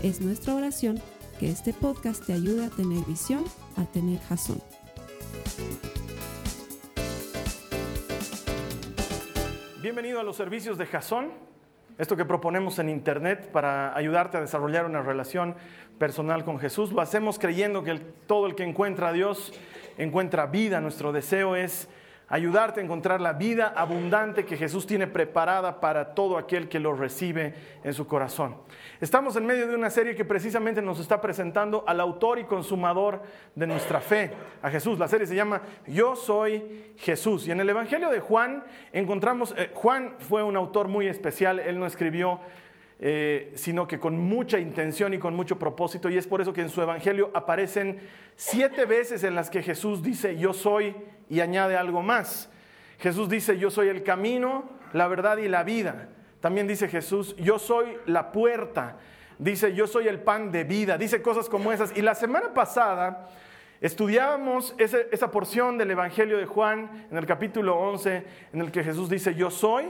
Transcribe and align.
Es 0.00 0.20
nuestra 0.20 0.54
oración 0.54 1.02
que 1.40 1.50
este 1.50 1.72
podcast 1.72 2.24
te 2.24 2.32
ayude 2.32 2.66
a 2.66 2.70
tener 2.70 3.04
visión, 3.04 3.42
a 3.76 3.84
tener 3.84 4.20
jazón. 4.20 4.62
Bienvenido 9.82 10.20
a 10.20 10.22
los 10.22 10.36
servicios 10.36 10.78
de 10.78 10.86
Jason, 10.86 11.32
esto 11.98 12.16
que 12.16 12.24
proponemos 12.24 12.78
en 12.78 12.90
Internet 12.90 13.50
para 13.50 13.96
ayudarte 13.96 14.36
a 14.36 14.40
desarrollar 14.40 14.86
una 14.86 15.02
relación 15.02 15.56
personal 15.98 16.44
con 16.44 16.60
Jesús. 16.60 16.92
Lo 16.92 17.00
hacemos 17.00 17.40
creyendo 17.40 17.82
que 17.82 17.98
todo 18.28 18.46
el 18.46 18.54
que 18.54 18.62
encuentra 18.62 19.08
a 19.08 19.12
Dios 19.12 19.52
encuentra 19.96 20.46
vida. 20.46 20.80
Nuestro 20.80 21.10
deseo 21.10 21.56
es 21.56 21.88
ayudarte 22.28 22.80
a 22.80 22.84
encontrar 22.84 23.20
la 23.20 23.32
vida 23.32 23.72
abundante 23.74 24.44
que 24.44 24.56
Jesús 24.56 24.86
tiene 24.86 25.06
preparada 25.06 25.80
para 25.80 26.14
todo 26.14 26.36
aquel 26.36 26.68
que 26.68 26.78
lo 26.78 26.94
recibe 26.94 27.54
en 27.82 27.94
su 27.94 28.06
corazón. 28.06 28.56
Estamos 29.00 29.36
en 29.36 29.46
medio 29.46 29.66
de 29.66 29.74
una 29.74 29.90
serie 29.90 30.14
que 30.14 30.24
precisamente 30.24 30.82
nos 30.82 31.00
está 31.00 31.20
presentando 31.20 31.84
al 31.86 32.00
autor 32.00 32.38
y 32.38 32.44
consumador 32.44 33.22
de 33.54 33.66
nuestra 33.66 34.00
fe, 34.00 34.32
a 34.60 34.70
Jesús. 34.70 34.98
La 34.98 35.08
serie 35.08 35.26
se 35.26 35.34
llama 35.34 35.62
Yo 35.86 36.16
soy 36.16 36.92
Jesús. 36.98 37.46
Y 37.46 37.50
en 37.50 37.60
el 37.60 37.70
Evangelio 37.70 38.10
de 38.10 38.20
Juan 38.20 38.64
encontramos, 38.92 39.54
eh, 39.56 39.70
Juan 39.74 40.16
fue 40.18 40.42
un 40.42 40.56
autor 40.56 40.88
muy 40.88 41.06
especial, 41.06 41.58
él 41.58 41.78
no 41.78 41.86
escribió 41.86 42.40
eh, 43.00 43.52
sino 43.54 43.86
que 43.86 44.00
con 44.00 44.18
mucha 44.18 44.58
intención 44.58 45.14
y 45.14 45.18
con 45.18 45.34
mucho 45.36 45.56
propósito. 45.56 46.10
Y 46.10 46.18
es 46.18 46.26
por 46.26 46.40
eso 46.40 46.52
que 46.52 46.62
en 46.62 46.68
su 46.68 46.82
Evangelio 46.82 47.30
aparecen 47.32 48.00
siete 48.34 48.86
veces 48.86 49.22
en 49.22 49.36
las 49.36 49.50
que 49.50 49.62
Jesús 49.62 50.02
dice, 50.02 50.36
yo 50.36 50.52
soy, 50.52 50.96
y 51.28 51.40
añade 51.40 51.76
algo 51.76 52.02
más. 52.02 52.50
Jesús 52.98 53.28
dice, 53.28 53.56
yo 53.56 53.70
soy 53.70 53.88
el 53.88 54.02
camino, 54.02 54.68
la 54.92 55.06
verdad 55.06 55.36
y 55.38 55.48
la 55.48 55.62
vida. 55.62 56.08
También 56.40 56.66
dice 56.66 56.88
Jesús, 56.88 57.36
yo 57.36 57.60
soy 57.60 57.96
la 58.06 58.32
puerta. 58.32 58.96
Dice, 59.38 59.72
yo 59.74 59.86
soy 59.86 60.08
el 60.08 60.18
pan 60.18 60.50
de 60.50 60.64
vida. 60.64 60.98
Dice 60.98 61.22
cosas 61.22 61.48
como 61.48 61.70
esas. 61.70 61.96
Y 61.96 62.02
la 62.02 62.16
semana 62.16 62.52
pasada 62.52 63.28
estudiábamos 63.80 64.74
esa 64.78 65.30
porción 65.30 65.78
del 65.78 65.92
Evangelio 65.92 66.36
de 66.38 66.46
Juan 66.46 67.06
en 67.12 67.16
el 67.16 67.26
capítulo 67.26 67.76
11, 67.78 68.24
en 68.52 68.60
el 68.60 68.72
que 68.72 68.82
Jesús 68.82 69.08
dice, 69.08 69.36
yo 69.36 69.52
soy 69.52 69.86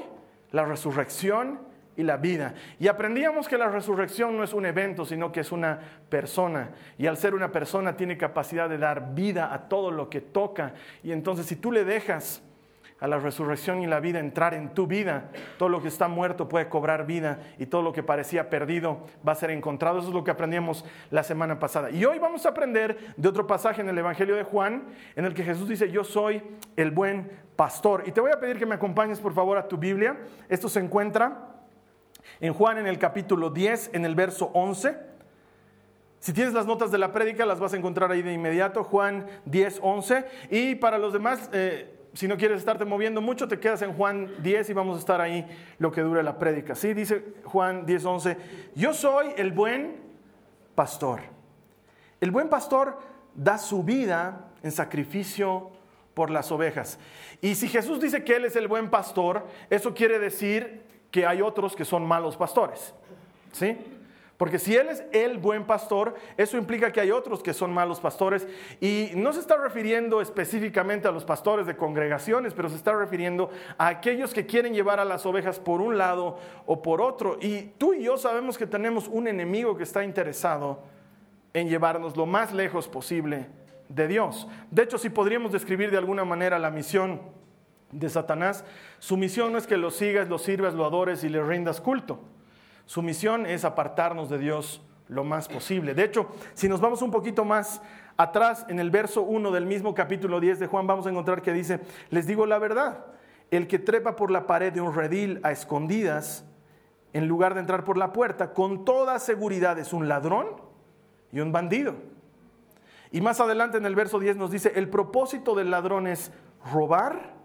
la 0.51 0.67
resurrección 0.67 1.68
y 1.99 2.05
la 2.05 2.17
vida. 2.17 2.55
Y 2.79 2.87
aprendíamos 2.87 3.49
que 3.49 3.59
la 3.59 3.69
resurrección 3.69 4.37
no 4.37 4.45
es 4.45 4.55
un 4.55 4.65
evento, 4.65 5.05
sino 5.05 5.33
que 5.33 5.41
es 5.41 5.51
una 5.51 5.81
persona. 6.09 6.71
Y 6.97 7.09
al 7.09 7.17
ser 7.17 7.35
una 7.35 7.51
persona 7.51 7.97
tiene 7.97 8.17
capacidad 8.17 8.69
de 8.69 8.79
dar 8.79 9.15
vida 9.15 9.53
a 9.53 9.69
todo 9.69 9.91
lo 9.91 10.09
que 10.09 10.21
toca. 10.21 10.75
Y 11.03 11.11
entonces 11.11 11.47
si 11.47 11.57
tú 11.57 11.73
le 11.73 11.85
dejas 11.85 12.41
a 13.01 13.09
la 13.09 13.19
resurrección 13.19 13.83
y 13.83 13.89
la 13.89 13.99
vida 13.99 14.21
entrar 14.21 14.55
en 14.55 14.75
tu 14.75 14.87
vida, 14.87 15.31
todo 15.57 15.69
lo 15.69 15.83
que 15.83 15.89
está 15.89 16.07
muerto 16.07 16.49
puede 16.49 16.69
cobrar 16.69 17.05
vida 17.05 17.41
y 17.59 17.67
todo 17.67 17.83
lo 17.83 17.93
que 17.93 18.05
parecía 18.05 18.49
perdido 18.49 19.05
va 19.27 19.33
a 19.33 19.37
ser 19.37 19.51
encontrado. 19.51 19.99
Eso 19.99 20.09
es 20.09 20.15
lo 20.15 20.23
que 20.23 20.31
aprendíamos 20.31 20.85
la 21.11 21.25
semana 21.25 21.59
pasada. 21.59 21.91
Y 21.91 22.05
hoy 22.05 22.21
vamos 22.21 22.47
a 22.47 22.51
aprender 22.51 22.97
de 23.17 23.29
otro 23.29 23.45
pasaje 23.45 23.81
en 23.81 23.89
el 23.89 23.99
Evangelio 23.99 24.37
de 24.37 24.45
Juan, 24.45 24.85
en 25.17 25.25
el 25.25 25.35
que 25.35 25.43
Jesús 25.43 25.69
dice, 25.69 25.91
yo 25.91 26.05
soy 26.05 26.43
el 26.77 26.93
buen 26.93 27.29
pastor. 27.57 28.05
Y 28.07 28.13
te 28.13 28.21
voy 28.21 28.31
a 28.31 28.39
pedir 28.39 28.57
que 28.57 28.67
me 28.67 28.77
acompañes 28.77 29.19
por 29.19 29.33
favor 29.33 29.59
a 29.59 29.67
tu 29.67 29.77
Biblia. 29.77 30.17
Esto 30.49 30.69
se 30.69 30.79
encuentra 30.79 31.58
en 32.41 32.53
Juan 32.53 32.79
en 32.79 32.87
el 32.87 32.99
capítulo 32.99 33.51
10, 33.51 33.91
en 33.93 34.05
el 34.05 34.15
verso 34.15 34.51
11. 34.55 34.97
Si 36.21 36.33
tienes 36.33 36.53
las 36.53 36.67
notas 36.67 36.91
de 36.91 36.99
la 36.99 37.13
prédica, 37.13 37.47
las 37.47 37.61
vas 37.61 37.73
a 37.75 37.77
encontrar 37.77 38.11
ahí 38.11 38.23
de 38.23 38.33
inmediato, 38.33 38.83
Juan 38.85 39.27
10, 39.45 39.81
11. 39.83 40.25
Y 40.51 40.75
para 40.77 40.99
los 40.99 41.13
demás, 41.13 41.49
eh, 41.53 41.95
si 42.13 42.27
no 42.27 42.37
quieres 42.37 42.59
estarte 42.59 42.85
moviendo 42.85 43.21
mucho, 43.21 43.47
te 43.47 43.61
quedas 43.61 43.83
en 43.83 43.93
Juan 43.93 44.31
10 44.43 44.71
y 44.71 44.73
vamos 44.73 44.97
a 44.97 45.01
estar 45.01 45.21
ahí 45.21 45.47
lo 45.79 45.93
que 45.93 46.01
dure 46.01 46.23
la 46.23 46.39
prédica. 46.39 46.75
Sí, 46.75 46.93
dice 46.93 47.35
Juan 47.45 47.87
10, 47.87 48.05
11, 48.05 48.37
yo 48.75 48.93
soy 48.93 49.29
el 49.37 49.53
buen 49.53 49.97
pastor. 50.75 51.21
El 52.21 52.33
buen 52.33 52.49
pastor 52.49 52.99
da 53.35 53.59
su 53.59 53.85
vida 53.85 54.51
en 54.65 54.73
sacrificio 54.73 55.71
por 56.15 56.31
las 56.31 56.51
ovejas. 56.51 56.99
Y 57.41 57.55
si 57.55 57.69
Jesús 57.69 58.01
dice 58.01 58.25
que 58.25 58.35
Él 58.35 58.45
es 58.45 58.57
el 58.57 58.67
buen 58.67 58.91
pastor, 58.91 59.47
eso 59.71 59.95
quiere 59.95 60.19
decir 60.19 60.88
que 61.11 61.27
hay 61.27 61.43
otros 61.43 61.75
que 61.75 61.85
son 61.85 62.07
malos 62.07 62.37
pastores. 62.37 62.95
¿Sí? 63.53 63.77
Porque 64.39 64.61
si 64.61 64.77
Él 64.77 64.87
es 64.89 65.03
el 65.13 65.39
buen 65.39 65.65
pastor, 65.65 66.15
eso 66.37 66.57
implica 66.57 66.93
que 66.93 67.01
hay 67.01 67.11
otros 67.11 67.43
que 67.43 67.53
son 67.53 67.75
malos 67.75 67.99
pastores. 67.99 68.47
Y 68.81 69.11
no 69.17 69.33
se 69.33 69.41
está 69.41 69.57
refiriendo 69.57 70.21
específicamente 70.21 71.09
a 71.09 71.11
los 71.11 71.25
pastores 71.25 71.67
de 71.67 71.77
congregaciones, 71.77 72.55
pero 72.55 72.69
se 72.69 72.77
está 72.77 72.95
refiriendo 72.95 73.51
a 73.77 73.89
aquellos 73.89 74.33
que 74.33 74.47
quieren 74.47 74.75
llevar 74.75 75.01
a 75.01 75.05
las 75.05 75.27
ovejas 75.27 75.59
por 75.59 75.81
un 75.81 75.99
lado 75.99 76.39
o 76.67 76.81
por 76.83 77.01
otro. 77.01 77.37
Y 77.41 77.73
tú 77.79 77.95
y 77.95 78.05
yo 78.05 78.17
sabemos 78.17 78.57
que 78.57 78.67
tenemos 78.67 79.09
un 79.09 79.27
enemigo 79.27 79.77
que 79.77 79.83
está 79.83 80.05
interesado 80.05 80.85
en 81.53 81.69
llevarnos 81.69 82.17
lo 82.17 82.25
más 82.25 82.53
lejos 82.53 82.87
posible 82.87 83.49
de 83.89 84.07
Dios. 84.07 84.47
De 84.71 84.85
hecho, 84.85 84.99
si 84.99 85.11
podríamos 85.11 85.51
describir 85.51 85.91
de 85.91 85.99
alguna 85.99 86.25
manera 86.25 86.61
la 86.61 86.71
misión 86.71 87.21
de 87.91 88.09
Satanás, 88.09 88.65
su 88.99 89.17
misión 89.17 89.53
no 89.53 89.59
es 89.59 89.67
que 89.67 89.77
lo 89.77 89.91
sigas, 89.91 90.29
lo 90.29 90.39
sirvas, 90.39 90.75
lo 90.75 90.85
adores 90.85 91.25
y 91.25 91.29
le 91.29 91.43
rindas 91.43 91.81
culto. 91.81 92.21
Su 92.87 93.03
misión 93.03 93.47
es 93.47 93.65
apartarnos 93.65 94.29
de 94.29 94.39
Dios 94.39 94.83
lo 95.09 95.25
más 95.25 95.49
posible. 95.49 95.95
De 95.95 96.05
hecho, 96.05 96.29
si 96.55 96.69
nos 96.69 96.81
vamos 96.81 97.03
un 97.03 97.11
poquito 97.11 97.45
más 97.45 97.81
atrás, 98.17 98.67
en 98.69 98.79
el 98.79 98.91
verso 98.91 99.23
1 99.23 99.51
del 99.51 99.67
mismo 99.67 99.95
capítulo 99.95 100.41
10 100.41 100.59
de 100.61 100.67
Juan, 100.67 100.87
vamos 100.87 101.07
a 101.07 101.11
encontrar 101.11 101.43
que 101.43 101.53
dice, 101.53 101.81
les 102.11 102.27
digo 102.27 102.47
la 102.47 102.59
verdad, 102.59 103.07
el 103.51 103.67
que 103.67 103.79
trepa 103.79 104.17
por 104.17 104.31
la 104.31 104.47
pared 104.47 104.73
de 104.73 104.81
un 104.81 104.95
redil 104.95 105.41
a 105.43 105.53
escondidas, 105.53 106.45
en 107.15 107.27
lugar 107.27 107.55
de 107.55 107.61
entrar 107.61 107.85
por 107.85 107.97
la 107.97 108.13
puerta, 108.13 108.53
con 108.53 108.85
toda 108.85 109.19
seguridad 109.19 109.79
es 109.79 109.93
un 109.93 110.09
ladrón 110.09 110.49
y 111.33 111.41
un 111.41 111.53
bandido. 111.53 111.95
Y 113.11 113.23
más 113.23 113.41
adelante 113.41 113.79
en 113.79 113.87
el 113.87 113.95
verso 113.95 114.19
10 114.19 114.37
nos 114.37 114.51
dice, 114.51 114.73
el 114.77 114.91
propósito 114.91 115.55
del 115.55 115.71
ladrón 115.71 116.07
es 116.07 116.31
robar, 116.71 117.38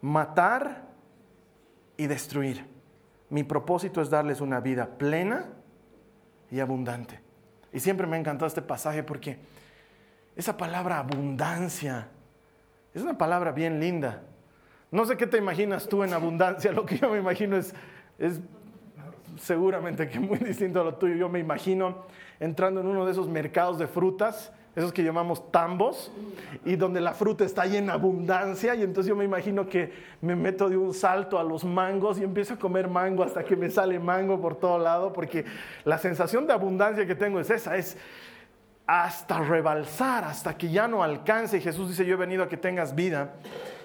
matar 0.00 0.86
y 1.96 2.06
destruir. 2.06 2.64
Mi 3.30 3.44
propósito 3.44 4.00
es 4.00 4.10
darles 4.10 4.40
una 4.40 4.60
vida 4.60 4.86
plena 4.98 5.46
y 6.50 6.60
abundante. 6.60 7.20
Y 7.72 7.80
siempre 7.80 8.06
me 8.06 8.16
ha 8.16 8.20
encantado 8.20 8.46
este 8.46 8.62
pasaje 8.62 9.02
porque 9.02 9.38
esa 10.36 10.56
palabra 10.56 10.98
abundancia 10.98 12.08
es 12.94 13.02
una 13.02 13.18
palabra 13.18 13.52
bien 13.52 13.80
linda. 13.80 14.22
No 14.90 15.04
sé 15.04 15.16
qué 15.16 15.26
te 15.26 15.36
imaginas 15.36 15.86
tú 15.88 16.02
en 16.02 16.14
abundancia, 16.14 16.72
lo 16.72 16.86
que 16.86 16.96
yo 16.96 17.10
me 17.10 17.18
imagino 17.18 17.56
es, 17.56 17.74
es 18.18 18.40
seguramente 19.38 20.08
que 20.08 20.18
muy 20.18 20.38
distinto 20.38 20.80
a 20.80 20.84
lo 20.84 20.94
tuyo. 20.94 21.14
Yo 21.14 21.28
me 21.28 21.38
imagino 21.38 22.06
entrando 22.40 22.80
en 22.80 22.86
uno 22.86 23.04
de 23.04 23.12
esos 23.12 23.28
mercados 23.28 23.78
de 23.78 23.86
frutas 23.86 24.52
esos 24.78 24.92
que 24.92 25.02
llamamos 25.02 25.50
tambos, 25.50 26.10
y 26.64 26.76
donde 26.76 27.00
la 27.00 27.12
fruta 27.12 27.44
está 27.44 27.62
ahí 27.62 27.76
en 27.76 27.90
abundancia, 27.90 28.74
y 28.76 28.82
entonces 28.82 29.08
yo 29.08 29.16
me 29.16 29.24
imagino 29.24 29.68
que 29.68 29.92
me 30.20 30.36
meto 30.36 30.68
de 30.68 30.76
un 30.76 30.94
salto 30.94 31.38
a 31.38 31.42
los 31.42 31.64
mangos 31.64 32.18
y 32.20 32.24
empiezo 32.24 32.54
a 32.54 32.58
comer 32.58 32.88
mango 32.88 33.24
hasta 33.24 33.42
que 33.42 33.56
me 33.56 33.70
sale 33.70 33.98
mango 33.98 34.40
por 34.40 34.54
todo 34.56 34.78
lado, 34.78 35.12
porque 35.12 35.44
la 35.84 35.98
sensación 35.98 36.46
de 36.46 36.52
abundancia 36.52 37.06
que 37.06 37.16
tengo 37.16 37.40
es 37.40 37.50
esa, 37.50 37.76
es 37.76 37.96
hasta 38.86 39.40
rebalsar, 39.40 40.24
hasta 40.24 40.56
que 40.56 40.70
ya 40.70 40.86
no 40.86 41.02
alcance. 41.02 41.58
Y 41.58 41.60
Jesús 41.60 41.88
dice, 41.88 42.06
yo 42.06 42.14
he 42.14 42.16
venido 42.16 42.44
a 42.44 42.48
que 42.48 42.56
tengas 42.56 42.94
vida 42.94 43.34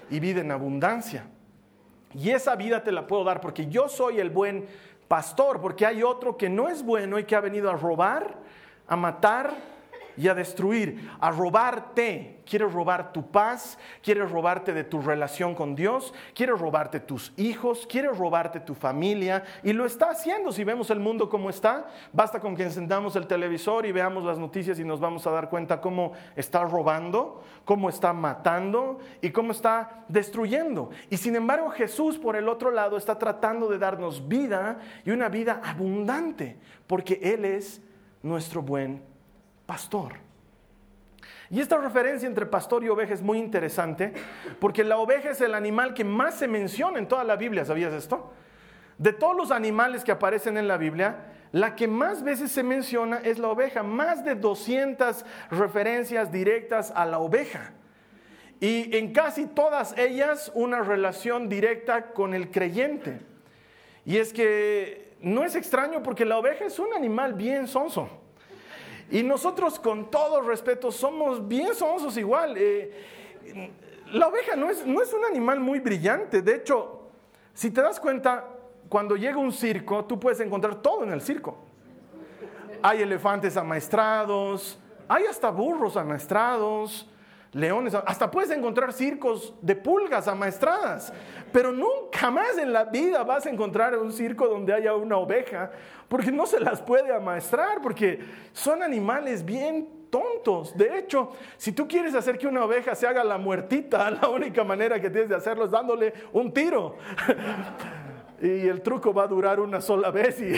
y 0.09 0.19
vida 0.19 0.41
en 0.41 0.51
abundancia. 0.51 1.25
Y 2.13 2.29
esa 2.29 2.56
vida 2.56 2.83
te 2.83 2.91
la 2.91 3.07
puedo 3.07 3.23
dar 3.23 3.41
porque 3.41 3.65
yo 3.65 3.89
soy 3.89 4.19
el 4.19 4.29
buen 4.29 4.68
pastor, 5.07 5.59
porque 5.59 5.88
hay 5.88 6.03
otro 6.03 6.38
que 6.38 6.50
no 6.50 6.69
es 6.69 6.83
bueno 6.83 7.18
y 7.18 7.23
que 7.23 7.35
ha 7.35 7.39
venido 7.41 7.71
a 7.71 7.75
robar, 7.75 8.35
a 8.88 8.95
matar 8.95 9.72
y 10.18 10.27
a 10.27 10.33
destruir, 10.33 11.10
a 11.19 11.31
robarte. 11.31 12.42
Quiere 12.45 12.68
robar 12.68 13.13
tu 13.13 13.31
paz, 13.31 13.77
quiere 14.01 14.25
robarte 14.25 14.74
de 14.74 14.83
tu 14.83 15.01
relación 15.01 15.56
con 15.56 15.75
Dios, 15.75 16.13
quiere 16.36 16.51
robarte 16.51 17.00
tus 17.00 17.31
hijos, 17.38 17.88
quiere 17.88 18.10
robarte 18.10 18.60
tu 18.60 18.75
familia 18.75 19.44
y 19.63 19.71
lo 19.71 19.86
está 19.86 20.10
haciendo. 20.10 20.51
Si 20.51 20.65
vemos 20.65 20.89
el 20.89 21.00
mundo 21.00 21.30
como 21.30 21.50
está, 21.50 21.88
basta 22.12 22.42
con 22.42 22.56
que 22.56 22.63
encendamos 22.63 23.15
el 23.15 23.27
televisor 23.27 23.86
y 23.86 23.94
veamos 23.94 24.25
las 24.25 24.38
noticias 24.38 24.77
y 24.77 24.83
nos 24.83 25.00
vamos 25.00 25.25
a 25.25 25.31
dar 25.31 25.50
cuenta 25.50 25.80
cómo 25.80 26.12
está 26.36 26.66
robando, 26.66 27.44
cómo 27.63 27.88
está 27.88 28.12
matando 28.12 29.00
y 29.21 29.30
cómo 29.30 29.54
está 29.54 30.04
destruyendo. 30.09 30.89
Y 31.09 31.18
sin 31.18 31.38
embargo 31.38 31.69
Jesús 31.69 32.18
por 32.18 32.36
el 32.36 32.50
otro 32.50 32.71
lado 32.71 32.98
está 32.98 33.18
tratando 33.18 33.69
de 33.69 33.77
darnos 33.77 34.27
vida 34.27 34.80
y 35.06 35.12
una 35.12 35.30
vida 35.30 35.62
abundante, 35.63 36.57
porque 36.88 37.19
Él 37.21 37.45
es 37.45 37.81
nuestro 38.21 38.62
buen 38.62 39.12
pastor. 39.65 40.13
Y 41.50 41.60
esta 41.60 41.77
referencia 41.77 42.27
entre 42.27 42.45
pastor 42.45 42.83
y 42.83 42.89
oveja 42.89 43.13
es 43.13 43.21
muy 43.21 43.38
interesante 43.38 44.13
porque 44.60 44.83
la 44.83 44.98
oveja 44.98 45.30
es 45.30 45.42
el 45.42 45.54
animal 45.54 45.94
que 45.94 46.04
más 46.04 46.36
se 46.36 46.48
menciona 46.48 46.98
en 46.98 47.07
toda 47.07 47.24
la 47.24 47.36
Biblia, 47.36 47.63
¿sabías 47.63 47.94
esto? 47.94 48.33
De 48.98 49.13
todos 49.13 49.36
los 49.36 49.51
animales 49.51 50.04
que 50.04 50.12
aparecen 50.12 50.57
en 50.57 50.68
la 50.68 50.77
Biblia, 50.77 51.18
la 51.51 51.75
que 51.75 51.88
más 51.88 52.24
veces 52.24 52.51
se 52.51 52.63
menciona 52.63 53.18
es 53.18 53.38
la 53.38 53.50
oveja, 53.50 53.83
más 53.83 54.25
de 54.25 54.33
200 54.33 55.24
referencias 55.51 56.31
directas 56.31 56.92
a 56.95 57.06
la 57.06 57.19
oveja. 57.19 57.74
Y 58.59 58.95
en 58.98 59.13
casi 59.13 59.45
todas 59.45 59.95
ellas 59.98 60.51
una 60.56 60.81
relación 60.81 61.50
directa 61.50 62.13
con 62.13 62.33
el 62.33 62.50
creyente. 62.50 63.19
Y 64.06 64.18
es 64.18 64.33
que 64.33 65.16
no 65.21 65.44
es 65.44 65.56
extraño 65.56 66.01
porque 66.01 66.25
la 66.25 66.38
oveja 66.38 66.66
es 66.66 66.80
un 66.80 66.94
animal 66.94 67.33
bien 67.33 67.68
sonso. 67.68 68.22
Y 69.11 69.23
nosotros 69.23 69.79
con 69.79 70.09
todo 70.09 70.41
respeto 70.41 70.91
somos 70.91 71.47
bien 71.47 71.75
sonsos 71.75 72.17
igual. 72.17 72.55
Eh, 72.57 72.91
la 74.11 74.27
oveja 74.27 74.55
no 74.55 74.69
es, 74.69 74.85
no 74.85 75.01
es 75.01 75.13
un 75.13 75.25
animal 75.25 75.59
muy 75.59 75.79
brillante. 75.79 76.41
De 76.41 76.55
hecho, 76.55 77.09
si 77.53 77.71
te 77.71 77.81
das 77.81 78.00
cuenta, 78.00 78.47
cuando 78.89 79.15
llega 79.15 79.38
un 79.38 79.51
circo, 79.51 80.05
tú 80.05 80.19
puedes 80.19 80.39
encontrar 80.39 80.81
todo 80.81 81.03
en 81.03 81.11
el 81.11 81.21
circo. 81.21 81.57
Hay 82.81 83.01
elefantes 83.01 83.55
amaestrados, 83.57 84.79
hay 85.07 85.25
hasta 85.25 85.49
burros 85.49 85.95
amaestrados, 85.97 87.09
leones, 87.53 87.94
hasta 87.94 88.29
puedes 88.29 88.51
encontrar 88.51 88.91
circos 88.91 89.53
de 89.61 89.75
pulgas 89.75 90.27
amaestradas, 90.27 91.13
pero 91.51 91.71
nunca 91.71 92.31
más 92.31 92.57
en 92.57 92.73
la 92.73 92.85
vida 92.85 93.23
vas 93.23 93.45
a 93.45 93.50
encontrar 93.50 93.97
un 93.97 94.11
circo 94.11 94.47
donde 94.47 94.73
haya 94.73 94.95
una 94.95 95.17
oveja, 95.17 95.71
porque 96.07 96.31
no 96.31 96.45
se 96.45 96.59
las 96.59 96.81
puede 96.81 97.13
amaestrar, 97.13 97.81
porque 97.81 98.19
son 98.51 98.83
animales 98.83 99.45
bien 99.45 99.88
tontos. 100.09 100.77
De 100.77 101.00
hecho, 101.00 101.31
si 101.57 101.71
tú 101.71 101.88
quieres 101.88 102.13
hacer 102.13 102.38
que 102.38 102.47
una 102.47 102.65
oveja 102.65 102.94
se 102.94 103.07
haga 103.07 103.23
la 103.23 103.38
muertita, 103.38 104.11
la 104.21 104.29
única 104.29 104.63
manera 104.63 104.99
que 104.99 105.09
tienes 105.09 105.29
de 105.29 105.35
hacerlo 105.35 105.65
es 105.65 105.71
dándole 105.71 106.13
un 106.33 106.53
tiro. 106.53 106.97
y 108.41 108.67
el 108.67 108.81
truco 108.81 109.13
va 109.13 109.23
a 109.23 109.27
durar 109.27 109.59
una 109.59 109.79
sola 109.79 110.11
vez 110.11 110.41
y, 110.41 110.53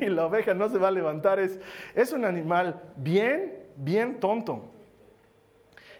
y, 0.04 0.08
la 0.08 0.26
oveja 0.26 0.54
no 0.54 0.68
se 0.68 0.78
va 0.78 0.88
a 0.88 0.92
levantar. 0.92 1.38
Es, 1.38 1.58
es 1.94 2.12
un 2.12 2.24
animal 2.24 2.80
bien, 2.96 3.64
bien 3.76 4.20
tonto. 4.20 4.75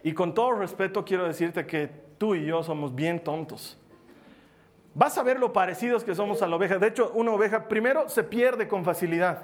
Y 0.06 0.12
con 0.12 0.35
todo 0.35 0.53
respeto 0.53 1.05
quiero 1.05 1.26
decirte 1.26 1.67
que 1.67 1.91
tú 2.17 2.37
y 2.37 2.47
yo 2.47 2.62
somos 2.62 2.94
bien 2.94 3.19
tontos. 3.19 3.76
Vas 4.94 5.19
a 5.19 5.25
ver 5.25 5.41
lo 5.41 5.53
parecidos 5.53 6.05
que 6.05 6.14
somos 6.14 6.43
a 6.43 6.47
la 6.47 6.55
oveja. 6.55 6.79
De 6.79 6.87
hecho, 6.87 7.11
una 7.12 7.32
oveja 7.32 7.67
primero 7.67 8.08
se 8.08 8.23
pierde 8.23 8.69
con 8.69 8.85
facilidad. 8.85 9.43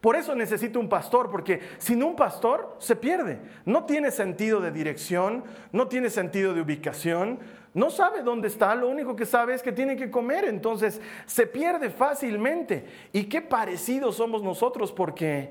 Por 0.00 0.16
eso 0.16 0.34
necesita 0.34 0.78
un 0.78 0.88
pastor, 0.88 1.30
porque 1.30 1.60
sin 1.76 2.02
un 2.02 2.16
pastor 2.16 2.76
se 2.78 2.96
pierde. 2.96 3.40
No 3.66 3.84
tiene 3.84 4.10
sentido 4.10 4.58
de 4.62 4.70
dirección, 4.70 5.44
no 5.70 5.86
tiene 5.86 6.08
sentido 6.08 6.54
de 6.54 6.62
ubicación, 6.62 7.38
no 7.74 7.90
sabe 7.90 8.22
dónde 8.22 8.48
está, 8.48 8.74
lo 8.74 8.88
único 8.88 9.16
que 9.16 9.26
sabe 9.26 9.52
es 9.52 9.62
que 9.62 9.72
tiene 9.72 9.96
que 9.96 10.10
comer, 10.10 10.46
entonces 10.46 10.98
se 11.26 11.46
pierde 11.46 11.90
fácilmente. 11.90 12.86
Y 13.12 13.24
qué 13.24 13.42
parecidos 13.42 14.16
somos 14.16 14.42
nosotros, 14.42 14.92
porque 14.92 15.50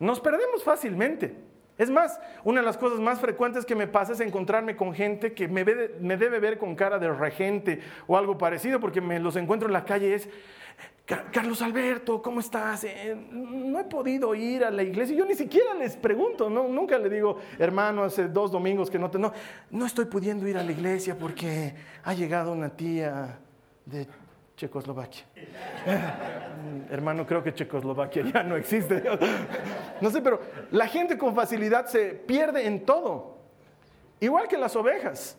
nos 0.00 0.20
perdemos 0.20 0.64
fácilmente. 0.64 1.47
Es 1.78 1.90
más, 1.90 2.20
una 2.42 2.60
de 2.60 2.66
las 2.66 2.76
cosas 2.76 2.98
más 2.98 3.20
frecuentes 3.20 3.64
que 3.64 3.76
me 3.76 3.86
pasa 3.86 4.12
es 4.12 4.20
encontrarme 4.20 4.74
con 4.74 4.92
gente 4.92 5.32
que 5.32 5.46
me, 5.46 5.64
debe 5.64 6.40
ver 6.40 6.58
con 6.58 6.74
cara 6.74 6.98
de 6.98 7.08
regente 7.12 7.80
o 8.08 8.18
algo 8.18 8.36
parecido, 8.36 8.80
porque 8.80 9.00
me 9.00 9.20
los 9.20 9.36
encuentro 9.36 9.68
en 9.68 9.72
la 9.72 9.84
calle. 9.84 10.12
Es, 10.12 10.28
Carlos 11.06 11.62
Alberto, 11.62 12.20
¿cómo 12.20 12.40
estás? 12.40 12.82
Eh, 12.82 13.16
no 13.30 13.78
he 13.78 13.84
podido 13.84 14.34
ir 14.34 14.64
a 14.64 14.72
la 14.72 14.82
iglesia. 14.82 15.16
Yo 15.16 15.24
ni 15.24 15.36
siquiera 15.36 15.72
les 15.72 15.96
pregunto, 15.96 16.50
nunca 16.50 16.98
le 16.98 17.08
digo, 17.08 17.38
hermano, 17.60 18.02
hace 18.02 18.26
dos 18.28 18.50
domingos 18.50 18.90
que 18.90 18.98
no 18.98 19.08
te... 19.08 19.18
No, 19.18 19.32
no 19.70 19.86
estoy 19.86 20.06
pudiendo 20.06 20.48
ir 20.48 20.58
a 20.58 20.64
la 20.64 20.72
iglesia 20.72 21.16
porque 21.16 21.74
ha 22.02 22.12
llegado 22.12 22.52
una 22.52 22.70
tía 22.70 23.38
de 23.86 24.08
Checoslovaquia. 24.58 25.24
Hermano, 26.90 27.24
creo 27.24 27.42
que 27.44 27.54
Checoslovaquia 27.54 28.24
ya 28.24 28.42
no 28.42 28.56
existe. 28.56 29.02
No 30.00 30.10
sé, 30.10 30.20
pero 30.20 30.40
la 30.70 30.86
gente 30.86 31.18
con 31.18 31.34
facilidad 31.34 31.86
se 31.86 32.10
pierde 32.10 32.66
en 32.68 32.84
todo. 32.84 33.38
Igual 34.20 34.46
que 34.46 34.56
las 34.56 34.76
ovejas. 34.76 35.36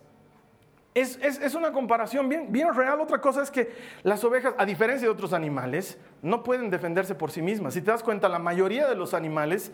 Es, 0.93 1.17
es, 1.21 1.55
una 1.55 1.71
comparación 1.71 2.27
bien, 2.27 2.51
bien 2.51 2.73
real. 2.73 2.99
Otra 2.99 3.21
cosa 3.21 3.41
es 3.41 3.49
que 3.49 3.71
las 4.03 4.21
ovejas, 4.25 4.53
a 4.57 4.65
diferencia 4.65 5.07
de 5.07 5.13
otros 5.13 5.31
animales, 5.31 5.97
no 6.21 6.43
pueden 6.43 6.69
defenderse 6.69 7.15
por 7.15 7.31
sí 7.31 7.41
mismas. 7.41 7.73
Si 7.73 7.81
te 7.81 7.89
das 7.89 8.03
cuenta, 8.03 8.27
la 8.27 8.39
mayoría 8.39 8.85
de 8.85 8.95
los 8.95 9.13
animales 9.13 9.71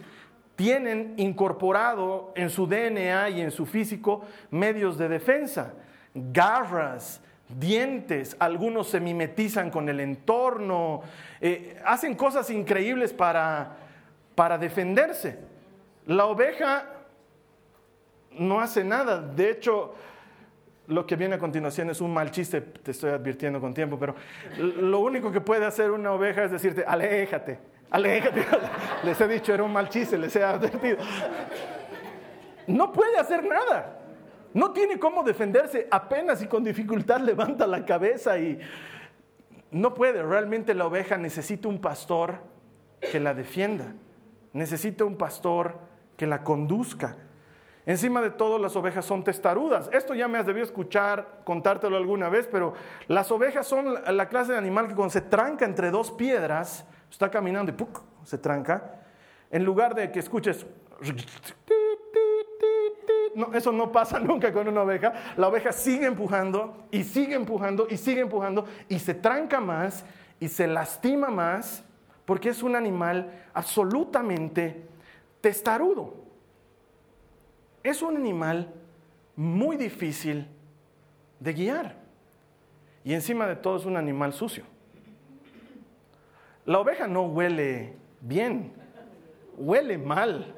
tienen 0.56 1.15
incorporado 1.18 2.31
en 2.36 2.51
su 2.51 2.68
DNA 2.68 3.30
y 3.31 3.42
en 3.42 3.50
su 3.50 3.65
físico 3.65 4.24
medios 4.51 5.00
de 5.00 5.09
defensa, 5.09 5.74
garras, 6.13 7.21
dientes, 7.47 8.36
algunos 8.39 8.88
se 8.88 9.00
mimetizan 9.00 9.69
con 9.69 9.88
el 9.89 10.00
entorno, 10.00 11.01
eh, 11.42 11.80
hacen 11.86 12.15
cosas 12.15 12.50
increíbles 12.50 13.13
para, 13.13 13.77
para 14.33 14.57
defenderse. 14.57 15.39
La 16.07 16.25
oveja 16.25 16.86
no 18.31 18.59
hace 18.59 18.83
nada, 18.83 19.21
de 19.21 19.50
hecho, 19.50 19.95
lo 20.88 21.06
que 21.06 21.15
viene 21.15 21.36
a 21.36 21.39
continuación 21.39 21.89
es 21.89 22.01
un 22.01 22.13
mal 22.13 22.31
chiste, 22.31 22.62
te 22.62 22.92
estoy 22.92 23.12
advirtiendo 23.12 23.59
con 23.59 23.74
tiempo, 23.74 23.97
pero 23.97 24.15
lo 24.57 25.00
único 25.00 25.31
que 25.31 25.42
puede 25.42 25.65
hacer 25.65 25.92
una 25.92 26.12
oveja 26.12 26.44
es 26.44 26.51
decirte, 26.51 26.83
aléjate, 26.86 27.59
aléjate. 27.89 28.45
Les 29.03 29.19
he 29.19 29.27
dicho, 29.27 29.53
era 29.53 29.63
un 29.63 29.74
mal 29.74 29.89
chiste, 29.89 30.18
les 30.18 30.36
he 30.36 30.44
advertido. 30.44 30.97
No 32.68 32.92
puede 32.92 33.18
hacer 33.18 33.44
nada. 33.44 34.05
No 34.56 34.72
tiene 34.72 34.98
cómo 34.98 35.22
defenderse, 35.22 35.86
apenas 35.92 36.42
y 36.42 36.48
con 36.48 36.63
dificultad 36.63 37.19
levanta 37.22 37.68
la 37.68 37.86
cabeza 37.86 38.38
y 38.40 38.57
no 39.69 39.94
puede. 39.94 40.24
Realmente 40.24 40.74
la 40.74 40.88
oveja 40.88 41.18
necesita 41.18 41.68
un 41.68 41.81
pastor 41.81 42.38
que 43.12 43.19
la 43.19 43.34
defienda, 43.34 43.94
necesita 44.54 45.04
un 45.04 45.18
pastor 45.18 45.78
que 46.16 46.25
la 46.25 46.42
conduzca. 46.42 47.18
Encima 47.86 48.22
de 48.22 48.31
todo, 48.31 48.57
las 48.57 48.78
ovejas 48.78 49.04
son 49.04 49.25
testarudas. 49.25 49.90
Esto 49.92 50.16
ya 50.16 50.30
me 50.30 50.38
has 50.38 50.46
debido 50.46 50.66
escuchar, 50.66 51.42
contártelo 51.44 51.98
alguna 51.98 52.30
vez, 52.30 52.48
pero 52.50 52.75
las 53.10 53.30
ovejas 53.31 53.68
son 53.68 53.94
la 54.07 54.30
clase 54.30 54.54
de 54.54 54.57
animal 54.57 54.88
que 54.88 54.95
cuando 54.95 55.12
se 55.12 55.21
tranca 55.21 55.66
entre 55.66 55.92
dos 55.92 56.12
piedras, 56.12 56.85
está 57.12 57.30
caminando 57.30 57.74
y 57.74 57.76
¡puc! 57.76 58.02
se 58.24 58.38
tranca, 58.38 59.02
en 59.52 59.66
lugar 59.66 59.95
de 59.95 60.14
que 60.14 60.19
escuches 60.19 60.66
eso 63.54 63.71
no 63.71 63.92
pasa 63.92 64.19
nunca 64.21 64.51
con 64.51 64.68
una 64.68 64.81
oveja. 64.81 65.13
La 65.37 65.47
oveja 65.47 65.71
sigue 65.71 66.06
empujando 66.06 66.85
y 66.92 67.04
sigue 67.04 67.35
empujando 67.35 67.87
y 67.89 67.97
sigue 67.97 68.21
empujando 68.21 68.65
y 68.89 68.99
se 68.99 69.13
tranca 69.13 69.59
más 69.59 70.06
y 70.39 70.47
se 70.47 70.68
lastima 70.68 71.30
más 71.30 71.83
porque 72.25 72.49
es 72.49 72.63
un 72.63 72.75
animal 72.75 73.31
absolutamente 73.54 74.85
testarudo. 75.42 76.15
Es 77.83 78.01
un 78.01 78.18
animal 78.18 78.73
muy 79.35 79.77
difícil 79.77 80.47
de 81.39 81.54
guiar 81.54 81.95
y 83.04 83.13
encima 83.13 83.45
de 83.45 83.56
todo 83.56 83.77
es 83.77 83.85
un 83.85 83.97
animal 83.97 84.33
sucio. 84.33 84.63
La 86.65 86.80
oveja 86.80 87.07
no 87.07 87.23
huele 87.27 87.94
bien, 88.21 88.73
huele 89.56 89.99
mal. 89.99 90.55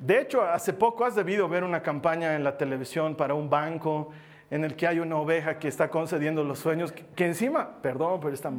De 0.00 0.18
hecho, 0.18 0.42
hace 0.42 0.72
poco 0.72 1.04
has 1.04 1.14
debido 1.14 1.46
ver 1.48 1.62
una 1.62 1.82
campaña 1.82 2.34
en 2.34 2.42
la 2.42 2.56
televisión 2.56 3.14
para 3.14 3.34
un 3.34 3.50
banco 3.50 4.08
en 4.50 4.64
el 4.64 4.74
que 4.74 4.86
hay 4.86 4.98
una 4.98 5.16
oveja 5.16 5.58
que 5.58 5.68
está 5.68 5.88
concediendo 5.88 6.42
los 6.42 6.58
sueños, 6.58 6.92
que, 6.92 7.26
encima, 7.26 7.80
perdón, 7.82 8.18
pero 8.20 8.32
está 8.32 8.50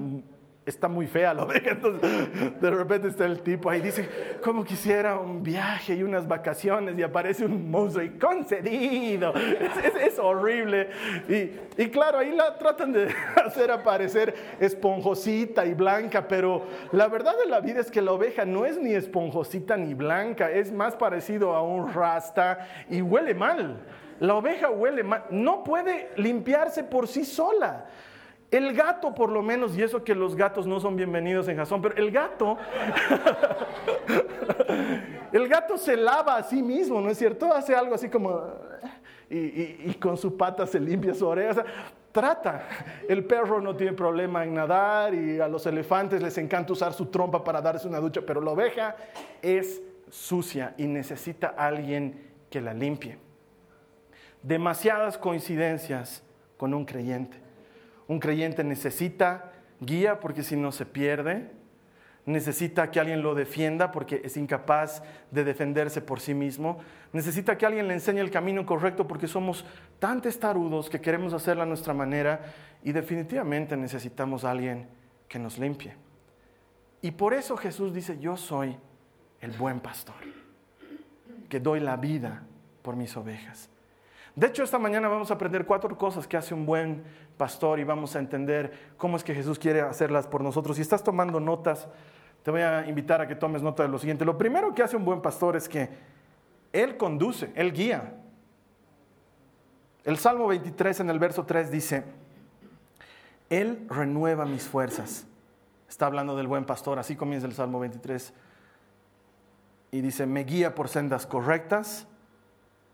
está 0.72 0.88
muy 0.88 1.08
fea 1.08 1.34
la 1.34 1.44
oveja. 1.44 1.70
Entonces, 1.72 2.60
de 2.60 2.72
repente 2.72 3.08
está 3.08 3.26
el 3.26 3.42
tipo 3.42 3.70
ahí, 3.70 3.82
dice, 3.82 4.10
como 4.44 4.64
quisiera 4.64 5.20
un 5.20 5.44
viaje 5.44 5.96
y 5.96 6.04
unas 6.04 6.28
vacaciones, 6.28 6.98
y 6.98 7.04
aparece 7.04 7.46
un 7.46 7.70
monstruo 7.70 8.04
y 8.04 8.12
concedido. 8.18 9.34
Es, 10.02 10.20
horrible. 10.20 10.90
Y, 11.30 11.82
y, 11.82 11.90
claro, 11.90 12.20
ahí 12.20 12.32
la 12.32 12.58
tratan 12.58 12.92
de 12.92 13.08
hacer 13.46 13.72
aparecer 13.72 14.34
esponjosita 14.60 15.66
y 15.66 15.74
blanca, 15.74 16.28
pero 16.28 16.66
la 16.92 17.08
verdad 17.08 17.34
de 17.38 17.50
la 17.50 17.60
vida 17.62 17.80
es 17.80 17.90
que 17.90 18.02
la 18.02 18.12
oveja 18.12 18.46
no 18.46 18.66
es 18.66 18.78
ni 18.78 18.94
esponjosita 18.94 19.78
ni 19.78 19.94
blanca, 19.94 20.52
es 20.52 20.72
más 20.72 20.96
parecido 20.96 21.54
a 21.56 21.62
un 21.62 21.94
rasta 21.94 22.68
y 22.90 23.02
huele 23.02 23.34
mal. 23.34 23.78
La 24.20 24.36
oveja 24.36 24.70
huele 24.70 25.04
mal, 25.04 25.24
no 25.32 25.64
puede 25.64 26.12
limpiarse 26.16 26.84
por 26.84 27.08
sí 27.08 27.26
sola. 27.26 27.86
El 28.52 28.74
gato, 28.74 29.16
por 29.16 29.32
lo 29.32 29.42
menos, 29.42 29.78
y 29.78 29.82
eso 29.82 30.04
que 30.04 30.14
los 30.14 30.36
gatos 30.36 30.68
no 30.68 30.82
son 30.82 30.98
bienvenidos 30.98 31.48
en 31.48 31.56
Jasón, 31.56 31.82
pero 31.82 31.96
el 31.96 32.12
gato, 32.12 32.58
el 35.32 35.48
gato 35.48 35.78
se 35.78 35.96
lava 35.96 36.36
a 36.36 36.44
sí 36.44 36.62
mismo, 36.62 37.00
¿no 37.00 37.10
es 37.10 37.18
cierto? 37.18 37.54
Hace 37.54 37.74
algo 37.74 37.96
así 37.96 38.10
como, 38.10 38.44
y, 39.30 39.94
con 39.94 40.18
su 40.18 40.36
pata 40.36 40.68
se 40.68 40.82
limpia 40.82 41.14
su 41.14 41.26
oreja. 41.26 41.64
trata. 42.12 42.68
El 43.08 43.24
perro 43.24 43.62
no 43.62 43.74
tiene 43.74 43.94
problema 43.94 44.44
en 44.44 44.54
nadar 44.54 45.14
y 45.14 45.40
a 45.40 45.48
los 45.48 45.66
elefantes 45.66 46.22
les 46.22 46.38
encanta 46.38 46.74
usar 46.74 46.92
su 46.92 47.06
trompa 47.06 47.42
para 47.42 47.62
darse 47.62 47.88
una 47.88 48.00
ducha, 48.00 48.20
pero 48.28 48.42
la 48.42 48.52
oveja 48.52 48.98
es 49.42 49.82
sucia 50.10 50.74
y 50.78 50.88
necesita 50.88 51.56
a 51.58 51.68
alguien 51.68 52.32
que 52.50 52.60
la 52.60 52.74
limpie. 52.74 53.18
Demasiadas 54.44 55.18
coincidencias 55.18 56.22
con 56.58 56.74
un 56.74 56.84
creyente. 56.84 57.41
Un 58.12 58.20
creyente 58.20 58.66
necesita 58.66 59.54
guía 59.80 60.20
porque 60.20 60.44
si 60.44 60.58
no 60.58 60.74
se 60.74 60.86
pierde, 60.86 61.50
necesita 62.26 62.92
que 62.92 63.00
alguien 63.00 63.22
lo 63.22 63.36
defienda 63.36 63.94
porque 63.94 64.20
es 64.26 64.36
incapaz 64.36 65.02
de 65.32 65.46
defenderse 65.46 66.02
por 66.02 66.20
sí 66.20 66.34
mismo, 66.34 66.80
necesita 67.14 67.58
que 67.58 67.66
alguien 67.66 67.88
le 67.88 67.94
enseñe 67.94 68.20
el 68.20 68.30
camino 68.30 68.66
correcto 68.66 69.08
porque 69.08 69.30
somos 69.30 69.64
tan 69.98 70.22
testarudos 70.22 70.90
que 70.90 71.00
queremos 71.00 71.32
hacerlo 71.32 71.64
a 71.64 71.66
nuestra 71.66 71.94
manera 71.94 72.54
y 72.84 72.92
definitivamente 72.92 73.78
necesitamos 73.78 74.44
alguien 74.44 74.90
que 75.30 75.40
nos 75.40 75.58
limpie. 75.58 75.96
Y 77.02 77.12
por 77.12 77.34
eso 77.34 77.56
Jesús 77.56 77.94
dice, 77.94 78.20
yo 78.20 78.36
soy 78.36 78.76
el 79.40 79.52
buen 79.52 79.80
pastor, 79.80 80.18
que 81.48 81.62
doy 81.62 81.80
la 81.80 81.96
vida 81.96 82.44
por 82.82 82.98
mis 82.98 83.16
ovejas. 83.16 83.70
De 84.36 84.48
hecho, 84.48 84.64
esta 84.64 84.80
mañana 84.80 85.10
vamos 85.10 85.30
a 85.30 85.34
aprender 85.34 85.66
cuatro 85.66 85.98
cosas 85.98 86.26
que 86.26 86.38
hace 86.38 86.54
un 86.54 86.66
buen 86.66 87.04
pastor 87.38 87.80
y 87.80 87.84
vamos 87.84 88.16
a 88.16 88.20
entender 88.20 88.94
cómo 88.98 89.18
es 89.18 89.24
que 89.24 89.36
Jesús 89.36 89.60
quiere 89.60 89.82
hacerlas 89.82 90.26
por 90.26 90.42
nosotros. 90.42 90.78
Si 90.78 90.82
estás 90.82 91.04
tomando 91.04 91.40
notas, 91.40 91.88
te 92.44 92.50
voy 92.50 92.62
a 92.62 92.88
invitar 92.88 93.20
a 93.20 93.28
que 93.28 93.36
tomes 93.36 93.62
nota 93.62 93.84
de 93.84 93.90
lo 93.90 94.00
siguiente. 94.00 94.24
Lo 94.24 94.38
primero 94.38 94.74
que 94.74 94.84
hace 94.84 94.96
un 94.96 95.04
buen 95.04 95.22
pastor 95.22 95.58
es 95.58 95.68
que 95.68 95.90
Él 96.72 96.96
conduce, 96.96 97.52
Él 97.56 97.74
guía. 97.74 98.14
El 100.06 100.18
Salmo 100.18 100.48
23 100.48 101.02
en 101.02 101.10
el 101.10 101.20
verso 101.20 101.46
3 101.46 101.70
dice, 101.70 102.06
Él 103.50 103.86
renueva 103.90 104.46
mis 104.46 104.64
fuerzas. 104.64 105.28
Está 105.90 106.06
hablando 106.06 106.38
del 106.38 106.48
buen 106.48 106.64
pastor, 106.64 107.00
así 107.00 107.18
comienza 107.18 107.48
el 107.48 107.54
Salmo 107.54 107.82
23. 107.82 108.34
Y 109.92 110.00
dice, 110.00 110.26
me 110.26 110.46
guía 110.46 110.74
por 110.74 110.88
sendas 110.88 111.28
correctas 111.28 112.08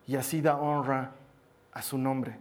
y 0.07 0.15
así 0.15 0.41
da 0.41 0.57
honra 0.57 1.11
a 1.77 1.81
su 1.83 1.97
nombre. 1.97 2.37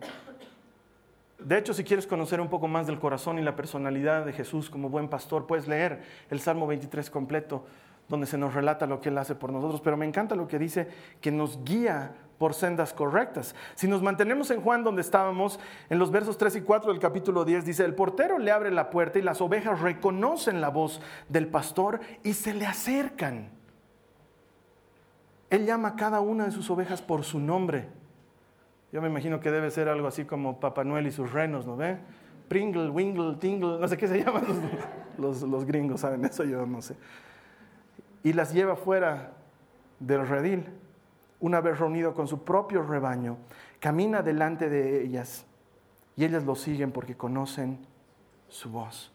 De 1.38 1.58
hecho, 1.58 1.74
si 1.74 1.84
quieres 1.84 2.06
conocer 2.06 2.40
un 2.40 2.48
poco 2.48 2.66
más 2.68 2.86
del 2.86 2.98
corazón 2.98 3.38
y 3.38 3.42
la 3.42 3.54
personalidad 3.54 4.24
de 4.24 4.32
Jesús 4.32 4.70
como 4.70 4.88
buen 4.88 5.08
pastor, 5.08 5.46
puedes 5.46 5.68
leer 5.68 6.02
el 6.30 6.40
Salmo 6.40 6.66
23 6.66 7.10
completo, 7.10 7.66
donde 8.08 8.26
se 8.26 8.38
nos 8.38 8.54
relata 8.54 8.86
lo 8.86 9.02
que 9.02 9.10
Él 9.10 9.18
hace 9.18 9.34
por 9.34 9.52
nosotros. 9.52 9.82
Pero 9.82 9.98
me 9.98 10.06
encanta 10.06 10.34
lo 10.34 10.48
que 10.48 10.58
dice, 10.58 10.88
que 11.20 11.30
nos 11.30 11.62
guía 11.64 12.14
por 12.38 12.54
sendas 12.54 12.94
correctas. 12.94 13.54
Si 13.74 13.86
nos 13.86 14.02
mantenemos 14.02 14.50
en 14.50 14.62
Juan 14.62 14.82
donde 14.82 15.02
estábamos, 15.02 15.60
en 15.90 15.98
los 15.98 16.10
versos 16.10 16.38
3 16.38 16.56
y 16.56 16.60
4 16.62 16.90
del 16.90 17.00
capítulo 17.00 17.44
10, 17.44 17.66
dice, 17.66 17.84
el 17.84 17.94
portero 17.94 18.38
le 18.38 18.52
abre 18.52 18.70
la 18.70 18.88
puerta 18.88 19.18
y 19.18 19.22
las 19.22 19.42
ovejas 19.42 19.80
reconocen 19.82 20.62
la 20.62 20.70
voz 20.70 21.02
del 21.28 21.48
pastor 21.48 22.00
y 22.24 22.32
se 22.32 22.54
le 22.54 22.64
acercan. 22.64 23.50
Él 25.50 25.66
llama 25.66 25.88
a 25.88 25.96
cada 25.96 26.20
una 26.20 26.46
de 26.46 26.52
sus 26.52 26.70
ovejas 26.70 27.02
por 27.02 27.22
su 27.22 27.38
nombre. 27.38 28.05
Yo 28.92 29.02
me 29.02 29.08
imagino 29.08 29.40
que 29.40 29.50
debe 29.50 29.70
ser 29.70 29.88
algo 29.88 30.06
así 30.06 30.24
como 30.24 30.60
Papá 30.60 30.84
Noel 30.84 31.06
y 31.06 31.10
sus 31.10 31.32
renos, 31.32 31.66
¿no 31.66 31.76
ve? 31.76 31.98
Pringle, 32.48 32.88
Wingle, 32.90 33.36
Tingle, 33.36 33.78
no 33.78 33.88
sé 33.88 33.96
qué 33.96 34.06
se 34.06 34.18
llaman 34.24 34.44
los, 35.18 35.42
los, 35.42 35.64
gringos, 35.64 36.00
¿saben? 36.00 36.24
Eso 36.24 36.44
yo 36.44 36.64
no 36.66 36.80
sé. 36.80 36.96
Y 38.22 38.32
las 38.32 38.52
lleva 38.52 38.76
fuera 38.76 39.32
del 39.98 40.26
redil. 40.26 40.64
Una 41.40 41.60
vez 41.60 41.78
reunido 41.78 42.14
con 42.14 42.28
su 42.28 42.44
propio 42.44 42.82
rebaño, 42.82 43.36
camina 43.78 44.22
delante 44.22 44.70
de 44.70 45.02
ellas 45.02 45.44
y 46.16 46.24
ellas 46.24 46.44
lo 46.44 46.54
siguen 46.54 46.92
porque 46.92 47.14
conocen 47.14 47.78
su 48.48 48.70
voz. 48.70 49.12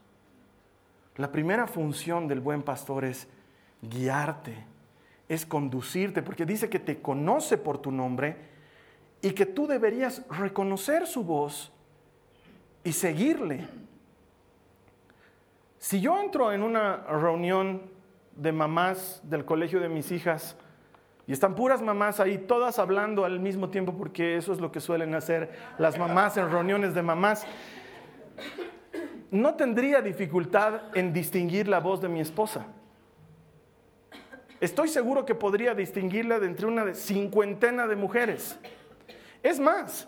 La 1.18 1.32
primera 1.32 1.68
función 1.68 2.28
del 2.28 2.40
buen 2.40 2.62
pastor 2.62 3.06
es 3.06 3.28
guiarte, 3.82 4.56
es 5.28 5.46
conducirte, 5.46 6.22
porque 6.22 6.46
dice 6.46 6.70
que 6.70 6.80
te 6.80 7.02
conoce 7.02 7.58
por 7.58 7.80
tu 7.80 7.92
nombre 7.92 8.51
y 9.22 9.32
que 9.32 9.46
tú 9.46 9.68
deberías 9.68 10.24
reconocer 10.30 11.06
su 11.06 11.24
voz 11.24 11.72
y 12.84 12.92
seguirle. 12.92 13.68
Si 15.78 16.02
yo 16.02 16.20
entro 16.20 16.52
en 16.52 16.64
una 16.64 16.98
reunión 17.08 17.84
de 18.36 18.52
mamás 18.52 19.22
del 19.24 19.46
colegio 19.46 19.80
de 19.80 19.90
mis 19.90 20.12
hijas 20.12 20.56
y 21.28 21.34
están 21.34 21.56
puras 21.56 21.82
mamás 21.82 22.20
ahí, 22.20 22.38
todas 22.38 22.80
hablando 22.80 23.26
al 23.26 23.40
mismo 23.40 23.70
tiempo, 23.70 23.94
porque 23.94 24.38
eso 24.38 24.54
es 24.54 24.60
lo 24.60 24.72
que 24.72 24.80
suelen 24.80 25.14
hacer 25.14 25.52
las 25.78 25.98
mamás 25.98 26.38
en 26.38 26.52
reuniones 26.52 26.94
de 26.94 27.02
mamás, 27.02 27.46
no 29.30 29.56
tendría 29.56 30.02
dificultad 30.02 30.96
en 30.96 31.14
distinguir 31.14 31.68
la 31.68 31.80
voz 31.80 32.02
de 32.02 32.10
mi 32.10 32.20
esposa. 32.20 32.66
Estoy 34.60 34.90
seguro 34.90 35.26
que 35.26 35.34
podría 35.34 35.74
distinguirla 35.74 36.40
de 36.40 36.48
entre 36.48 36.68
una 36.68 36.94
cincuentena 36.94 37.88
de 37.88 37.96
mujeres. 37.96 38.60
Es 39.44 39.60
más, 39.60 40.08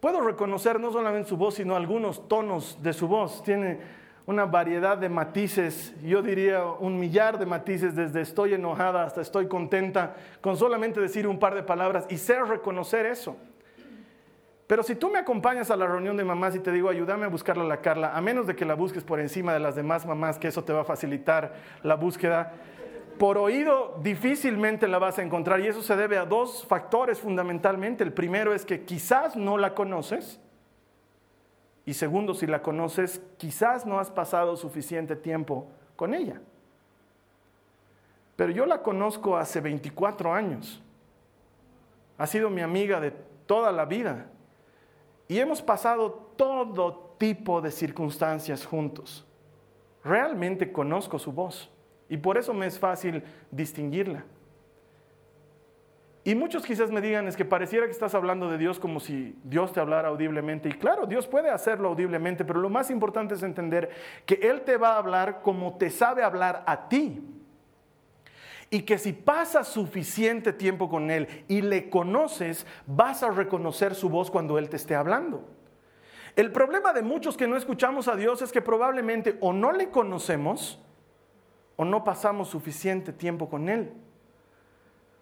puedo 0.00 0.20
reconocer 0.20 0.80
no 0.80 0.90
solamente 0.90 1.28
su 1.28 1.36
voz, 1.36 1.54
sino 1.54 1.76
algunos 1.76 2.28
tonos 2.28 2.82
de 2.82 2.92
su 2.92 3.08
voz. 3.08 3.42
Tiene 3.42 3.80
una 4.26 4.44
variedad 4.44 4.98
de 4.98 5.08
matices, 5.08 5.94
yo 6.02 6.20
diría 6.20 6.64
un 6.64 6.98
millar 6.98 7.38
de 7.38 7.46
matices, 7.46 7.96
desde 7.96 8.20
estoy 8.20 8.52
enojada 8.52 9.04
hasta 9.04 9.22
estoy 9.22 9.48
contenta, 9.48 10.16
con 10.42 10.56
solamente 10.56 11.00
decir 11.00 11.26
un 11.26 11.38
par 11.38 11.54
de 11.54 11.62
palabras 11.62 12.04
y 12.10 12.18
ser 12.18 12.44
reconocer 12.44 13.06
eso. 13.06 13.36
Pero 14.66 14.82
si 14.82 14.94
tú 14.96 15.08
me 15.08 15.18
acompañas 15.18 15.70
a 15.70 15.76
la 15.76 15.86
reunión 15.86 16.14
de 16.18 16.24
mamás 16.24 16.54
y 16.54 16.58
te 16.58 16.70
digo, 16.70 16.90
ayúdame 16.90 17.24
a 17.24 17.28
buscarla 17.28 17.64
a 17.64 17.66
la 17.66 17.80
Carla, 17.80 18.14
a 18.14 18.20
menos 18.20 18.46
de 18.46 18.54
que 18.54 18.66
la 18.66 18.74
busques 18.74 19.02
por 19.02 19.18
encima 19.18 19.54
de 19.54 19.60
las 19.60 19.74
demás 19.76 20.04
mamás, 20.04 20.38
que 20.38 20.48
eso 20.48 20.62
te 20.62 20.74
va 20.74 20.82
a 20.82 20.84
facilitar 20.84 21.54
la 21.82 21.94
búsqueda, 21.94 22.52
por 23.18 23.36
oído 23.36 23.98
difícilmente 24.02 24.88
la 24.88 24.98
vas 24.98 25.18
a 25.18 25.22
encontrar 25.22 25.60
y 25.60 25.66
eso 25.66 25.82
se 25.82 25.96
debe 25.96 26.16
a 26.16 26.24
dos 26.24 26.64
factores 26.66 27.18
fundamentalmente. 27.18 28.04
El 28.04 28.12
primero 28.12 28.54
es 28.54 28.64
que 28.64 28.84
quizás 28.84 29.36
no 29.36 29.58
la 29.58 29.74
conoces 29.74 30.40
y 31.88 31.94
segundo, 31.94 32.34
si 32.34 32.46
la 32.46 32.60
conoces, 32.60 33.22
quizás 33.38 33.86
no 33.86 33.98
has 33.98 34.10
pasado 34.10 34.58
suficiente 34.58 35.16
tiempo 35.16 35.68
con 35.96 36.12
ella. 36.12 36.38
Pero 38.36 38.52
yo 38.52 38.66
la 38.66 38.82
conozco 38.82 39.38
hace 39.38 39.62
24 39.62 40.34
años. 40.34 40.82
Ha 42.18 42.26
sido 42.26 42.50
mi 42.50 42.60
amiga 42.60 43.00
de 43.00 43.12
toda 43.46 43.72
la 43.72 43.86
vida 43.86 44.26
y 45.28 45.38
hemos 45.38 45.62
pasado 45.62 46.12
todo 46.36 47.14
tipo 47.16 47.62
de 47.62 47.70
circunstancias 47.70 48.66
juntos. 48.66 49.26
Realmente 50.04 50.70
conozco 50.70 51.18
su 51.18 51.32
voz. 51.32 51.70
Y 52.08 52.16
por 52.16 52.38
eso 52.38 52.54
me 52.54 52.66
es 52.66 52.78
fácil 52.78 53.22
distinguirla. 53.50 54.24
Y 56.28 56.34
muchos 56.34 56.66
quizás 56.66 56.90
me 56.90 57.00
digan, 57.00 57.26
es 57.26 57.36
que 57.36 57.44
pareciera 57.46 57.86
que 57.86 57.92
estás 57.92 58.14
hablando 58.14 58.50
de 58.50 58.58
Dios 58.58 58.78
como 58.78 59.00
si 59.00 59.34
Dios 59.44 59.72
te 59.72 59.80
hablara 59.80 60.08
audiblemente. 60.08 60.68
Y 60.68 60.72
claro, 60.72 61.06
Dios 61.06 61.26
puede 61.26 61.48
hacerlo 61.48 61.88
audiblemente, 61.88 62.44
pero 62.44 62.60
lo 62.60 62.68
más 62.68 62.90
importante 62.90 63.34
es 63.34 63.42
entender 63.42 63.88
que 64.26 64.34
Él 64.34 64.60
te 64.60 64.76
va 64.76 64.94
a 64.94 64.98
hablar 64.98 65.40
como 65.42 65.78
te 65.78 65.88
sabe 65.88 66.22
hablar 66.22 66.64
a 66.66 66.88
ti. 66.90 67.22
Y 68.68 68.82
que 68.82 68.98
si 68.98 69.14
pasas 69.14 69.68
suficiente 69.68 70.52
tiempo 70.52 70.90
con 70.90 71.10
Él 71.10 71.44
y 71.48 71.62
le 71.62 71.88
conoces, 71.88 72.66
vas 72.86 73.22
a 73.22 73.30
reconocer 73.30 73.94
su 73.94 74.10
voz 74.10 74.30
cuando 74.30 74.58
Él 74.58 74.68
te 74.68 74.76
esté 74.76 74.94
hablando. 74.94 75.48
El 76.36 76.52
problema 76.52 76.92
de 76.92 77.00
muchos 77.00 77.38
que 77.38 77.48
no 77.48 77.56
escuchamos 77.56 78.06
a 78.06 78.16
Dios 78.16 78.42
es 78.42 78.52
que 78.52 78.60
probablemente 78.60 79.38
o 79.40 79.54
no 79.54 79.72
le 79.72 79.88
conocemos, 79.88 80.78
o 81.78 81.84
no 81.84 82.02
pasamos 82.02 82.48
suficiente 82.48 83.12
tiempo 83.12 83.48
con 83.48 83.68
Él. 83.68 83.92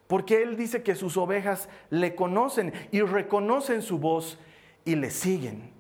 Porque 0.06 0.42
Él 0.42 0.56
dice 0.56 0.82
que 0.82 0.94
sus 0.94 1.18
ovejas 1.18 1.68
le 1.90 2.14
conocen 2.14 2.72
y 2.90 3.02
reconocen 3.02 3.82
su 3.82 3.98
voz 3.98 4.38
y 4.84 4.96
le 4.96 5.10
siguen. 5.10 5.70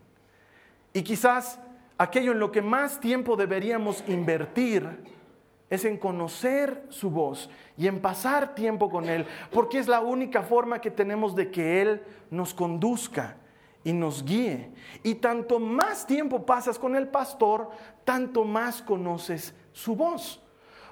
Y 0.92 1.02
quizás 1.02 1.58
aquello 1.96 2.32
en 2.32 2.40
lo 2.40 2.52
que 2.52 2.60
más 2.60 3.00
tiempo 3.00 3.36
deberíamos 3.36 4.04
invertir 4.06 4.86
es 5.70 5.86
en 5.86 5.96
conocer 5.96 6.84
su 6.90 7.10
voz 7.10 7.48
y 7.78 7.86
en 7.86 8.00
pasar 8.00 8.54
tiempo 8.54 8.90
con 8.90 9.08
Él, 9.08 9.24
porque 9.50 9.78
es 9.78 9.88
la 9.88 10.00
única 10.00 10.42
forma 10.42 10.82
que 10.82 10.90
tenemos 10.90 11.34
de 11.34 11.50
que 11.50 11.80
Él 11.80 12.02
nos 12.30 12.52
conduzca 12.52 13.36
y 13.82 13.94
nos 13.94 14.22
guíe. 14.22 14.70
Y 15.02 15.14
tanto 15.14 15.58
más 15.58 16.06
tiempo 16.06 16.44
pasas 16.44 16.78
con 16.78 16.96
el 16.96 17.08
pastor, 17.08 17.70
tanto 18.04 18.44
más 18.44 18.82
conoces 18.82 19.54
su 19.72 19.96
voz. 19.96 20.42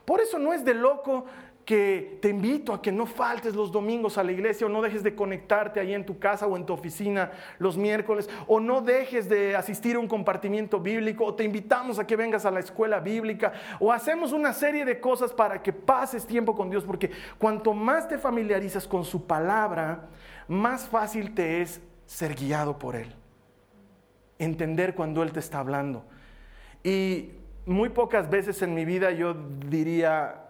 Por 0.04 0.20
eso 0.20 0.38
no 0.38 0.52
es 0.52 0.64
de 0.64 0.74
loco 0.74 1.24
que 1.64 2.18
te 2.20 2.28
invito 2.28 2.74
a 2.74 2.82
que 2.82 2.92
no 2.92 3.06
faltes 3.06 3.54
los 3.54 3.72
domingos 3.72 4.18
a 4.18 4.22
la 4.22 4.32
iglesia 4.32 4.66
o 4.66 4.70
no 4.70 4.82
dejes 4.82 5.02
de 5.02 5.14
conectarte 5.14 5.80
ahí 5.80 5.94
en 5.94 6.04
tu 6.04 6.18
casa 6.18 6.46
o 6.46 6.56
en 6.56 6.66
tu 6.66 6.74
oficina 6.74 7.32
los 7.58 7.76
miércoles 7.76 8.28
o 8.46 8.60
no 8.60 8.82
dejes 8.82 9.28
de 9.28 9.56
asistir 9.56 9.96
a 9.96 9.98
un 9.98 10.08
compartimiento 10.08 10.78
bíblico 10.78 11.24
o 11.24 11.34
te 11.34 11.44
invitamos 11.44 11.98
a 11.98 12.06
que 12.06 12.16
vengas 12.16 12.44
a 12.44 12.50
la 12.50 12.60
escuela 12.60 13.00
bíblica 13.00 13.52
o 13.80 13.92
hacemos 13.92 14.32
una 14.32 14.52
serie 14.52 14.84
de 14.84 15.00
cosas 15.00 15.32
para 15.32 15.62
que 15.62 15.72
pases 15.72 16.26
tiempo 16.26 16.54
con 16.54 16.68
Dios 16.68 16.84
porque 16.84 17.10
cuanto 17.38 17.72
más 17.72 18.08
te 18.08 18.18
familiarizas 18.18 18.86
con 18.86 19.04
su 19.04 19.26
palabra, 19.26 20.08
más 20.48 20.86
fácil 20.86 21.34
te 21.34 21.62
es 21.62 21.80
ser 22.04 22.34
guiado 22.34 22.78
por 22.78 22.94
Él, 22.94 23.14
entender 24.38 24.94
cuando 24.94 25.22
Él 25.22 25.32
te 25.32 25.40
está 25.40 25.60
hablando. 25.60 26.04
Y 26.82 27.30
muy 27.66 27.88
pocas 27.88 28.28
veces 28.28 28.60
en 28.62 28.74
mi 28.74 28.84
vida 28.84 29.10
yo 29.10 29.34
diría, 29.68 30.44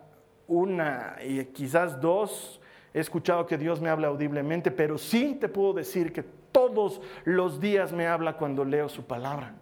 una 0.47 1.17
y 1.25 1.45
quizás 1.47 2.01
dos 2.01 2.61
he 2.93 3.01
escuchado 3.01 3.47
que 3.47 3.59
Dios 3.59 3.81
me 3.81 3.89
habla 3.89 4.09
audiblemente, 4.09 4.71
pero 4.71 4.99
sí 4.99 5.37
te 5.41 5.49
puedo 5.49 5.73
decir 5.73 6.13
que 6.13 6.23
todos 6.23 7.01
los 7.25 7.61
días 7.61 7.93
me 7.93 8.07
habla 8.07 8.37
cuando 8.37 8.65
leo 8.65 8.89
su 8.89 9.05
palabra. 9.05 9.55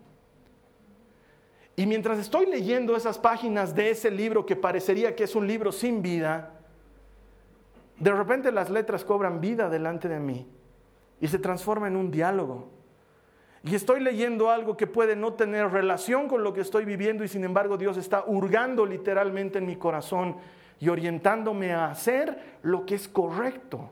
Y 1.75 1.87
mientras 1.87 2.19
estoy 2.19 2.47
leyendo 2.47 2.95
esas 2.95 3.19
páginas 3.19 3.75
de 3.75 3.91
ese 3.91 4.11
libro 4.11 4.45
que 4.45 4.57
parecería 4.57 5.17
que 5.17 5.25
es 5.25 5.35
un 5.35 5.47
libro 5.47 5.73
sin 5.73 6.03
vida, 6.03 6.51
de 7.99 8.13
repente 8.13 8.53
las 8.53 8.69
letras 8.69 9.05
cobran 9.05 9.41
vida 9.41 9.71
delante 9.71 10.09
de 10.09 10.21
mí 10.21 10.47
y 11.21 11.29
se 11.29 11.39
transforma 11.39 11.87
en 11.87 11.97
un 11.97 12.11
diálogo. 12.11 12.69
Y 13.65 13.75
estoy 13.75 14.01
leyendo 14.01 14.51
algo 14.51 14.77
que 14.77 14.87
puede 14.87 15.15
no 15.15 15.35
tener 15.35 15.71
relación 15.71 16.29
con 16.29 16.43
lo 16.43 16.53
que 16.53 16.63
estoy 16.63 16.85
viviendo 16.85 17.23
y 17.23 17.29
sin 17.29 17.45
embargo 17.45 17.77
Dios 17.77 17.97
está 17.97 18.25
hurgando 18.27 18.85
literalmente 18.85 19.59
en 19.59 19.67
mi 19.67 19.77
corazón 19.77 20.37
y 20.81 20.89
orientándome 20.89 21.73
a 21.73 21.87
hacer 21.87 22.59
lo 22.63 22.85
que 22.85 22.97
es 22.97 23.07
correcto. 23.07 23.91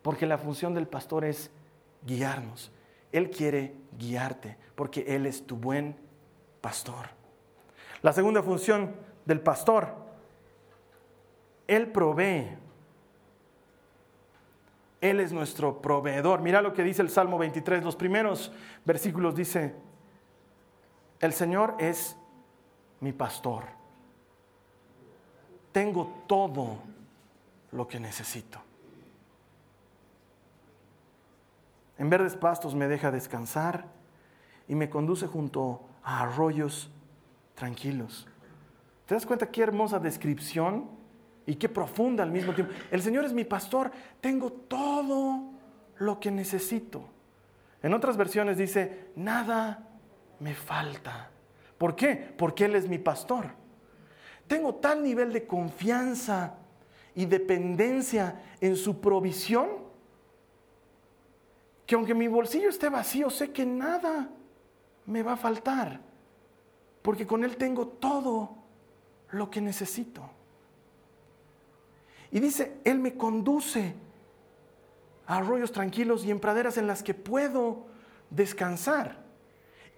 Porque 0.00 0.26
la 0.26 0.38
función 0.38 0.72
del 0.72 0.86
pastor 0.86 1.26
es 1.26 1.50
guiarnos. 2.06 2.72
Él 3.12 3.30
quiere 3.30 3.74
guiarte 3.98 4.56
porque 4.74 5.04
Él 5.06 5.26
es 5.26 5.46
tu 5.46 5.56
buen 5.56 5.94
pastor. 6.62 7.06
La 8.00 8.12
segunda 8.12 8.42
función 8.42 8.94
del 9.26 9.40
pastor, 9.40 9.88
Él 11.66 11.88
provee. 11.88 12.61
Él 15.02 15.18
es 15.18 15.32
nuestro 15.32 15.82
proveedor. 15.82 16.40
Mira 16.40 16.62
lo 16.62 16.72
que 16.72 16.84
dice 16.84 17.02
el 17.02 17.10
Salmo 17.10 17.36
23. 17.36 17.82
Los 17.82 17.96
primeros 17.96 18.52
versículos 18.84 19.34
dice, 19.34 19.74
el 21.18 21.32
Señor 21.32 21.74
es 21.80 22.16
mi 23.00 23.12
pastor. 23.12 23.64
Tengo 25.72 26.22
todo 26.28 26.78
lo 27.72 27.88
que 27.88 27.98
necesito. 27.98 28.60
En 31.98 32.08
verdes 32.08 32.36
pastos 32.36 32.76
me 32.76 32.86
deja 32.86 33.10
descansar 33.10 33.86
y 34.68 34.76
me 34.76 34.88
conduce 34.88 35.26
junto 35.26 35.80
a 36.04 36.22
arroyos 36.22 36.90
tranquilos. 37.56 38.28
¿Te 39.06 39.16
das 39.16 39.26
cuenta 39.26 39.50
qué 39.50 39.62
hermosa 39.62 39.98
descripción 39.98 41.01
y 41.46 41.56
qué 41.56 41.68
profunda 41.68 42.22
al 42.22 42.30
mismo 42.30 42.54
tiempo? 42.54 42.72
El 42.90 43.02
Señor 43.02 43.24
es 43.24 43.32
mi 43.32 43.44
pastor, 43.44 43.90
tengo 44.20 44.52
todo 44.52 45.52
lo 45.98 46.20
que 46.20 46.30
necesito. 46.30 47.08
En 47.82 47.94
otras 47.94 48.16
versiones 48.16 48.58
dice, 48.58 49.10
nada 49.16 49.88
me 50.38 50.54
falta. 50.54 51.30
¿Por 51.78 51.96
qué? 51.96 52.34
Porque 52.36 52.66
Él 52.66 52.76
es 52.76 52.88
mi 52.88 52.98
pastor. 52.98 53.50
Tengo 54.46 54.76
tal 54.76 55.02
nivel 55.02 55.32
de 55.32 55.46
confianza 55.46 56.54
y 57.14 57.26
dependencia 57.26 58.40
en 58.60 58.76
su 58.76 59.00
provisión 59.00 59.82
que 61.86 61.94
aunque 61.94 62.14
mi 62.14 62.28
bolsillo 62.28 62.68
esté 62.68 62.88
vacío, 62.88 63.28
sé 63.28 63.52
que 63.52 63.66
nada 63.66 64.30
me 65.04 65.22
va 65.22 65.32
a 65.32 65.36
faltar, 65.36 66.00
porque 67.02 67.26
con 67.26 67.44
Él 67.44 67.56
tengo 67.56 67.86
todo 67.88 68.56
lo 69.30 69.50
que 69.50 69.60
necesito. 69.60 70.22
Y 72.32 72.40
dice, 72.40 72.78
Él 72.84 72.98
me 72.98 73.14
conduce 73.14 73.94
a 75.26 75.36
arroyos 75.36 75.70
tranquilos 75.70 76.24
y 76.24 76.32
en 76.32 76.40
praderas 76.40 76.76
en 76.78 76.88
las 76.88 77.04
que 77.04 77.14
puedo 77.14 77.86
descansar. 78.30 79.22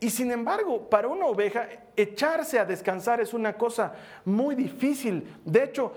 Y 0.00 0.10
sin 0.10 0.30
embargo, 0.30 0.90
para 0.90 1.08
una 1.08 1.26
oveja, 1.26 1.66
echarse 1.96 2.58
a 2.58 2.66
descansar 2.66 3.22
es 3.22 3.32
una 3.32 3.54
cosa 3.54 3.94
muy 4.26 4.54
difícil. 4.54 5.34
De 5.46 5.64
hecho, 5.64 5.92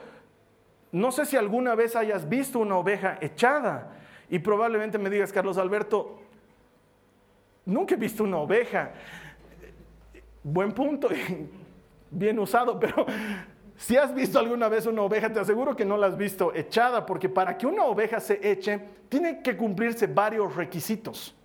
no 0.93 1.11
sé 1.11 1.25
si 1.25 1.35
alguna 1.35 1.75
vez 1.75 1.95
hayas 1.97 2.29
visto 2.29 2.59
una 2.59 2.77
oveja 2.77 3.17
echada. 3.19 3.97
Y 4.29 4.39
probablemente 4.39 4.97
me 4.97 5.09
digas, 5.09 5.33
Carlos 5.33 5.57
Alberto, 5.57 6.21
Nunca 7.67 7.95
he 7.95 7.97
visto 7.97 8.23
una 8.23 8.37
oveja. 8.37 8.91
Buen 10.41 10.71
punto, 10.71 11.09
bien 12.11 12.39
usado, 12.39 12.79
pero 12.79 13.05
si 13.77 13.95
has 13.95 14.13
visto 14.13 14.39
alguna 14.39 14.67
vez 14.69 14.87
una 14.87 15.03
oveja, 15.03 15.31
te 15.31 15.39
aseguro 15.39 15.75
que 15.75 15.85
no 15.85 15.97
la 15.97 16.07
has 16.07 16.17
visto 16.17 16.53
echada, 16.55 17.05
porque 17.05 17.29
para 17.29 17.57
que 17.57 17.67
una 17.67 17.85
oveja 17.85 18.19
se 18.19 18.39
eche, 18.41 18.81
tiene 19.07 19.43
que 19.43 19.55
cumplirse 19.55 20.07
varios 20.07 20.55
requisitos. 20.55 21.35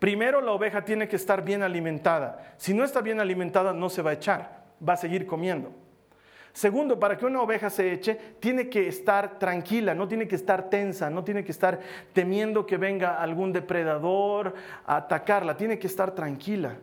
Primero, 0.00 0.40
la 0.40 0.50
oveja 0.50 0.84
tiene 0.84 1.06
que 1.06 1.14
estar 1.14 1.44
bien 1.44 1.62
alimentada. 1.62 2.54
Si 2.56 2.74
no 2.74 2.84
está 2.84 3.00
bien 3.00 3.20
alimentada, 3.20 3.72
no 3.72 3.88
se 3.88 4.02
va 4.02 4.10
a 4.10 4.14
echar, 4.14 4.64
va 4.86 4.94
a 4.94 4.96
seguir 4.96 5.26
comiendo. 5.26 5.72
Segundo, 6.52 6.98
para 6.98 7.16
que 7.16 7.24
una 7.24 7.40
oveja 7.40 7.70
se 7.70 7.92
eche, 7.92 8.18
tiene 8.40 8.68
que 8.68 8.88
estar 8.88 9.38
tranquila, 9.38 9.94
no 9.94 10.08
tiene 10.08 10.26
que 10.26 10.34
estar 10.34 10.68
tensa, 10.68 11.08
no 11.08 11.22
tiene 11.22 11.44
que 11.44 11.52
estar 11.52 11.78
temiendo 12.12 12.66
que 12.66 12.78
venga 12.78 13.20
algún 13.22 13.52
depredador 13.52 14.54
a 14.86 14.96
atacarla, 14.96 15.56
tiene 15.56 15.78
que 15.78 15.86
estar 15.86 16.14
tranquila. 16.14 16.78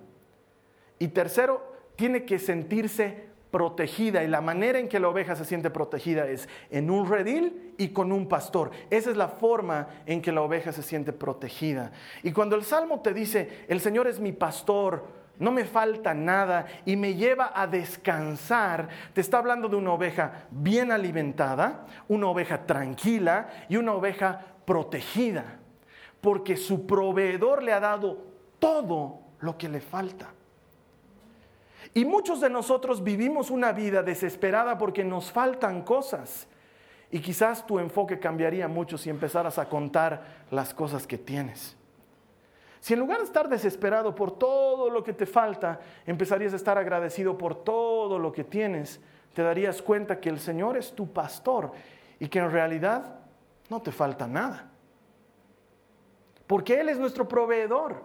Y 0.98 1.10
tercero, 1.10 1.74
tiene 1.96 2.24
que 2.24 2.40
sentirse 2.40 3.33
protegida 3.54 4.24
y 4.24 4.28
la 4.28 4.42
manera 4.42 4.80
en 4.80 4.90
que 4.90 5.00
la 5.00 5.10
oveja 5.10 5.36
se 5.36 5.46
siente 5.46 5.70
protegida 5.70 6.28
es 6.28 6.50
en 6.72 6.90
un 6.90 7.08
redil 7.08 7.76
y 7.78 7.90
con 7.90 8.12
un 8.12 8.28
pastor. 8.28 8.72
Esa 8.90 9.12
es 9.12 9.16
la 9.16 9.28
forma 9.28 9.90
en 10.08 10.24
que 10.24 10.32
la 10.32 10.42
oveja 10.42 10.72
se 10.72 10.82
siente 10.82 11.14
protegida. 11.14 11.92
Y 12.24 12.32
cuando 12.32 12.56
el 12.56 12.64
Salmo 12.64 13.02
te 13.02 13.14
dice, 13.14 13.64
el 13.68 13.80
Señor 13.80 14.08
es 14.08 14.20
mi 14.20 14.32
pastor, 14.32 15.06
no 15.38 15.52
me 15.52 15.66
falta 15.66 16.16
nada 16.16 16.66
y 16.84 16.96
me 16.96 17.14
lleva 17.14 17.52
a 17.54 17.68
descansar. 17.68 18.90
Te 19.14 19.22
está 19.22 19.38
hablando 19.38 19.70
de 19.70 19.76
una 19.76 19.94
oveja 19.94 20.46
bien 20.50 20.92
alimentada, 20.92 21.86
una 22.08 22.30
oveja 22.30 22.66
tranquila 22.66 23.50
y 23.70 23.78
una 23.78 23.94
oveja 23.94 24.42
protegida, 24.66 25.60
porque 26.22 26.58
su 26.58 26.88
proveedor 26.88 27.62
le 27.62 27.72
ha 27.72 27.80
dado 27.80 28.18
todo 28.58 29.20
lo 29.42 29.60
que 29.60 29.70
le 29.70 29.80
falta. 29.80 30.34
Y 31.94 32.06
muchos 32.06 32.42
de 32.42 32.50
nosotros 32.50 33.04
vivimos 33.04 33.52
una 33.52 33.72
vida 33.72 34.02
desesperada 34.02 34.78
porque 34.78 35.04
nos 35.04 35.32
faltan 35.32 35.84
cosas. 35.84 36.48
Y 37.12 37.20
quizás 37.20 37.68
tu 37.68 37.78
enfoque 37.78 38.20
cambiaría 38.20 38.68
mucho 38.68 38.98
si 38.98 39.12
empezaras 39.12 39.60
a 39.60 39.70
contar 39.70 40.46
las 40.50 40.74
cosas 40.74 41.06
que 41.06 41.20
tienes. 41.20 41.78
Si 42.80 42.94
en 42.94 43.00
lugar 43.00 43.20
de 43.20 43.26
estar 43.26 43.48
desesperado 43.48 44.16
por 44.16 44.38
todo 44.38 44.90
lo 44.90 45.04
que 45.04 45.14
te 45.14 45.28
falta, 45.28 45.80
empezarías 46.06 46.54
a 46.54 46.56
estar 46.56 46.78
agradecido 46.78 47.38
por 47.38 47.64
todo 47.64 48.18
lo 48.18 48.32
que 48.32 48.44
tienes, 48.44 49.00
te 49.34 49.44
darías 49.44 49.82
cuenta 49.82 50.20
que 50.20 50.30
el 50.30 50.40
Señor 50.40 50.76
es 50.76 50.92
tu 50.94 51.08
pastor 51.14 51.72
y 52.20 52.28
que 52.28 52.40
en 52.40 52.52
realidad 52.52 53.20
no 53.70 53.82
te 53.82 53.92
falta 53.92 54.28
nada. 54.28 54.72
Porque 56.48 56.80
Él 56.80 56.90
es 56.90 56.98
nuestro 56.98 57.28
proveedor. 57.28 58.04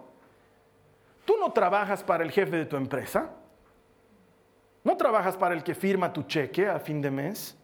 Tú 1.25 1.35
no 1.39 1.51
trabajas 1.51 2.03
para 2.03 2.23
el 2.23 2.31
jefe 2.31 2.55
de 2.55 2.65
tu 2.65 2.77
empresa. 2.77 3.31
No 4.89 4.97
trabajas 4.97 5.37
para 5.37 5.53
el 5.53 5.63
que 5.63 5.75
firma 5.75 6.11
tu 6.11 6.23
cheque 6.23 6.67
a 6.67 6.79
fin 6.79 6.99
de 6.99 7.11
mes. 7.11 7.55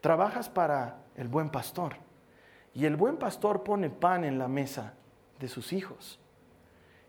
Trabajas 0.00 0.48
para 0.48 0.96
el 1.14 1.28
buen 1.28 1.50
pastor. 1.50 1.94
Y 2.74 2.84
el 2.84 2.96
buen 2.96 3.16
pastor 3.16 3.62
pone 3.62 3.90
pan 3.90 4.24
en 4.24 4.36
la 4.36 4.48
mesa 4.48 4.94
de 5.38 5.46
sus 5.46 5.72
hijos. 5.72 6.18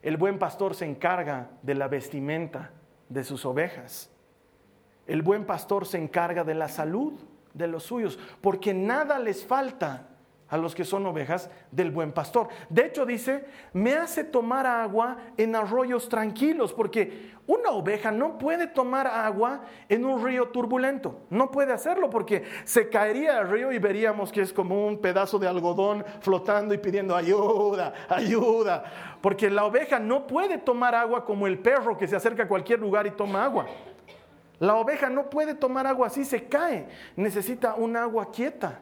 El 0.04 0.18
buen 0.18 0.38
pastor 0.38 0.76
se 0.76 0.86
encarga 0.86 1.50
de 1.64 1.74
la 1.74 1.88
vestimenta 1.88 2.70
de 3.10 3.24
sus 3.24 3.44
ovejas. 3.44 4.12
El 5.08 5.24
buen 5.24 5.48
pastor 5.48 5.88
se 5.88 5.98
encarga 5.98 6.44
de 6.44 6.54
la 6.54 6.68
salud 6.68 7.14
de 7.56 7.66
los 7.66 7.86
suyos, 7.86 8.20
porque 8.40 8.72
nada 8.72 9.18
les 9.18 9.44
falta 9.44 10.10
a 10.50 10.58
los 10.58 10.74
que 10.74 10.86
son 10.86 11.06
ovejas 11.06 11.50
del 11.72 11.92
buen 11.92 12.12
pastor. 12.12 12.48
De 12.70 12.86
hecho 12.86 13.06
dice, 13.06 13.46
me 13.74 13.94
hace 13.94 14.24
tomar 14.24 14.66
agua 14.66 15.18
en 15.36 15.56
arroyos 15.56 16.08
tranquilos, 16.08 16.74
porque 16.74 17.32
una 17.48 17.72
oveja 17.72 18.12
no 18.12 18.38
puede 18.38 18.68
tomar 18.68 19.08
agua 19.08 19.62
en 19.90 20.06
un 20.06 20.24
río 20.24 20.50
turbulento. 20.50 21.22
No 21.30 21.52
puede 21.52 21.74
hacerlo 21.74 22.10
porque 22.10 22.44
se 22.64 22.90
caería 22.90 23.40
el 23.40 23.50
río 23.50 23.72
y 23.72 23.80
veríamos 23.80 24.32
que 24.32 24.42
es 24.42 24.54
como 24.54 24.88
un 24.88 25.00
pedazo 25.00 25.40
de 25.40 25.48
algodón 25.48 26.06
flotando 26.22 26.74
y 26.74 26.78
pidiendo 26.78 27.16
ayuda, 27.16 27.94
ayuda. 28.10 28.84
Porque 29.22 29.50
la 29.50 29.66
oveja 29.66 30.00
no 30.00 30.28
puede 30.28 30.58
tomar 30.58 30.96
agua 30.96 31.26
como 31.26 31.48
el 31.48 31.60
perro 31.60 31.98
que 31.98 32.08
se 32.08 32.16
acerca 32.16 32.44
a 32.44 32.48
cualquier 32.48 32.80
lugar 32.80 33.08
y 33.08 33.12
toma 33.12 33.44
agua. 33.44 33.66
La 34.60 34.76
oveja 34.76 35.10
no 35.10 35.30
puede 35.30 35.54
tomar 35.54 35.86
agua 35.86 36.08
así, 36.08 36.26
se 36.26 36.48
cae. 36.48 36.88
Necesita 37.16 37.76
un 37.76 37.96
agua 37.96 38.32
quieta 38.32 38.82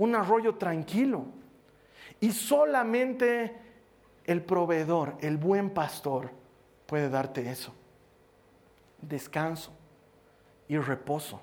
un 0.00 0.14
arroyo 0.14 0.54
tranquilo. 0.54 1.26
Y 2.20 2.32
solamente 2.32 3.54
el 4.24 4.42
proveedor, 4.42 5.16
el 5.20 5.36
buen 5.36 5.70
pastor, 5.70 6.30
puede 6.86 7.10
darte 7.10 7.50
eso. 7.50 7.74
Descanso 9.02 9.72
y 10.68 10.78
reposo. 10.78 11.42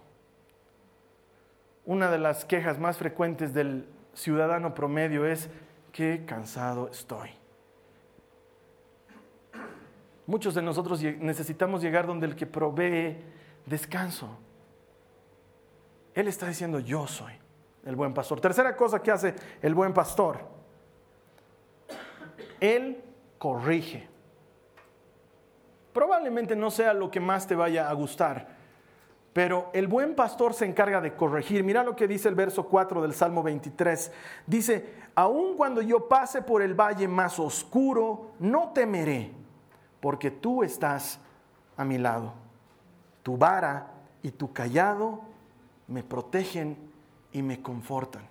Una 1.85 2.09
de 2.09 2.17
las 2.17 2.45
quejas 2.45 2.79
más 2.79 2.97
frecuentes 2.97 3.53
del 3.53 3.87
ciudadano 4.15 4.73
promedio 4.73 5.27
es, 5.27 5.49
qué 5.91 6.23
cansado 6.25 6.89
estoy. 6.89 7.29
Muchos 10.25 10.55
de 10.55 10.63
nosotros 10.63 11.01
necesitamos 11.03 11.83
llegar 11.83 12.07
donde 12.07 12.25
el 12.25 12.35
que 12.35 12.47
provee 12.47 13.17
descanso 13.67 14.35
Él 16.15 16.27
está 16.27 16.47
diciendo, 16.47 16.79
yo 16.79 17.05
soy 17.05 17.33
el 17.87 17.95
buen 17.95 18.13
pastor. 18.13 18.41
Tercera 18.41 18.75
cosa 18.75 19.01
que 19.01 19.11
hace 19.11 19.33
el 19.61 19.73
buen 19.73 19.93
pastor. 19.93 20.39
Él 22.59 23.01
corrige. 23.37 24.07
Probablemente 25.93 26.55
no 26.55 26.69
sea 26.69 26.93
lo 26.93 27.09
que 27.09 27.19
más 27.19 27.47
te 27.47 27.55
vaya 27.55 27.89
a 27.89 27.93
gustar, 27.93 28.49
pero 29.33 29.69
el 29.73 29.87
buen 29.87 30.15
pastor 30.15 30.53
se 30.53 30.65
encarga 30.65 31.01
de 31.01 31.15
corregir. 31.15 31.63
Mira 31.63 31.83
lo 31.83 31.95
que 31.95 32.07
dice 32.07 32.27
el 32.27 32.35
verso 32.35 32.67
4 32.67 33.01
del 33.01 33.13
Salmo 33.13 33.41
23. 33.41 34.11
Dice, 34.45 34.93
aun 35.15 35.55
cuando 35.55 35.81
yo 35.81 36.07
pase 36.07 36.41
por 36.41 36.61
el 36.61 36.73
valle 36.73 37.07
más 37.07 37.39
oscuro, 37.39 38.31
no 38.39 38.73
temeré, 38.73 39.31
porque 40.01 40.29
tú 40.29 40.61
estás 40.61 41.19
a 41.77 41.85
mi 41.85 41.97
lado. 41.97 42.33
Tu 43.23 43.37
vara 43.37 43.87
y 44.21 44.31
tu 44.31 44.51
callado 44.51 45.21
me 45.87 46.03
protegen 46.03 46.87
y 47.37 47.43
me 47.43 47.61
confortan. 47.61 48.27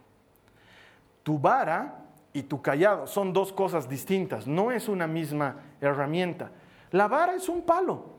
Tu 1.23 1.39
vara 1.39 2.05
y 2.33 2.43
tu 2.43 2.61
callado 2.61 3.07
son 3.07 3.33
dos 3.33 3.53
cosas 3.53 3.89
distintas, 3.89 4.47
no 4.47 4.71
es 4.71 4.89
una 4.89 5.07
misma 5.07 5.57
herramienta. 5.81 6.51
La 6.91 7.09
vara 7.09 7.35
es 7.35 7.49
un 7.49 7.63
palo. 7.63 8.17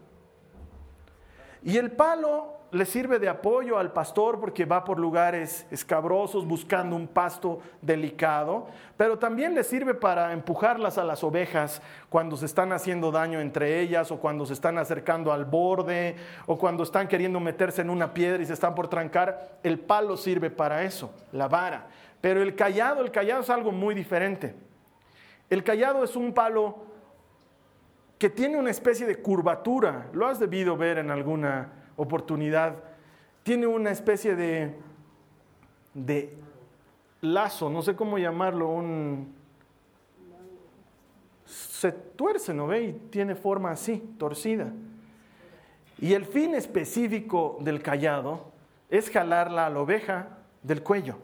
Y 1.63 1.77
el 1.77 1.91
palo 1.91 2.56
le 2.71 2.85
sirve 2.85 3.17
de 3.17 3.29
apoyo 3.29 3.77
al 3.77 3.93
pastor 3.93 4.39
porque 4.39 4.65
va 4.65 4.83
por 4.83 4.99
lugares 4.99 5.65
escabrosos 5.71 6.45
buscando 6.45 6.95
un 6.95 7.07
pasto 7.07 7.59
delicado, 7.81 8.67
pero 8.97 9.17
también 9.17 9.55
le 9.55 9.63
sirve 9.63 9.93
para 9.93 10.33
empujarlas 10.33 10.97
a 10.97 11.05
las 11.05 11.23
ovejas 11.23 11.81
cuando 12.09 12.35
se 12.35 12.45
están 12.45 12.73
haciendo 12.73 13.11
daño 13.11 13.39
entre 13.39 13.79
ellas 13.79 14.11
o 14.11 14.19
cuando 14.19 14.45
se 14.45 14.53
están 14.53 14.77
acercando 14.77 15.31
al 15.31 15.45
borde 15.45 16.17
o 16.45 16.57
cuando 16.57 16.83
están 16.83 17.07
queriendo 17.07 17.39
meterse 17.39 17.81
en 17.81 17.89
una 17.89 18.13
piedra 18.13 18.43
y 18.43 18.45
se 18.45 18.53
están 18.53 18.75
por 18.75 18.89
trancar. 18.89 19.59
El 19.63 19.79
palo 19.79 20.17
sirve 20.17 20.49
para 20.49 20.83
eso, 20.83 21.13
la 21.31 21.47
vara. 21.47 21.87
Pero 22.19 22.41
el 22.41 22.55
callado, 22.55 23.01
el 23.01 23.11
callado 23.11 23.41
es 23.41 23.49
algo 23.49 23.71
muy 23.71 23.95
diferente. 23.95 24.55
El 25.49 25.63
callado 25.63 26.03
es 26.03 26.17
un 26.17 26.33
palo 26.33 26.85
que 28.17 28.29
tiene 28.29 28.57
una 28.57 28.71
especie 28.71 29.05
de 29.05 29.17
curvatura. 29.17 30.07
Lo 30.11 30.27
has 30.27 30.39
debido 30.39 30.75
ver 30.75 30.97
en 30.97 31.11
alguna 31.11 31.71
oportunidad, 31.97 32.75
tiene 33.43 33.67
una 33.67 33.91
especie 33.91 34.35
de, 34.35 34.75
de 35.93 36.37
lazo, 37.21 37.69
no 37.69 37.81
sé 37.81 37.95
cómo 37.95 38.17
llamarlo, 38.17 38.69
un... 38.69 39.35
Se 41.45 41.91
tuerce, 41.91 42.53
¿no 42.53 42.67
ve? 42.67 42.83
Y 42.83 42.93
tiene 43.09 43.35
forma 43.35 43.71
así, 43.71 44.15
torcida. 44.17 44.71
Y 45.99 46.13
el 46.13 46.25
fin 46.25 46.55
específico 46.55 47.57
del 47.61 47.81
callado 47.81 48.51
es 48.89 49.09
jalarla 49.09 49.65
a 49.65 49.69
la 49.69 49.79
oveja 49.79 50.27
del 50.61 50.83
cuello. 50.83 51.17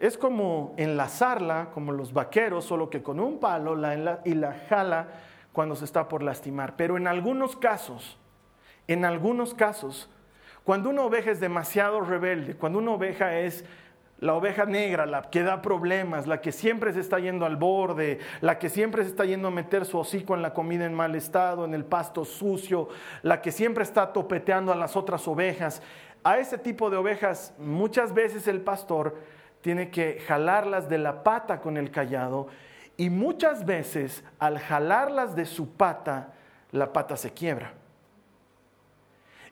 Es 0.00 0.18
como 0.18 0.74
enlazarla, 0.76 1.70
como 1.72 1.92
los 1.92 2.12
vaqueros, 2.12 2.64
solo 2.64 2.90
que 2.90 3.02
con 3.02 3.20
un 3.20 3.38
palo 3.38 3.76
la 3.76 4.20
y 4.24 4.34
la 4.34 4.54
jala 4.68 5.08
cuando 5.52 5.76
se 5.76 5.84
está 5.84 6.08
por 6.08 6.22
lastimar. 6.22 6.74
Pero 6.76 6.96
en 6.96 7.06
algunos 7.06 7.54
casos, 7.54 8.18
en 8.88 9.04
algunos 9.04 9.54
casos, 9.54 10.10
cuando 10.64 10.90
una 10.90 11.02
oveja 11.02 11.30
es 11.30 11.40
demasiado 11.40 12.00
rebelde, 12.00 12.54
cuando 12.54 12.78
una 12.78 12.92
oveja 12.92 13.38
es 13.38 13.64
la 14.22 14.34
oveja 14.34 14.64
negra, 14.64 15.04
la 15.04 15.22
que 15.22 15.42
da 15.42 15.60
problemas, 15.60 16.28
la 16.28 16.40
que 16.40 16.52
siempre 16.52 16.92
se 16.92 17.00
está 17.00 17.18
yendo 17.18 17.44
al 17.44 17.56
borde, 17.56 18.20
la 18.40 18.56
que 18.60 18.68
siempre 18.68 19.02
se 19.02 19.10
está 19.10 19.24
yendo 19.24 19.48
a 19.48 19.50
meter 19.50 19.84
su 19.84 19.98
hocico 19.98 20.36
en 20.36 20.42
la 20.42 20.54
comida 20.54 20.86
en 20.86 20.94
mal 20.94 21.16
estado, 21.16 21.64
en 21.64 21.74
el 21.74 21.84
pasto 21.84 22.24
sucio, 22.24 22.88
la 23.22 23.42
que 23.42 23.50
siempre 23.50 23.82
está 23.82 24.12
topeteando 24.12 24.72
a 24.72 24.76
las 24.76 24.94
otras 24.94 25.26
ovejas, 25.26 25.82
a 26.22 26.38
ese 26.38 26.56
tipo 26.56 26.88
de 26.88 26.98
ovejas 26.98 27.52
muchas 27.58 28.14
veces 28.14 28.46
el 28.46 28.60
pastor 28.60 29.16
tiene 29.60 29.90
que 29.90 30.20
jalarlas 30.26 30.88
de 30.88 30.98
la 30.98 31.24
pata 31.24 31.60
con 31.60 31.76
el 31.76 31.90
callado 31.90 32.46
y 32.96 33.10
muchas 33.10 33.66
veces 33.66 34.22
al 34.38 34.60
jalarlas 34.60 35.34
de 35.34 35.46
su 35.46 35.72
pata, 35.72 36.34
la 36.70 36.92
pata 36.92 37.16
se 37.16 37.32
quiebra. 37.32 37.74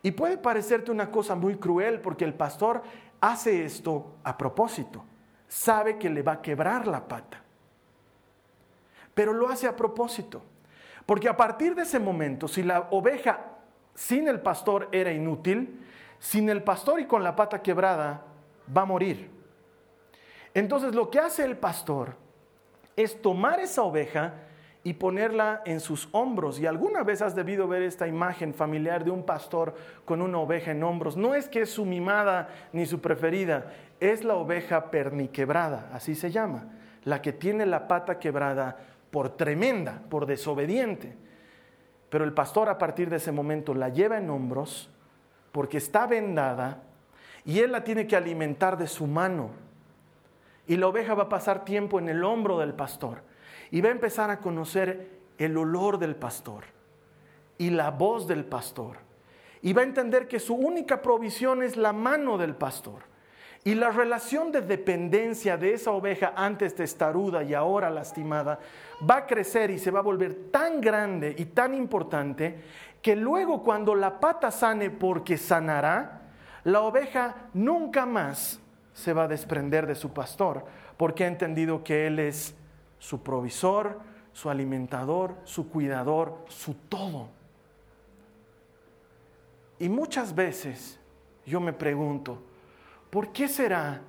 Y 0.02 0.12
puede 0.12 0.38
parecerte 0.38 0.90
una 0.90 1.10
cosa 1.10 1.34
muy 1.34 1.56
cruel 1.56 2.00
porque 2.00 2.24
el 2.24 2.34
pastor 2.34 2.82
hace 3.20 3.64
esto 3.64 4.14
a 4.24 4.36
propósito. 4.36 5.04
Sabe 5.46 5.98
que 5.98 6.08
le 6.08 6.22
va 6.22 6.32
a 6.32 6.42
quebrar 6.42 6.86
la 6.86 7.06
pata. 7.06 7.42
Pero 9.14 9.32
lo 9.32 9.48
hace 9.48 9.66
a 9.66 9.76
propósito. 9.76 10.42
Porque 11.04 11.28
a 11.28 11.36
partir 11.36 11.74
de 11.74 11.82
ese 11.82 11.98
momento, 11.98 12.48
si 12.48 12.62
la 12.62 12.88
oveja 12.90 13.40
sin 13.94 14.28
el 14.28 14.40
pastor 14.40 14.88
era 14.92 15.12
inútil, 15.12 15.84
sin 16.18 16.48
el 16.48 16.62
pastor 16.62 17.00
y 17.00 17.06
con 17.06 17.22
la 17.22 17.36
pata 17.36 17.60
quebrada, 17.60 18.22
va 18.74 18.82
a 18.82 18.86
morir. 18.86 19.30
Entonces 20.54 20.94
lo 20.94 21.10
que 21.10 21.18
hace 21.18 21.44
el 21.44 21.56
pastor 21.56 22.16
es 22.96 23.20
tomar 23.20 23.60
esa 23.60 23.82
oveja 23.82 24.34
y 24.82 24.94
ponerla 24.94 25.62
en 25.66 25.80
sus 25.80 26.08
hombros. 26.12 26.58
Y 26.58 26.66
alguna 26.66 27.02
vez 27.02 27.20
has 27.20 27.34
debido 27.34 27.68
ver 27.68 27.82
esta 27.82 28.08
imagen 28.08 28.54
familiar 28.54 29.04
de 29.04 29.10
un 29.10 29.24
pastor 29.24 29.74
con 30.04 30.22
una 30.22 30.38
oveja 30.38 30.70
en 30.70 30.82
hombros. 30.82 31.16
No 31.16 31.34
es 31.34 31.48
que 31.48 31.62
es 31.62 31.70
su 31.70 31.84
mimada 31.84 32.48
ni 32.72 32.86
su 32.86 33.00
preferida, 33.00 33.72
es 34.00 34.24
la 34.24 34.34
oveja 34.34 34.90
perniquebrada, 34.90 35.90
así 35.92 36.14
se 36.14 36.30
llama, 36.30 36.64
la 37.04 37.20
que 37.20 37.32
tiene 37.32 37.66
la 37.66 37.88
pata 37.88 38.18
quebrada 38.18 38.76
por 39.10 39.36
tremenda, 39.36 40.00
por 40.08 40.24
desobediente. 40.24 41.14
Pero 42.08 42.24
el 42.24 42.32
pastor 42.32 42.68
a 42.68 42.78
partir 42.78 43.10
de 43.10 43.16
ese 43.16 43.32
momento 43.32 43.74
la 43.74 43.90
lleva 43.90 44.16
en 44.16 44.30
hombros 44.30 44.90
porque 45.52 45.76
está 45.76 46.06
vendada 46.06 46.82
y 47.44 47.60
él 47.60 47.72
la 47.72 47.84
tiene 47.84 48.06
que 48.06 48.16
alimentar 48.16 48.78
de 48.78 48.86
su 48.86 49.06
mano. 49.06 49.50
Y 50.66 50.76
la 50.76 50.86
oveja 50.86 51.14
va 51.14 51.24
a 51.24 51.28
pasar 51.28 51.64
tiempo 51.64 51.98
en 51.98 52.08
el 52.08 52.24
hombro 52.24 52.58
del 52.58 52.74
pastor 52.74 53.29
y 53.70 53.80
va 53.80 53.88
a 53.88 53.92
empezar 53.92 54.30
a 54.30 54.40
conocer 54.40 55.20
el 55.38 55.56
olor 55.56 55.98
del 55.98 56.16
pastor 56.16 56.64
y 57.58 57.70
la 57.70 57.90
voz 57.90 58.26
del 58.26 58.44
pastor. 58.44 58.96
Y 59.62 59.72
va 59.72 59.82
a 59.82 59.84
entender 59.84 60.26
que 60.26 60.40
su 60.40 60.54
única 60.54 61.02
provisión 61.02 61.62
es 61.62 61.76
la 61.76 61.92
mano 61.92 62.38
del 62.38 62.54
pastor. 62.54 63.10
Y 63.62 63.74
la 63.74 63.90
relación 63.90 64.50
de 64.52 64.62
dependencia 64.62 65.58
de 65.58 65.74
esa 65.74 65.90
oveja 65.90 66.32
antes 66.34 66.74
testaruda 66.74 67.42
y 67.42 67.52
ahora 67.52 67.90
lastimada 67.90 68.58
va 69.08 69.16
a 69.16 69.26
crecer 69.26 69.70
y 69.70 69.78
se 69.78 69.90
va 69.90 69.98
a 69.98 70.02
volver 70.02 70.50
tan 70.50 70.80
grande 70.80 71.34
y 71.36 71.44
tan 71.44 71.74
importante 71.74 72.58
que 73.02 73.14
luego 73.14 73.62
cuando 73.62 73.94
la 73.94 74.18
pata 74.18 74.50
sane 74.50 74.88
porque 74.88 75.36
sanará, 75.36 76.22
la 76.64 76.80
oveja 76.80 77.48
nunca 77.52 78.06
más 78.06 78.60
se 78.94 79.12
va 79.12 79.24
a 79.24 79.28
desprender 79.28 79.86
de 79.86 79.94
su 79.94 80.10
pastor 80.14 80.64
porque 80.96 81.24
ha 81.24 81.28
entendido 81.28 81.84
que 81.84 82.06
Él 82.06 82.18
es 82.18 82.54
su 83.00 83.22
provisor, 83.22 83.98
su 84.32 84.48
alimentador, 84.48 85.36
su 85.42 85.68
cuidador, 85.68 86.44
su 86.48 86.74
todo. 86.74 87.28
Y 89.80 89.88
muchas 89.88 90.34
veces 90.34 91.00
yo 91.44 91.58
me 91.58 91.72
pregunto, 91.72 92.38
¿por 93.10 93.32
qué 93.32 93.48
será 93.48 94.02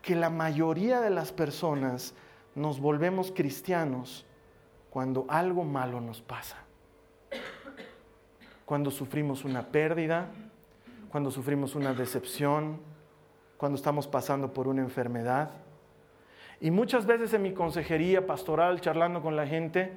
que 0.00 0.14
la 0.14 0.30
mayoría 0.30 1.00
de 1.00 1.10
las 1.10 1.32
personas 1.32 2.14
nos 2.54 2.80
volvemos 2.80 3.32
cristianos 3.32 4.24
cuando 4.88 5.26
algo 5.28 5.64
malo 5.64 6.00
nos 6.00 6.22
pasa? 6.22 6.56
Cuando 8.64 8.90
sufrimos 8.90 9.44
una 9.44 9.66
pérdida, 9.66 10.28
cuando 11.10 11.30
sufrimos 11.30 11.74
una 11.74 11.92
decepción, 11.92 12.80
cuando 13.56 13.76
estamos 13.76 14.06
pasando 14.06 14.52
por 14.52 14.68
una 14.68 14.82
enfermedad 14.82 15.50
y 16.60 16.70
muchas 16.70 17.06
veces 17.06 17.32
en 17.34 17.42
mi 17.42 17.52
consejería 17.52 18.26
pastoral, 18.26 18.80
charlando 18.80 19.20
con 19.20 19.36
la 19.36 19.46
gente, 19.46 19.92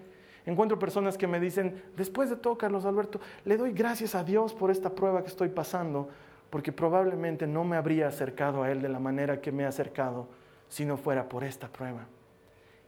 encuentro 0.45 0.77
personas 0.77 1.17
que 1.17 1.27
me 1.27 1.39
dicen, 1.39 1.81
después 1.95 2.29
de 2.29 2.35
todo, 2.35 2.57
Carlos 2.57 2.85
Alberto, 2.85 3.19
le 3.45 3.57
doy 3.57 3.71
gracias 3.71 4.15
a 4.15 4.23
Dios 4.23 4.53
por 4.53 4.71
esta 4.71 4.93
prueba 4.93 5.21
que 5.21 5.29
estoy 5.29 5.49
pasando, 5.49 6.09
porque 6.49 6.71
probablemente 6.71 7.47
no 7.47 7.63
me 7.63 7.77
habría 7.77 8.07
acercado 8.07 8.63
a 8.63 8.71
Él 8.71 8.81
de 8.81 8.89
la 8.89 8.99
manera 8.99 9.39
que 9.39 9.51
me 9.51 9.63
he 9.63 9.65
acercado 9.67 10.27
si 10.67 10.85
no 10.85 10.97
fuera 10.97 11.29
por 11.29 11.43
esta 11.43 11.67
prueba. 11.67 12.07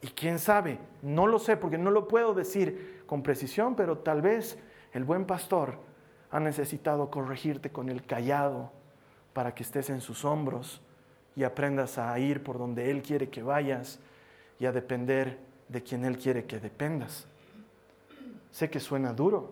Y 0.02 0.08
quién 0.08 0.40
sabe, 0.40 0.80
no 1.02 1.28
lo 1.28 1.40
sé 1.40 1.58
porque 1.58 1.78
no 1.78 1.92
lo 1.92 2.08
puedo 2.08 2.34
decir 2.34 3.04
con 3.06 3.22
precisión, 3.22 3.76
pero 3.76 4.00
tal 4.00 4.22
vez 4.22 4.58
el 4.94 5.04
buen 5.04 5.26
pastor 5.26 5.78
ha 6.32 6.40
necesitado 6.40 7.10
corregirte 7.12 7.72
con 7.72 7.90
el 7.90 8.04
callado 8.04 8.72
para 9.34 9.54
que 9.54 9.64
estés 9.64 9.90
en 9.90 10.02
sus 10.02 10.26
hombros 10.26 10.82
y 11.42 11.44
aprendas 11.44 11.98
a 11.98 12.18
ir 12.20 12.44
por 12.44 12.60
donde 12.60 12.92
Él 12.92 13.02
quiere 13.02 13.30
que 13.30 13.42
vayas 13.42 13.98
y 14.60 14.68
a 14.68 14.72
depender 14.72 15.40
de 15.70 15.82
quien 15.82 16.06
Él 16.06 16.20
quiere 16.20 16.46
que 16.46 16.60
dependas. 16.60 17.26
Sé 18.52 18.70
que 18.70 18.80
suena 18.80 19.12
duro, 19.12 19.50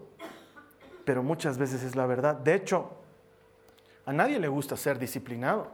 pero 1.04 1.24
muchas 1.24 1.58
veces 1.58 1.82
es 1.82 1.96
la 1.96 2.06
verdad. 2.06 2.36
De 2.36 2.54
hecho, 2.54 2.92
a 4.06 4.14
nadie 4.14 4.40
le 4.40 4.48
gusta 4.48 4.78
ser 4.78 5.00
disciplinado. 5.00 5.72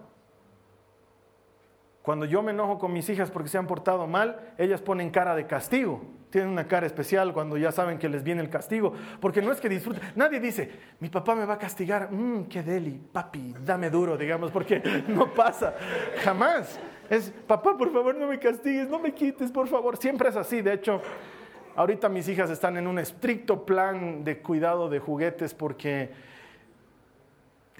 Cuando 2.05 2.27
yo 2.27 2.43
me 2.43 2.51
enojo 2.51 2.77
con 2.77 2.93
mis 2.93 3.09
hijas 3.09 3.31
porque 3.31 3.49
se 3.49 3.57
han 3.57 3.65
portado 3.65 4.05
mal, 4.05 4.53
ellas 4.59 4.79
ponen 4.79 5.09
cara 5.09 5.35
de 5.35 5.47
castigo. 5.47 6.03
Tienen 6.29 6.51
una 6.51 6.67
cara 6.67 6.85
especial 6.85 7.33
cuando 7.33 7.57
ya 7.57 7.71
saben 7.71 7.97
que 7.97 8.07
les 8.07 8.23
viene 8.23 8.43
el 8.43 8.49
castigo. 8.51 8.93
Porque 9.19 9.41
no 9.41 9.51
es 9.51 9.59
que 9.59 9.67
disfruten. 9.67 10.03
Nadie 10.13 10.39
dice, 10.39 10.69
mi 10.99 11.09
papá 11.09 11.33
me 11.33 11.45
va 11.45 11.55
a 11.55 11.57
castigar. 11.57 12.11
Mmm, 12.11 12.43
qué 12.43 12.61
deli, 12.61 13.01
papi, 13.11 13.55
dame 13.65 13.89
duro, 13.89 14.17
digamos, 14.17 14.51
porque 14.51 14.83
no 15.07 15.33
pasa. 15.33 15.73
Jamás. 16.23 16.79
Es, 17.09 17.33
papá, 17.47 17.75
por 17.75 17.91
favor, 17.91 18.13
no 18.13 18.27
me 18.27 18.37
castigues, 18.37 18.87
no 18.87 18.99
me 18.99 19.11
quites, 19.11 19.51
por 19.51 19.67
favor. 19.67 19.97
Siempre 19.97 20.29
es 20.29 20.35
así. 20.35 20.61
De 20.61 20.73
hecho, 20.73 21.01
ahorita 21.75 22.07
mis 22.07 22.29
hijas 22.29 22.51
están 22.51 22.77
en 22.77 22.85
un 22.85 22.99
estricto 22.99 23.65
plan 23.65 24.23
de 24.23 24.43
cuidado 24.43 24.89
de 24.89 24.99
juguetes 24.99 25.55
porque 25.55 26.11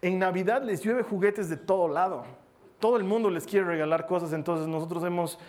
en 0.01 0.17
Navidad 0.17 0.63
les 0.63 0.81
llueve 0.81 1.03
juguetes 1.03 1.47
de 1.47 1.57
todo 1.57 1.88
lado 1.88 2.25
todo 2.86 2.98
el 2.98 3.04
mundo 3.04 3.32
les 3.32 3.48
quiere 3.48 3.65
regalar 3.65 4.06
cosas, 4.06 4.32
entonces 4.32 4.67
nosotros 4.67 5.04
hemos 5.04 5.39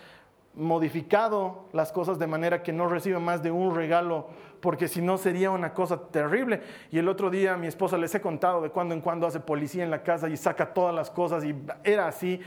modificado 0.55 1.65
las 1.71 1.91
cosas 1.91 2.17
de 2.17 2.25
manera 2.25 2.63
que 2.63 2.73
no 2.73 2.89
reciban 2.89 3.23
más 3.23 3.43
de 3.43 3.51
un 3.51 3.75
regalo, 3.75 4.25
porque 4.59 4.87
si 4.87 5.03
no 5.03 5.19
sería 5.19 5.51
una 5.51 5.71
cosa 5.71 6.07
terrible. 6.07 6.63
Y 6.89 6.97
el 6.97 7.07
otro 7.07 7.29
día 7.29 7.55
mi 7.55 7.67
esposa 7.67 7.95
les 7.95 8.15
he 8.15 8.21
contado 8.21 8.63
de 8.63 8.71
cuando 8.71 8.95
en 8.95 9.01
cuando 9.01 9.27
hace 9.27 9.39
policía 9.39 9.83
en 9.83 9.91
la 9.91 10.01
casa 10.01 10.27
y 10.29 10.35
saca 10.35 10.73
todas 10.73 10.95
las 10.95 11.11
cosas 11.11 11.45
y 11.45 11.53
era 11.83 12.07
así. 12.07 12.41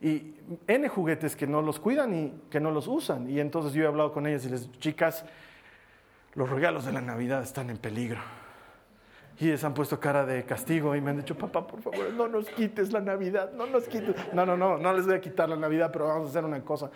Y 0.00 0.36
N 0.68 0.88
juguetes 0.90 1.34
que 1.34 1.48
no 1.48 1.60
los 1.60 1.80
cuidan 1.80 2.14
y 2.14 2.32
que 2.48 2.60
no 2.60 2.70
los 2.70 2.86
usan. 2.86 3.28
Y 3.28 3.40
entonces 3.40 3.72
yo 3.72 3.82
he 3.82 3.86
hablado 3.88 4.12
con 4.12 4.28
ellas 4.28 4.46
y 4.46 4.48
les 4.50 4.70
chicas, 4.78 5.24
los 6.34 6.48
regalos 6.48 6.84
de 6.84 6.92
la 6.92 7.00
Navidad 7.00 7.42
están 7.42 7.68
en 7.68 7.78
peligro. 7.78 8.20
Y 9.38 9.48
ellos 9.48 9.64
han 9.64 9.74
puesto 9.74 10.00
cara 10.00 10.24
de 10.24 10.44
castigo 10.44 10.96
y 10.96 11.00
me 11.00 11.10
han 11.10 11.18
dicho, 11.18 11.36
papá, 11.36 11.66
por 11.66 11.82
favor, 11.82 12.10
no 12.14 12.26
nos 12.26 12.48
quites 12.48 12.92
la 12.92 13.00
Navidad, 13.00 13.52
no 13.52 13.66
nos 13.66 13.84
quites. 13.84 14.14
No, 14.32 14.46
no, 14.46 14.56
no, 14.56 14.78
no 14.78 14.92
les 14.94 15.06
voy 15.06 15.16
a 15.16 15.20
quitar 15.20 15.48
la 15.48 15.56
Navidad, 15.56 15.90
pero 15.92 16.06
vamos 16.08 16.28
a 16.28 16.30
hacer 16.30 16.44
una 16.44 16.60
cosa. 16.62 16.90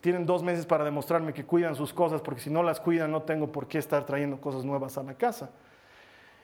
Tienen 0.00 0.26
dos 0.26 0.42
meses 0.42 0.66
para 0.66 0.84
demostrarme 0.84 1.32
que 1.32 1.44
cuidan 1.44 1.76
sus 1.76 1.92
cosas, 1.92 2.20
porque 2.20 2.40
si 2.40 2.50
no 2.50 2.62
las 2.62 2.80
cuidan 2.80 3.12
no 3.12 3.22
tengo 3.22 3.52
por 3.52 3.68
qué 3.68 3.78
estar 3.78 4.04
trayendo 4.04 4.40
cosas 4.40 4.64
nuevas 4.64 4.98
a 4.98 5.04
la 5.04 5.14
casa. 5.14 5.50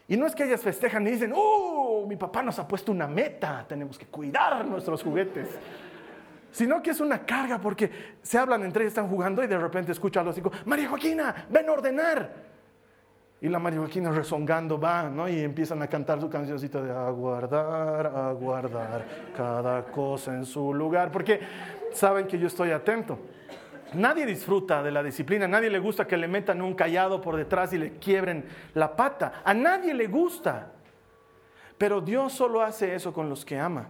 Y 0.07 0.17
no 0.17 0.27
es 0.27 0.35
que 0.35 0.45
ellas 0.45 0.61
festejan 0.61 1.07
y 1.07 1.11
dicen, 1.11 1.33
¡oh! 1.35 2.05
Mi 2.09 2.17
papá 2.17 2.43
nos 2.43 2.59
ha 2.59 2.69
puesto 2.69 2.93
una 2.93 3.09
meta, 3.09 3.65
tenemos 3.69 3.99
que 3.99 4.07
cuidar 4.07 4.65
nuestros 4.65 5.03
juguetes. 5.03 5.49
Sino 6.53 6.83
que 6.83 6.91
es 6.91 7.01
una 7.01 7.25
carga 7.25 7.59
porque 7.59 7.91
se 8.21 8.39
hablan 8.39 8.63
entre 8.63 8.85
ellos, 8.85 8.93
están 8.93 9.09
jugando 9.09 9.43
y 9.43 9.47
de 9.47 9.59
repente 9.59 9.91
escucha 9.91 10.21
a 10.21 10.25
los 10.25 10.37
hijos, 10.37 10.53
María 10.67 10.89
Joaquina, 10.89 11.47
ven 11.49 11.69
a 11.69 11.73
ordenar. 11.73 12.52
Y 13.43 13.49
la 13.49 13.59
Joaquina 13.59 14.13
rezongando 14.13 14.79
va, 14.79 15.11
¿no? 15.11 15.29
Y 15.29 15.41
empiezan 15.41 15.83
a 15.83 15.89
cantar 15.89 16.21
su 16.21 16.31
cancioncita 16.31 16.81
de 16.81 16.93
aguardar, 16.93 18.07
aguardar 18.07 19.05
cada 19.37 19.85
cosa 19.87 20.33
en 20.33 20.47
su 20.47 20.73
lugar, 20.73 21.11
porque 21.11 21.41
saben 21.93 22.29
que 22.29 22.39
yo 22.39 22.47
estoy 22.47 22.71
atento. 22.71 23.19
Nadie 23.95 24.27
disfruta 24.27 24.81
de 24.81 24.93
la 24.93 25.03
disciplina, 25.03 25.49
nadie 25.49 25.71
le 25.71 25.81
gusta 25.81 26.07
que 26.07 26.17
le 26.17 26.29
metan 26.29 26.63
un 26.63 26.75
callado 26.75 27.21
por 27.21 27.35
detrás 27.35 27.73
y 27.73 27.79
le 27.79 27.99
quiebren 27.99 28.45
la 28.75 28.95
pata, 28.95 29.43
a 29.45 29.53
nadie 29.53 29.93
le 29.93 30.07
gusta. 30.07 30.71
Pero 31.77 32.01
Dios 32.01 32.33
solo 32.33 32.63
hace 32.63 32.95
eso 32.95 33.13
con 33.13 33.29
los 33.29 33.45
que 33.45 33.59
ama. 33.59 33.89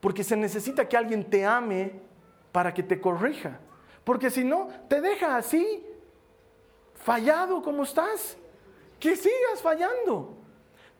Porque 0.00 0.22
se 0.22 0.36
necesita 0.36 0.86
que 0.86 0.98
alguien 0.98 1.24
te 1.24 1.46
ame 1.46 2.02
para 2.52 2.74
que 2.74 2.82
te 2.82 3.00
corrija. 3.00 3.60
Porque 4.04 4.28
si 4.28 4.44
no, 4.44 4.68
te 4.88 5.00
deja 5.00 5.38
así 5.38 5.86
fallado 7.04 7.62
como 7.62 7.82
estás, 7.82 8.36
que 8.98 9.14
sigas 9.14 9.60
fallando. 9.62 10.34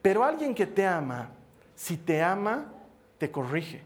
Pero 0.01 0.23
alguien 0.23 0.53
que 0.53 0.67
te 0.67 0.85
ama, 0.85 1.29
si 1.73 1.97
te 1.97 2.21
ama, 2.21 2.71
te 3.17 3.31
corrige. 3.31 3.83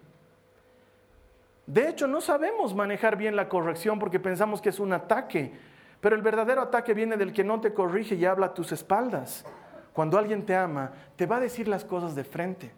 De 1.66 1.88
hecho, 1.88 2.08
no 2.08 2.20
sabemos 2.20 2.76
manejar 2.76 3.16
bien 3.16 3.36
la 3.36 3.48
corrección 3.48 4.00
porque 4.00 4.20
pensamos 4.20 4.62
que 4.62 4.70
es 4.70 4.80
un 4.80 4.92
ataque, 4.92 5.54
pero 6.02 6.16
el 6.16 6.22
verdadero 6.22 6.62
ataque 6.62 6.94
viene 6.94 7.16
del 7.16 7.32
que 7.32 7.44
no 7.44 7.62
te 7.62 7.74
corrige 7.74 8.16
y 8.16 8.26
habla 8.26 8.48
a 8.48 8.54
tus 8.54 8.72
espaldas. 8.74 9.46
Cuando 9.94 10.18
alguien 10.18 10.46
te 10.46 10.56
ama, 10.56 10.92
te 11.16 11.26
va 11.26 11.38
a 11.38 11.40
decir 11.40 11.68
las 11.68 11.86
cosas 11.86 12.16
de 12.16 12.24
frente 12.24 12.72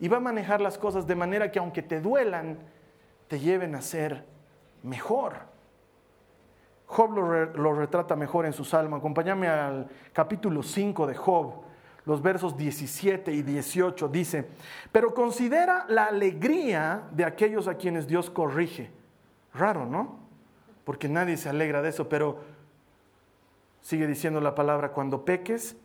y 0.00 0.08
va 0.08 0.18
a 0.18 0.20
manejar 0.20 0.60
las 0.60 0.78
cosas 0.78 1.06
de 1.06 1.14
manera 1.14 1.50
que 1.50 1.58
aunque 1.58 1.82
te 1.82 2.00
duelan, 2.00 2.58
te 3.28 3.40
lleven 3.40 3.74
a 3.74 3.82
ser 3.82 4.24
mejor. 4.82 5.55
Job 6.86 7.12
lo, 7.56 7.74
retrata 7.74 8.14
mejor 8.14 8.46
en 8.46 8.52
su 8.52 8.64
salmo. 8.64 8.96
Acompáñame 8.96 9.48
al 9.48 9.88
capítulo 10.12 10.62
5 10.62 11.06
de 11.06 11.14
Job, 11.14 11.62
los 12.04 12.22
versos 12.22 12.56
17 12.56 13.32
y 13.32 13.42
18. 13.42 14.08
Dice, 14.08 14.48
pero 14.92 15.12
considera 15.12 15.84
la 15.88 16.04
alegría 16.04 17.02
de 17.10 17.24
aquellos 17.24 17.66
a 17.66 17.74
quienes 17.74 18.06
Dios 18.06 18.30
corrige. 18.30 18.90
Raro, 19.52 19.84
¿no? 19.84 20.18
Porque 20.84 21.08
nadie 21.08 21.36
se 21.36 21.48
alegra 21.48 21.82
de 21.82 21.88
eso, 21.88 22.08
pero 22.08 22.38
sigue 23.80 24.06
diciendo 24.06 24.40
la 24.40 24.54
palabra, 24.54 24.92
cuando 24.92 25.24
peques, 25.24 25.76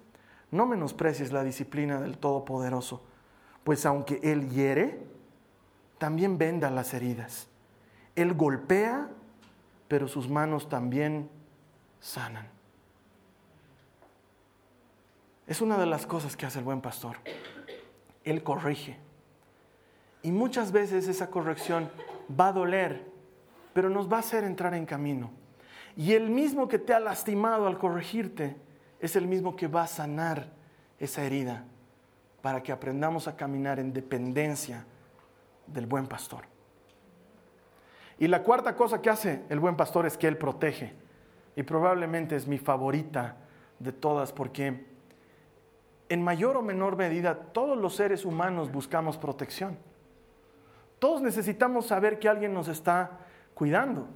no 0.51 0.67
menosprecies 0.67 1.31
la 1.31 1.43
disciplina 1.43 1.99
del 1.99 2.17
Todopoderoso, 2.17 3.01
pues 3.63 3.85
aunque 3.85 4.19
Él 4.21 4.49
hiere, 4.49 4.99
también 5.97 6.37
venda 6.37 6.69
las 6.69 6.93
heridas. 6.93 7.47
Él 8.15 8.33
golpea 8.33 9.09
pero 9.91 10.07
sus 10.07 10.29
manos 10.29 10.69
también 10.69 11.29
sanan. 11.99 12.47
Es 15.45 15.59
una 15.59 15.77
de 15.77 15.85
las 15.85 16.05
cosas 16.05 16.37
que 16.37 16.45
hace 16.45 16.59
el 16.59 16.63
buen 16.63 16.79
pastor. 16.79 17.17
Él 18.23 18.41
corrige. 18.41 18.95
Y 20.21 20.31
muchas 20.31 20.71
veces 20.71 21.09
esa 21.09 21.29
corrección 21.29 21.89
va 22.39 22.47
a 22.47 22.53
doler, 22.53 23.05
pero 23.73 23.89
nos 23.89 24.09
va 24.09 24.15
a 24.15 24.19
hacer 24.21 24.45
entrar 24.45 24.73
en 24.75 24.85
camino. 24.85 25.29
Y 25.97 26.13
el 26.13 26.29
mismo 26.29 26.69
que 26.69 26.79
te 26.79 26.93
ha 26.93 27.01
lastimado 27.01 27.67
al 27.67 27.77
corregirte 27.77 28.55
es 29.01 29.17
el 29.17 29.27
mismo 29.27 29.57
que 29.57 29.67
va 29.67 29.83
a 29.83 29.87
sanar 29.87 30.53
esa 30.99 31.25
herida 31.25 31.65
para 32.41 32.63
que 32.63 32.71
aprendamos 32.71 33.27
a 33.27 33.35
caminar 33.35 33.77
en 33.77 33.91
dependencia 33.91 34.85
del 35.67 35.85
buen 35.85 36.07
pastor. 36.07 36.50
Y 38.21 38.27
la 38.27 38.43
cuarta 38.43 38.75
cosa 38.75 39.01
que 39.01 39.09
hace 39.09 39.41
el 39.49 39.59
buen 39.59 39.75
pastor 39.75 40.05
es 40.05 40.15
que 40.15 40.27
él 40.27 40.37
protege. 40.37 40.93
Y 41.55 41.63
probablemente 41.63 42.35
es 42.35 42.45
mi 42.45 42.59
favorita 42.59 43.35
de 43.79 43.91
todas 43.91 44.31
porque 44.31 44.85
en 46.07 46.23
mayor 46.23 46.55
o 46.55 46.61
menor 46.61 46.95
medida 46.97 47.33
todos 47.33 47.75
los 47.75 47.95
seres 47.95 48.23
humanos 48.23 48.71
buscamos 48.71 49.17
protección. 49.17 49.75
Todos 50.99 51.23
necesitamos 51.23 51.87
saber 51.87 52.19
que 52.19 52.29
alguien 52.29 52.53
nos 52.53 52.67
está 52.67 53.21
cuidando. 53.55 54.07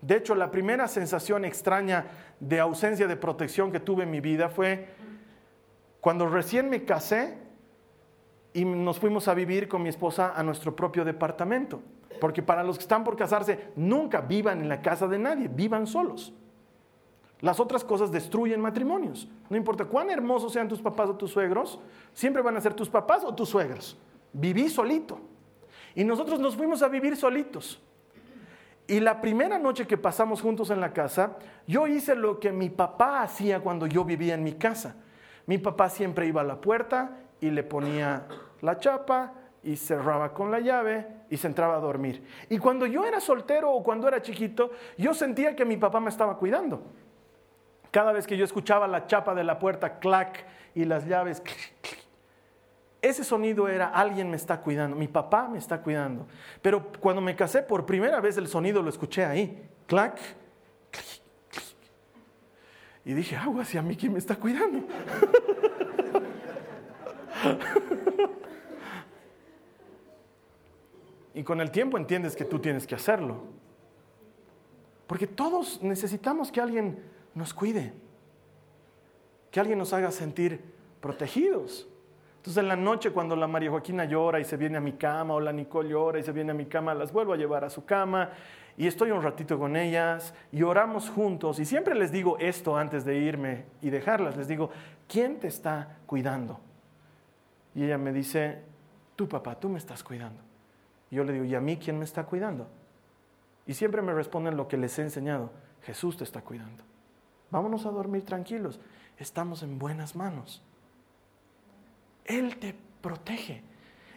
De 0.00 0.14
hecho, 0.14 0.36
la 0.36 0.52
primera 0.52 0.86
sensación 0.86 1.44
extraña 1.44 2.06
de 2.38 2.60
ausencia 2.60 3.08
de 3.08 3.16
protección 3.16 3.72
que 3.72 3.80
tuve 3.80 4.04
en 4.04 4.12
mi 4.12 4.20
vida 4.20 4.50
fue 4.50 4.86
cuando 6.00 6.28
recién 6.28 6.70
me 6.70 6.84
casé 6.84 7.38
y 8.52 8.64
nos 8.64 9.00
fuimos 9.00 9.26
a 9.26 9.34
vivir 9.34 9.66
con 9.66 9.82
mi 9.82 9.88
esposa 9.88 10.32
a 10.36 10.44
nuestro 10.44 10.76
propio 10.76 11.04
departamento. 11.04 11.82
Porque 12.18 12.42
para 12.42 12.64
los 12.64 12.76
que 12.76 12.82
están 12.82 13.04
por 13.04 13.16
casarse, 13.16 13.70
nunca 13.76 14.20
vivan 14.20 14.60
en 14.60 14.68
la 14.68 14.82
casa 14.82 15.06
de 15.06 15.18
nadie, 15.18 15.48
vivan 15.48 15.86
solos. 15.86 16.32
Las 17.40 17.58
otras 17.60 17.84
cosas 17.84 18.10
destruyen 18.10 18.60
matrimonios. 18.60 19.28
No 19.48 19.56
importa 19.56 19.84
cuán 19.84 20.10
hermosos 20.10 20.52
sean 20.52 20.68
tus 20.68 20.80
papás 20.80 21.08
o 21.08 21.16
tus 21.16 21.30
suegros, 21.30 21.80
siempre 22.12 22.42
van 22.42 22.56
a 22.56 22.60
ser 22.60 22.74
tus 22.74 22.88
papás 22.88 23.24
o 23.24 23.34
tus 23.34 23.48
suegros. 23.48 23.96
Viví 24.32 24.68
solito. 24.68 25.18
Y 25.94 26.04
nosotros 26.04 26.38
nos 26.38 26.56
fuimos 26.56 26.82
a 26.82 26.88
vivir 26.88 27.16
solitos. 27.16 27.80
Y 28.86 29.00
la 29.00 29.20
primera 29.20 29.58
noche 29.58 29.86
que 29.86 29.96
pasamos 29.96 30.42
juntos 30.42 30.70
en 30.70 30.80
la 30.80 30.92
casa, 30.92 31.36
yo 31.66 31.86
hice 31.86 32.14
lo 32.14 32.40
que 32.40 32.52
mi 32.52 32.70
papá 32.70 33.22
hacía 33.22 33.60
cuando 33.60 33.86
yo 33.86 34.04
vivía 34.04 34.34
en 34.34 34.42
mi 34.42 34.54
casa. 34.54 34.96
Mi 35.46 35.58
papá 35.58 35.88
siempre 35.88 36.26
iba 36.26 36.40
a 36.40 36.44
la 36.44 36.60
puerta 36.60 37.18
y 37.40 37.50
le 37.50 37.62
ponía 37.62 38.26
la 38.60 38.78
chapa 38.78 39.32
y 39.62 39.76
cerraba 39.76 40.32
con 40.32 40.50
la 40.50 40.60
llave 40.60 41.06
y 41.28 41.36
se 41.36 41.46
entraba 41.46 41.76
a 41.76 41.80
dormir. 41.80 42.24
Y 42.48 42.58
cuando 42.58 42.86
yo 42.86 43.04
era 43.04 43.20
soltero 43.20 43.72
o 43.72 43.82
cuando 43.82 44.08
era 44.08 44.22
chiquito, 44.22 44.70
yo 44.96 45.14
sentía 45.14 45.54
que 45.54 45.64
mi 45.64 45.76
papá 45.76 46.00
me 46.00 46.08
estaba 46.08 46.36
cuidando. 46.36 46.82
Cada 47.90 48.12
vez 48.12 48.26
que 48.26 48.36
yo 48.36 48.44
escuchaba 48.44 48.86
la 48.86 49.06
chapa 49.06 49.34
de 49.34 49.44
la 49.44 49.58
puerta, 49.58 49.98
clac, 49.98 50.46
y 50.74 50.84
las 50.84 51.06
llaves, 51.06 51.42
ese 53.02 53.24
sonido 53.24 53.68
era 53.68 53.88
alguien 53.88 54.30
me 54.30 54.36
está 54.36 54.60
cuidando, 54.60 54.96
mi 54.96 55.08
papá 55.08 55.48
me 55.48 55.58
está 55.58 55.80
cuidando. 55.82 56.26
Pero 56.62 56.86
cuando 57.00 57.20
me 57.20 57.34
casé 57.34 57.62
por 57.62 57.86
primera 57.86 58.20
vez 58.20 58.36
el 58.36 58.46
sonido 58.46 58.82
lo 58.82 58.90
escuché 58.90 59.24
ahí, 59.24 59.68
clac, 59.86 60.18
Y 63.02 63.14
dije, 63.14 63.34
agua, 63.34 63.64
si 63.64 63.78
a 63.78 63.82
mí 63.82 63.96
quién 63.96 64.12
me 64.12 64.18
está 64.18 64.36
cuidando. 64.36 64.86
Y 71.34 71.42
con 71.42 71.60
el 71.60 71.70
tiempo 71.70 71.96
entiendes 71.96 72.34
que 72.34 72.44
tú 72.44 72.58
tienes 72.58 72.86
que 72.86 72.94
hacerlo. 72.94 73.42
Porque 75.06 75.26
todos 75.26 75.82
necesitamos 75.82 76.52
que 76.52 76.60
alguien 76.60 77.02
nos 77.34 77.52
cuide, 77.52 77.92
que 79.50 79.60
alguien 79.60 79.78
nos 79.78 79.92
haga 79.92 80.10
sentir 80.10 80.60
protegidos. 81.00 81.88
Entonces 82.36 82.62
en 82.62 82.68
la 82.68 82.76
noche 82.76 83.10
cuando 83.10 83.36
la 83.36 83.46
María 83.46 83.70
Joaquina 83.70 84.04
llora 84.04 84.40
y 84.40 84.44
se 84.44 84.56
viene 84.56 84.78
a 84.78 84.80
mi 84.80 84.92
cama 84.92 85.34
o 85.34 85.40
la 85.40 85.52
Nicole 85.52 85.90
llora 85.90 86.18
y 86.18 86.22
se 86.22 86.32
viene 86.32 86.52
a 86.52 86.54
mi 86.54 86.66
cama, 86.66 86.94
las 86.94 87.12
vuelvo 87.12 87.32
a 87.32 87.36
llevar 87.36 87.64
a 87.64 87.70
su 87.70 87.84
cama 87.84 88.30
y 88.76 88.86
estoy 88.86 89.10
un 89.10 89.22
ratito 89.22 89.58
con 89.58 89.76
ellas 89.76 90.32
y 90.50 90.62
oramos 90.62 91.10
juntos 91.10 91.58
y 91.58 91.66
siempre 91.66 91.94
les 91.94 92.12
digo 92.12 92.38
esto 92.38 92.76
antes 92.76 93.04
de 93.04 93.18
irme 93.18 93.66
y 93.82 93.90
dejarlas, 93.90 94.36
les 94.36 94.48
digo, 94.48 94.70
¿quién 95.06 95.38
te 95.38 95.48
está 95.48 95.98
cuidando? 96.06 96.60
Y 97.74 97.84
ella 97.84 97.98
me 97.98 98.12
dice, 98.12 98.62
tú 99.16 99.28
papá, 99.28 99.54
tú 99.54 99.68
me 99.68 99.78
estás 99.78 100.02
cuidando. 100.02 100.49
Y 101.10 101.16
yo 101.16 101.24
le 101.24 101.32
digo, 101.32 101.44
¿y 101.44 101.54
a 101.54 101.60
mí 101.60 101.76
quién 101.76 101.98
me 101.98 102.04
está 102.04 102.24
cuidando? 102.24 102.68
Y 103.66 103.74
siempre 103.74 104.02
me 104.02 104.12
responden 104.12 104.56
lo 104.56 104.68
que 104.68 104.76
les 104.76 104.98
he 104.98 105.02
enseñado, 105.02 105.50
Jesús 105.82 106.16
te 106.16 106.24
está 106.24 106.42
cuidando. 106.42 106.84
Vámonos 107.50 107.86
a 107.86 107.90
dormir 107.90 108.24
tranquilos, 108.24 108.80
estamos 109.18 109.62
en 109.62 109.78
buenas 109.78 110.14
manos. 110.14 110.62
Él 112.24 112.58
te 112.58 112.74
protege. 113.00 113.62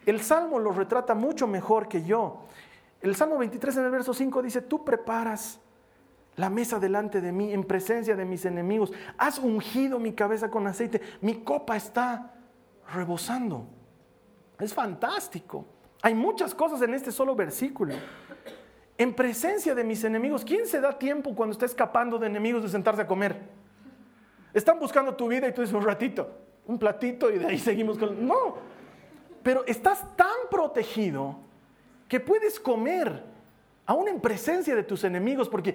El 0.06 0.22
Salmo 0.22 0.60
lo 0.60 0.72
retrata 0.72 1.16
mucho 1.16 1.48
mejor 1.48 1.88
que 1.88 2.04
yo. 2.04 2.46
El 3.02 3.16
Salmo 3.16 3.38
23 3.38 3.78
en 3.78 3.86
el 3.86 3.92
verso 3.92 4.14
5 4.14 4.42
dice, 4.42 4.62
tú 4.62 4.84
preparas 4.86 5.60
la 6.36 6.50
mesa 6.50 6.80
delante 6.80 7.22
de 7.22 7.32
mí 7.32 7.54
en 7.54 7.64
presencia 7.64 8.16
de 8.16 8.26
mis 8.26 8.46
enemigos. 8.46 8.92
Has 9.18 9.40
ungido 9.40 10.00
mi 10.00 10.14
cabeza 10.14 10.50
con 10.50 10.68
aceite. 10.68 11.02
Mi 11.22 11.44
copa 11.44 11.76
está 11.76 12.34
rebosando. 12.94 13.68
Es 14.60 14.74
fantástico. 14.74 15.66
Hay 16.04 16.14
muchas 16.14 16.54
cosas 16.54 16.82
en 16.82 16.94
este 16.94 17.14
solo 17.14 17.34
versículo. 17.34 17.96
En 18.98 19.14
presencia 19.14 19.74
de 19.74 19.86
mis 19.86 20.04
enemigos. 20.04 20.44
¿Quién 20.44 20.68
se 20.68 20.82
da 20.82 21.00
tiempo 21.00 21.34
cuando 21.34 21.54
está 21.54 21.66
escapando 21.66 22.20
de 22.20 22.28
enemigos 22.28 22.62
de 22.62 22.68
sentarse 22.68 23.02
a 23.02 23.08
comer? 23.08 23.38
Están 24.54 24.80
buscando 24.80 25.16
tu 25.16 25.30
vida 25.30 25.48
y 25.48 25.54
tú 25.54 25.62
dices 25.62 25.74
un 25.74 25.84
ratito, 25.84 26.30
un 26.68 26.78
platito 26.78 27.32
y 27.32 27.40
de 27.40 27.48
ahí 27.48 27.58
seguimos 27.58 27.98
con... 27.98 28.28
No, 28.28 28.58
pero 29.42 29.64
estás 29.66 30.16
tan 30.18 30.36
protegido 30.52 31.38
que 32.10 32.20
puedes 32.20 32.60
comer 32.60 33.24
aún 33.86 34.10
en 34.10 34.20
presencia 34.20 34.76
de 34.76 34.84
tus 34.84 35.06
enemigos, 35.06 35.48
porque 35.48 35.74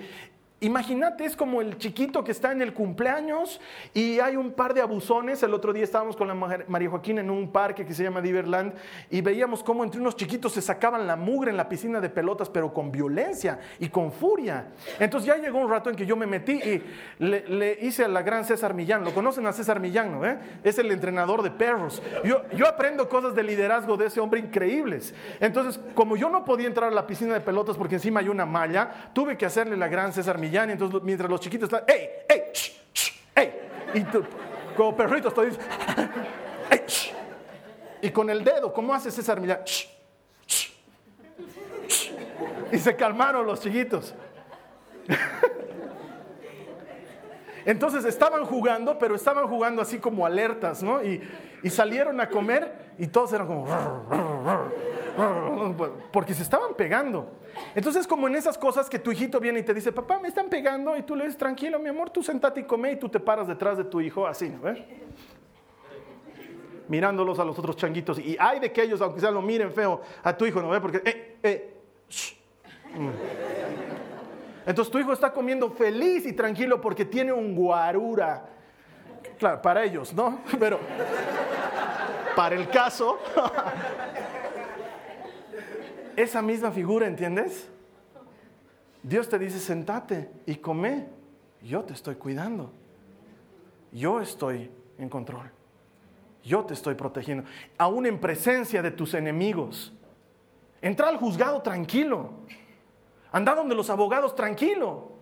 Imagínate, 0.60 1.24
es 1.24 1.36
como 1.36 1.60
el 1.60 1.78
chiquito 1.78 2.24
que 2.24 2.32
está 2.32 2.50
en 2.50 2.60
el 2.62 2.74
cumpleaños 2.74 3.60
y 3.94 4.18
hay 4.18 4.34
un 4.34 4.50
par 4.50 4.74
de 4.74 4.80
abusones. 4.80 5.40
El 5.44 5.54
otro 5.54 5.72
día 5.72 5.84
estábamos 5.84 6.16
con 6.16 6.26
la 6.26 6.34
María 6.34 6.90
Joaquín 6.90 7.20
en 7.20 7.30
un 7.30 7.52
parque 7.52 7.86
que 7.86 7.94
se 7.94 8.02
llama 8.02 8.20
Diverland 8.20 8.72
y 9.08 9.20
veíamos 9.20 9.62
cómo 9.62 9.84
entre 9.84 10.00
unos 10.00 10.16
chiquitos 10.16 10.52
se 10.52 10.60
sacaban 10.60 11.06
la 11.06 11.14
mugre 11.14 11.52
en 11.52 11.56
la 11.56 11.68
piscina 11.68 12.00
de 12.00 12.10
pelotas, 12.10 12.48
pero 12.48 12.74
con 12.74 12.90
violencia 12.90 13.60
y 13.78 13.88
con 13.88 14.10
furia. 14.10 14.66
Entonces 14.98 15.28
ya 15.28 15.36
llegó 15.36 15.58
un 15.60 15.70
rato 15.70 15.90
en 15.90 15.96
que 15.96 16.04
yo 16.04 16.16
me 16.16 16.26
metí 16.26 16.54
y 16.54 16.82
le, 17.20 17.78
hice 17.80 18.04
a 18.04 18.08
la 18.08 18.22
gran 18.22 18.44
César 18.44 18.74
Millán. 18.74 19.04
¿Lo 19.04 19.14
conocen 19.14 19.46
a 19.46 19.52
César 19.52 19.78
Millán, 19.78 20.10
no? 20.10 20.26
Eh? 20.26 20.40
Es 20.64 20.76
el 20.80 20.90
entrenador 20.90 21.42
de 21.42 21.52
perros. 21.52 22.02
Yo, 22.24 22.42
yo 22.56 22.66
aprendo 22.66 23.08
cosas 23.08 23.32
de 23.36 23.44
liderazgo 23.44 23.96
de 23.96 24.06
ese 24.06 24.18
hombre 24.18 24.40
increíbles. 24.40 25.14
Entonces, 25.38 25.78
como 25.94 26.16
yo 26.16 26.28
no 26.28 26.44
podía 26.44 26.66
entrar 26.66 26.90
a 26.90 26.94
la 26.94 27.06
piscina 27.06 27.34
de 27.34 27.40
pelotas 27.40 27.76
porque 27.76 27.94
encima 27.94 28.18
hay 28.18 28.28
una 28.28 28.44
malla, 28.44 29.12
tuve 29.12 29.38
que 29.38 29.46
hacerle 29.46 29.76
la 29.76 29.86
gran 29.86 30.12
César 30.12 30.36
Millán 30.36 30.47
entonces 30.56 31.02
mientras 31.02 31.30
los 31.30 31.40
chiquitos 31.40 31.72
están, 31.72 31.84
¡ey, 31.88 32.08
ey, 32.28 32.42
ey! 33.34 33.52
Y 33.94 34.04
tú, 34.04 34.22
como 34.76 34.96
perritos, 34.96 35.32
tú 35.34 35.42
dices, 35.42 35.60
¡ey! 36.70 36.80
Y 38.00 38.10
con 38.10 38.30
el 38.30 38.44
dedo, 38.44 38.72
¿cómo 38.72 38.94
hace 38.94 39.10
César 39.10 39.40
Millán? 39.40 39.64
Shh, 39.64 39.88
shh, 40.46 40.70
shh. 41.88 42.12
Y 42.72 42.78
se 42.78 42.94
calmaron 42.94 43.46
los 43.46 43.60
chiquitos. 43.60 44.14
Entonces 47.64 48.04
estaban 48.04 48.44
jugando, 48.44 48.98
pero 48.98 49.14
estaban 49.14 49.48
jugando 49.48 49.82
así 49.82 49.98
como 49.98 50.24
alertas, 50.24 50.82
¿no? 50.82 51.02
Y 51.02 51.20
salieron 51.68 52.20
a 52.20 52.28
comer 52.28 52.94
y 52.98 53.08
todos 53.08 53.32
eran 53.32 53.46
como... 53.46 53.66
Porque 56.12 56.34
se 56.34 56.42
estaban 56.42 56.74
pegando. 56.74 57.30
Entonces, 57.74 58.06
como 58.06 58.28
en 58.28 58.36
esas 58.36 58.56
cosas 58.56 58.88
que 58.88 58.98
tu 58.98 59.10
hijito 59.10 59.40
viene 59.40 59.60
y 59.60 59.62
te 59.62 59.74
dice, 59.74 59.92
papá, 59.92 60.18
me 60.18 60.28
están 60.28 60.48
pegando, 60.48 60.96
y 60.96 61.02
tú 61.02 61.16
le 61.16 61.24
dices, 61.24 61.38
tranquilo, 61.38 61.78
mi 61.78 61.88
amor, 61.88 62.10
tú 62.10 62.22
sentate 62.22 62.60
y 62.60 62.64
come, 62.64 62.92
y 62.92 62.96
tú 62.96 63.08
te 63.08 63.20
paras 63.20 63.48
detrás 63.48 63.76
de 63.78 63.84
tu 63.84 64.00
hijo, 64.00 64.26
así, 64.26 64.48
¿no? 64.48 64.74
Mirándolos 66.88 67.38
a 67.38 67.44
los 67.44 67.58
otros 67.58 67.76
changuitos. 67.76 68.18
Y 68.18 68.36
hay 68.38 68.60
de 68.60 68.72
que 68.72 68.82
ellos, 68.82 69.00
aunque 69.00 69.20
sea 69.20 69.30
lo 69.30 69.42
miren 69.42 69.72
feo, 69.72 70.00
a 70.22 70.36
tu 70.36 70.46
hijo, 70.46 70.62
¿no 70.62 70.70
ve? 70.70 70.80
Porque, 70.80 71.02
eh, 71.04 71.38
eh, 71.42 71.74
mm. 72.94 73.08
Entonces 74.68 74.92
tu 74.92 74.98
hijo 74.98 75.14
está 75.14 75.32
comiendo 75.32 75.70
feliz 75.70 76.26
y 76.26 76.34
tranquilo 76.34 76.78
porque 76.78 77.06
tiene 77.06 77.32
un 77.32 77.54
guarura. 77.54 78.44
Claro, 79.38 79.62
para 79.62 79.82
ellos, 79.82 80.12
¿no? 80.12 80.40
Pero 80.58 80.78
para 82.36 82.54
el 82.54 82.68
caso, 82.68 83.18
esa 86.22 86.42
misma 86.42 86.72
figura, 86.72 87.06
¿entiendes? 87.06 87.68
Dios 89.04 89.28
te 89.28 89.38
dice, 89.38 89.60
sentate 89.60 90.28
y 90.46 90.56
come. 90.56 91.06
Yo 91.62 91.84
te 91.84 91.92
estoy 91.92 92.16
cuidando. 92.16 92.72
Yo 93.92 94.20
estoy 94.20 94.70
en 94.98 95.08
control. 95.08 95.50
Yo 96.42 96.64
te 96.64 96.74
estoy 96.74 96.94
protegiendo. 96.94 97.44
Aún 97.78 98.04
en 98.06 98.20
presencia 98.20 98.82
de 98.82 98.90
tus 98.90 99.14
enemigos. 99.14 99.92
Entra 100.82 101.08
al 101.08 101.18
juzgado 101.18 101.62
tranquilo. 101.62 102.30
Anda 103.30 103.54
donde 103.54 103.76
los 103.76 103.88
abogados 103.88 104.34
tranquilo. 104.34 105.12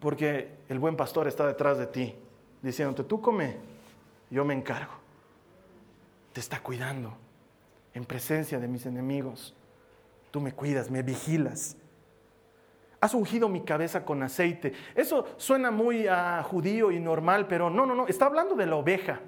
Porque 0.00 0.56
el 0.68 0.80
buen 0.80 0.96
pastor 0.96 1.28
está 1.28 1.46
detrás 1.46 1.78
de 1.78 1.86
ti. 1.86 2.14
Diciéndote, 2.62 3.04
tú 3.04 3.20
come, 3.20 3.56
yo 4.28 4.44
me 4.44 4.54
encargo. 4.54 4.92
Te 6.32 6.40
está 6.40 6.60
cuidando. 6.60 7.14
En 7.94 8.04
presencia 8.04 8.58
de 8.58 8.66
mis 8.66 8.86
enemigos. 8.86 9.54
Tú 10.36 10.42
me 10.42 10.52
cuidas, 10.52 10.90
me 10.90 11.02
vigilas. 11.02 11.78
Has 13.00 13.14
ungido 13.14 13.48
mi 13.48 13.62
cabeza 13.62 14.04
con 14.04 14.22
aceite. 14.22 14.74
Eso 14.94 15.24
suena 15.38 15.70
muy 15.70 16.06
judío 16.42 16.92
y 16.92 17.00
normal, 17.00 17.46
pero 17.48 17.70
no, 17.70 17.86
no, 17.86 17.94
no. 17.94 18.06
Está 18.06 18.26
hablando 18.26 18.54
de 18.54 18.66
la 18.66 18.76
oveja. 18.76 19.20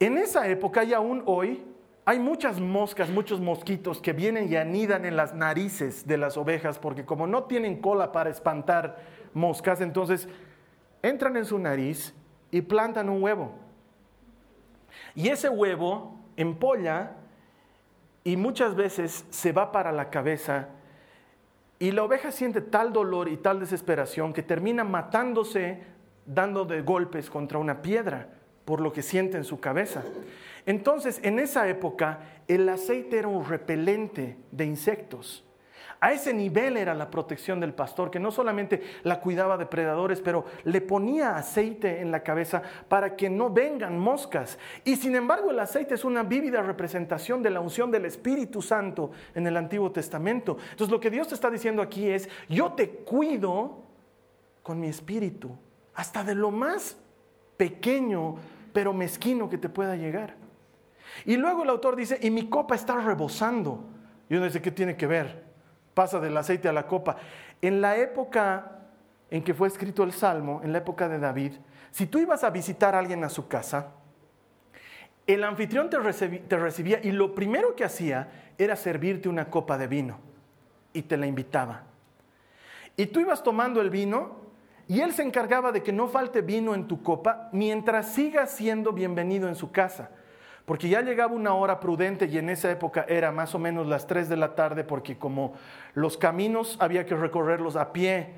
En 0.00 0.16
esa 0.16 0.48
época 0.48 0.84
y 0.84 0.94
aún 0.94 1.22
hoy 1.26 1.62
hay 2.06 2.18
muchas 2.18 2.60
moscas, 2.60 3.10
muchos 3.10 3.40
mosquitos 3.42 4.00
que 4.00 4.14
vienen 4.14 4.50
y 4.50 4.56
anidan 4.56 5.04
en 5.04 5.16
las 5.16 5.34
narices 5.34 6.06
de 6.06 6.16
las 6.16 6.38
ovejas, 6.38 6.78
porque 6.78 7.04
como 7.04 7.26
no 7.26 7.44
tienen 7.44 7.82
cola 7.82 8.10
para 8.10 8.30
espantar 8.30 9.00
moscas, 9.34 9.82
entonces 9.82 10.30
entran 11.02 11.36
en 11.36 11.44
su 11.44 11.58
nariz 11.58 12.14
y 12.50 12.62
plantan 12.62 13.10
un 13.10 13.22
huevo. 13.22 13.52
Y 15.14 15.28
ese 15.28 15.50
huevo 15.50 16.18
empolla 16.38 17.16
y 18.24 18.36
muchas 18.36 18.74
veces 18.74 19.24
se 19.30 19.52
va 19.52 19.72
para 19.72 19.92
la 19.92 20.10
cabeza 20.10 20.68
y 21.78 21.90
la 21.90 22.04
oveja 22.04 22.30
siente 22.30 22.60
tal 22.60 22.92
dolor 22.92 23.28
y 23.28 23.36
tal 23.36 23.58
desesperación 23.58 24.32
que 24.32 24.42
termina 24.42 24.84
matándose 24.84 25.82
dando 26.24 26.64
de 26.64 26.82
golpes 26.82 27.28
contra 27.28 27.58
una 27.58 27.82
piedra 27.82 28.28
por 28.64 28.80
lo 28.80 28.92
que 28.92 29.02
siente 29.02 29.36
en 29.36 29.44
su 29.44 29.58
cabeza. 29.58 30.04
Entonces, 30.66 31.18
en 31.24 31.40
esa 31.40 31.68
época, 31.68 32.20
el 32.46 32.68
aceite 32.68 33.18
era 33.18 33.26
un 33.26 33.44
repelente 33.44 34.36
de 34.52 34.64
insectos. 34.64 35.44
A 36.02 36.12
ese 36.12 36.34
nivel 36.34 36.76
era 36.76 36.94
la 36.94 37.08
protección 37.08 37.60
del 37.60 37.74
pastor, 37.74 38.10
que 38.10 38.18
no 38.18 38.32
solamente 38.32 38.82
la 39.04 39.20
cuidaba 39.20 39.56
de 39.56 39.66
predadores, 39.66 40.20
pero 40.20 40.44
le 40.64 40.80
ponía 40.80 41.36
aceite 41.36 42.00
en 42.00 42.10
la 42.10 42.24
cabeza 42.24 42.60
para 42.88 43.14
que 43.14 43.30
no 43.30 43.50
vengan 43.50 44.00
moscas. 44.00 44.58
Y 44.84 44.96
sin 44.96 45.14
embargo 45.14 45.52
el 45.52 45.60
aceite 45.60 45.94
es 45.94 46.04
una 46.04 46.24
vívida 46.24 46.60
representación 46.60 47.40
de 47.40 47.50
la 47.50 47.60
unción 47.60 47.92
del 47.92 48.04
Espíritu 48.04 48.60
Santo 48.60 49.12
en 49.32 49.46
el 49.46 49.56
Antiguo 49.56 49.92
Testamento. 49.92 50.56
Entonces 50.72 50.90
lo 50.90 50.98
que 50.98 51.08
Dios 51.08 51.28
te 51.28 51.36
está 51.36 51.48
diciendo 51.48 51.80
aquí 51.80 52.08
es, 52.08 52.28
yo 52.48 52.72
te 52.72 52.90
cuido 52.90 53.84
con 54.64 54.80
mi 54.80 54.88
espíritu, 54.88 55.56
hasta 55.94 56.24
de 56.24 56.34
lo 56.34 56.50
más 56.50 56.96
pequeño, 57.56 58.38
pero 58.72 58.92
mezquino 58.92 59.48
que 59.48 59.56
te 59.56 59.68
pueda 59.68 59.94
llegar. 59.94 60.34
Y 61.26 61.36
luego 61.36 61.62
el 61.62 61.70
autor 61.70 61.94
dice, 61.94 62.18
y 62.20 62.32
mi 62.32 62.48
copa 62.48 62.74
está 62.74 63.00
rebosando. 63.00 63.84
Y 64.28 64.34
uno 64.34 64.46
dice, 64.46 64.60
¿qué 64.60 64.72
tiene 64.72 64.96
que 64.96 65.06
ver? 65.06 65.51
Pasa 65.94 66.20
del 66.20 66.36
aceite 66.36 66.68
a 66.68 66.72
la 66.72 66.86
copa. 66.86 67.16
En 67.60 67.80
la 67.80 67.96
época 67.96 68.78
en 69.30 69.42
que 69.42 69.54
fue 69.54 69.68
escrito 69.68 70.02
el 70.02 70.12
Salmo, 70.12 70.60
en 70.62 70.72
la 70.72 70.78
época 70.78 71.08
de 71.08 71.18
David, 71.18 71.52
si 71.90 72.06
tú 72.06 72.18
ibas 72.18 72.44
a 72.44 72.50
visitar 72.50 72.94
a 72.94 72.98
alguien 72.98 73.24
a 73.24 73.28
su 73.28 73.48
casa, 73.48 73.92
el 75.26 75.44
anfitrión 75.44 75.88
te, 75.88 75.98
recibía 76.58 77.00
y 77.02 77.12
lo 77.12 77.34
primero 77.34 77.76
que 77.76 77.84
hacía 77.84 78.52
era 78.58 78.76
servirte 78.76 79.28
una 79.28 79.48
copa 79.48 79.78
de 79.78 79.86
vino 79.86 80.18
y 80.92 81.02
te 81.02 81.16
la 81.16 81.26
invitaba. 81.26 81.84
Y 82.96 83.06
tú 83.06 83.20
ibas 83.20 83.42
tomando 83.42 83.80
el 83.80 83.90
vino 83.90 84.42
y 84.88 85.00
él 85.00 85.12
se 85.12 85.22
encargaba 85.22 85.72
de 85.72 85.82
que 85.82 85.92
no 85.92 86.08
falte 86.08 86.42
vino 86.42 86.74
en 86.74 86.86
tu 86.88 87.02
copa 87.02 87.48
mientras 87.52 88.12
sigas 88.12 88.50
siendo 88.50 88.92
bienvenido 88.92 89.48
en 89.48 89.54
su 89.54 89.70
casa. 89.70 90.10
Porque 90.64 90.88
ya 90.88 91.00
llegaba 91.00 91.32
una 91.32 91.54
hora 91.54 91.80
prudente 91.80 92.26
y 92.26 92.38
en 92.38 92.48
esa 92.48 92.70
época 92.70 93.04
era 93.08 93.32
más 93.32 93.54
o 93.54 93.58
menos 93.58 93.86
las 93.86 94.06
3 94.06 94.28
de 94.28 94.36
la 94.36 94.54
tarde 94.54 94.84
porque 94.84 95.18
como 95.18 95.54
los 95.94 96.16
caminos 96.16 96.76
había 96.80 97.04
que 97.04 97.16
recorrerlos 97.16 97.74
a 97.76 97.92
pie 97.92 98.30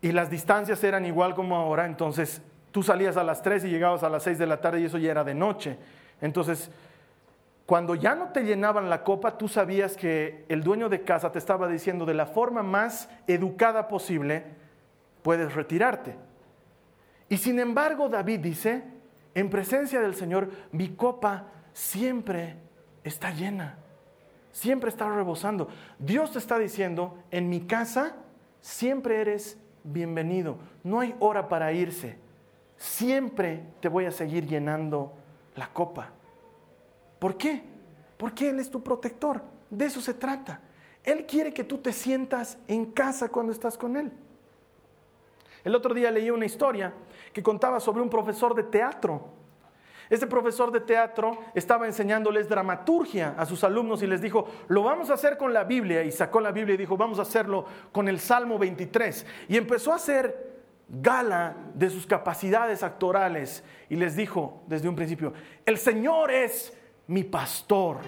y 0.00 0.12
las 0.12 0.30
distancias 0.30 0.82
eran 0.82 1.06
igual 1.06 1.34
como 1.34 1.56
ahora, 1.56 1.86
entonces 1.86 2.42
tú 2.72 2.82
salías 2.82 3.16
a 3.16 3.22
las 3.22 3.42
3 3.42 3.64
y 3.64 3.68
llegabas 3.68 4.02
a 4.02 4.08
las 4.08 4.24
6 4.24 4.38
de 4.38 4.46
la 4.46 4.60
tarde 4.60 4.80
y 4.80 4.84
eso 4.86 4.98
ya 4.98 5.10
era 5.10 5.24
de 5.24 5.34
noche. 5.34 5.76
Entonces, 6.20 6.70
cuando 7.66 7.94
ya 7.94 8.16
no 8.16 8.30
te 8.30 8.42
llenaban 8.42 8.90
la 8.90 9.04
copa, 9.04 9.38
tú 9.38 9.46
sabías 9.46 9.96
que 9.96 10.44
el 10.48 10.62
dueño 10.62 10.88
de 10.88 11.02
casa 11.02 11.30
te 11.30 11.38
estaba 11.38 11.68
diciendo 11.68 12.04
de 12.04 12.14
la 12.14 12.26
forma 12.26 12.64
más 12.64 13.08
educada 13.28 13.86
posible, 13.86 14.44
puedes 15.22 15.54
retirarte. 15.54 16.16
Y 17.28 17.36
sin 17.36 17.60
embargo, 17.60 18.08
David 18.08 18.40
dice, 18.40 18.82
en 19.34 19.50
presencia 19.50 20.00
del 20.00 20.14
Señor, 20.14 20.50
mi 20.72 20.90
copa 20.90 21.46
siempre 21.72 22.56
está 23.04 23.30
llena, 23.30 23.78
siempre 24.52 24.90
está 24.90 25.08
rebosando. 25.08 25.68
Dios 25.98 26.32
te 26.32 26.38
está 26.38 26.58
diciendo, 26.58 27.18
en 27.30 27.48
mi 27.48 27.62
casa 27.62 28.16
siempre 28.60 29.20
eres 29.20 29.58
bienvenido, 29.84 30.58
no 30.82 31.00
hay 31.00 31.14
hora 31.20 31.48
para 31.48 31.72
irse, 31.72 32.16
siempre 32.76 33.62
te 33.80 33.88
voy 33.88 34.06
a 34.06 34.10
seguir 34.10 34.46
llenando 34.46 35.12
la 35.56 35.68
copa. 35.68 36.10
¿Por 37.18 37.36
qué? 37.36 37.62
Porque 38.16 38.50
Él 38.50 38.58
es 38.58 38.70
tu 38.70 38.82
protector. 38.82 39.42
De 39.68 39.84
eso 39.84 40.00
se 40.00 40.14
trata. 40.14 40.60
Él 41.04 41.26
quiere 41.26 41.52
que 41.52 41.64
tú 41.64 41.78
te 41.78 41.92
sientas 41.92 42.58
en 42.66 42.86
casa 42.86 43.28
cuando 43.28 43.52
estás 43.52 43.78
con 43.78 43.96
Él. 43.96 44.10
El 45.64 45.74
otro 45.74 45.94
día 45.94 46.10
leí 46.10 46.30
una 46.30 46.46
historia 46.46 46.92
que 47.32 47.42
contaba 47.42 47.80
sobre 47.80 48.02
un 48.02 48.10
profesor 48.10 48.54
de 48.54 48.64
teatro. 48.64 49.40
Este 50.08 50.26
profesor 50.26 50.72
de 50.72 50.80
teatro 50.80 51.38
estaba 51.54 51.86
enseñándoles 51.86 52.48
dramaturgia 52.48 53.34
a 53.38 53.46
sus 53.46 53.62
alumnos 53.62 54.02
y 54.02 54.08
les 54.08 54.20
dijo, 54.20 54.48
lo 54.68 54.82
vamos 54.82 55.08
a 55.10 55.14
hacer 55.14 55.36
con 55.36 55.52
la 55.52 55.64
Biblia. 55.64 56.02
Y 56.02 56.10
sacó 56.10 56.40
la 56.40 56.50
Biblia 56.50 56.74
y 56.74 56.78
dijo, 56.78 56.96
vamos 56.96 57.20
a 57.20 57.22
hacerlo 57.22 57.64
con 57.92 58.08
el 58.08 58.18
Salmo 58.18 58.58
23. 58.58 59.24
Y 59.48 59.56
empezó 59.56 59.92
a 59.92 59.96
hacer 59.96 60.50
gala 60.90 61.54
de 61.74 61.88
sus 61.88 62.06
capacidades 62.06 62.82
actorales 62.82 63.62
y 63.88 63.94
les 63.94 64.16
dijo 64.16 64.62
desde 64.66 64.88
un 64.88 64.96
principio, 64.96 65.32
el 65.64 65.78
Señor 65.78 66.32
es 66.32 66.76
mi 67.06 67.22
pastor, 67.22 67.98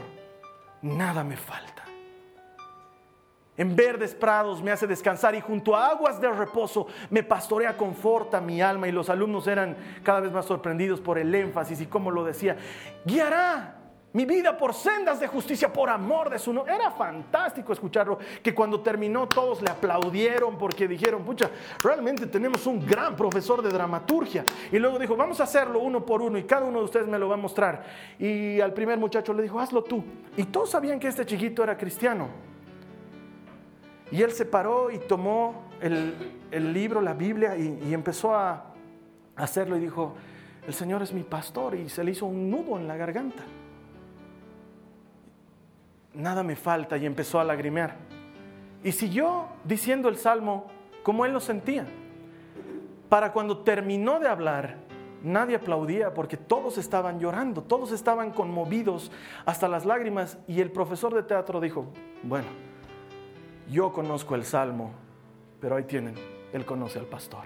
nada 0.83 1.23
me 1.23 1.37
falta. 1.37 1.82
En 3.57 3.77
verdes 3.77 4.15
prados 4.15 4.63
me 4.63 4.71
hace 4.71 4.87
descansar 4.87 5.35
y 5.35 5.41
junto 5.41 5.77
a 5.77 5.89
aguas 5.89 6.21
de 6.21 6.31
reposo 6.31 6.87
me 7.11 7.23
pastorea, 7.23 7.77
conforta 7.77 8.41
mi 8.41 8.63
alma. 8.63 8.89
Y 8.89 8.93
los 8.93 9.11
alumnos 9.11 9.47
eran 9.47 9.77
cada 10.03 10.21
vez 10.21 10.33
más 10.33 10.47
sorprendidos 10.47 11.01
por 11.01 11.19
el 11.19 11.35
énfasis 11.35 11.81
y 11.83 11.87
cómo 11.87 12.11
lo 12.11 12.25
decía. 12.25 12.57
Guiará 13.05 13.77
mi 14.15 14.25
vida 14.27 14.57
por 14.57 14.75
sendas 14.75 15.21
de 15.21 15.27
justicia, 15.27 15.73
por 15.73 15.91
amor 15.91 16.31
de 16.31 16.39
su 16.39 16.53
nombre. 16.53 16.75
Era 16.75 16.91
fantástico 16.91 17.73
escucharlo, 17.73 18.19
que 18.43 18.55
cuando 18.55 18.81
terminó 18.81 19.29
todos 19.29 19.61
le 19.61 19.71
aplaudieron 19.71 20.57
porque 20.57 20.89
dijeron, 20.89 21.23
pucha, 21.23 21.51
realmente 21.83 22.27
tenemos 22.27 22.67
un 22.67 22.87
gran 22.87 23.17
profesor 23.17 23.63
de 23.63 23.71
dramaturgia. 23.71 24.45
Y 24.71 24.79
luego 24.79 24.99
dijo, 24.99 25.15
vamos 25.17 25.41
a 25.41 25.45
hacerlo 25.45 25.81
uno 25.81 26.05
por 26.05 26.23
uno 26.23 26.39
y 26.39 26.45
cada 26.45 26.67
uno 26.67 26.79
de 26.79 26.85
ustedes 26.85 27.07
me 27.07 27.19
lo 27.19 27.29
va 27.29 27.35
a 27.35 27.39
mostrar. 27.39 27.85
Y 28.19 28.61
al 28.61 28.73
primer 28.73 28.99
muchacho 28.99 29.35
le 29.35 29.43
dijo, 29.43 29.61
hazlo 29.61 29.83
tú. 29.83 30.03
Y 30.37 30.45
todos 30.45 30.71
sabían 30.71 30.99
que 30.99 31.09
este 31.09 31.27
chiquito 31.27 31.63
era 31.63 31.77
cristiano. 31.77 32.52
Y 34.13 34.23
él 34.23 34.31
se 34.31 34.45
paró 34.45 34.91
y 34.91 34.99
tomó 34.99 35.65
el, 35.81 36.73
libro, 36.73 37.01
la 37.01 37.15
Biblia, 37.15 37.57
y, 37.57 37.81
y 37.89 37.95
empezó 37.95 38.35
a 38.35 38.67
hacerlo 39.35 39.77
y 39.77 39.81
dijo, 39.81 40.15
el 40.67 40.75
Señor 40.75 41.03
es 41.03 41.13
mi 41.13 41.25
pastor, 41.25 41.75
y 41.75 41.89
se 41.89 42.05
le 42.05 42.13
hizo 42.13 42.27
un 42.27 42.49
nudo 42.51 42.79
en 42.79 42.87
la 42.87 42.97
garganta 42.97 43.43
nada 46.15 46.43
me 46.43 46.57
falta 46.57 46.97
y 46.97 47.07
empezó 47.07 47.41
a 47.41 47.45
lagrimear. 47.45 47.97
Y 48.83 48.93
siguió 48.93 49.47
diciendo 49.65 50.09
el 50.09 50.17
salmo 50.17 50.67
como 51.03 51.25
él 51.25 51.33
lo 51.33 51.41
sentía. 51.41 51.87
Para 53.09 53.33
cuando 53.33 53.59
terminó 53.59 54.19
de 54.19 54.29
hablar, 54.29 54.77
nadie 55.23 55.57
aplaudía 55.57 56.15
porque 56.15 56.37
todos 56.37 56.79
estaban 56.79 57.21
llorando, 57.21 57.63
todos 57.63 57.93
estaban 57.93 58.31
conmovidos 58.31 59.13
hasta 59.45 59.69
las 59.69 59.85
lágrimas 59.85 60.39
y 60.49 60.61
el 60.61 60.71
profesor 60.71 61.15
de 61.15 61.23
teatro 61.23 61.61
dijo, 61.61 61.87
bueno, 62.23 62.49
yo 63.71 63.93
conozco 63.93 64.35
el 64.35 64.45
salmo, 64.45 64.93
pero 65.61 65.77
ahí 65.77 65.85
tienen, 65.85 66.15
él 66.53 66.65
conoce 66.65 66.99
al 66.99 67.07
pastor. 67.07 67.45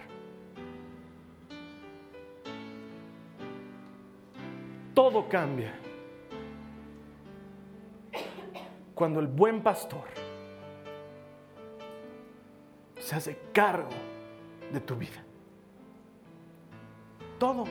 Todo 4.94 5.28
cambia 5.28 5.74
cuando 8.94 9.20
el 9.20 9.26
buen 9.26 9.62
pastor 9.62 10.04
se 12.98 13.14
hace 13.14 13.38
cargo 13.52 13.90
de 14.72 14.80
tu 14.80 14.96
vida. 14.96 15.22
Todo. 17.38 17.64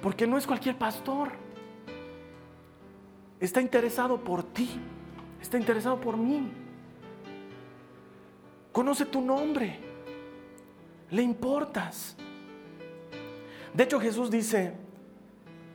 Porque 0.00 0.26
no 0.26 0.38
es 0.38 0.46
cualquier 0.46 0.78
pastor. 0.78 1.32
Está 3.40 3.60
interesado 3.60 4.18
por 4.18 4.44
ti. 4.44 4.80
Está 5.42 5.58
interesado 5.58 6.00
por 6.00 6.16
mí. 6.16 6.50
Conoce 8.72 9.04
tu 9.04 9.20
nombre. 9.20 9.78
Le 11.10 11.20
importas. 11.20 12.16
De 13.74 13.84
hecho 13.84 14.00
Jesús 14.00 14.30
dice 14.30 14.72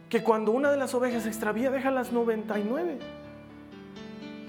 que 0.09 0.23
cuando 0.23 0.51
una 0.51 0.71
de 0.71 0.77
las 0.77 0.95
ovejas 0.95 1.23
se 1.23 1.29
extravía, 1.29 1.69
deja 1.69 1.91
las 1.91 2.11
99 2.11 2.97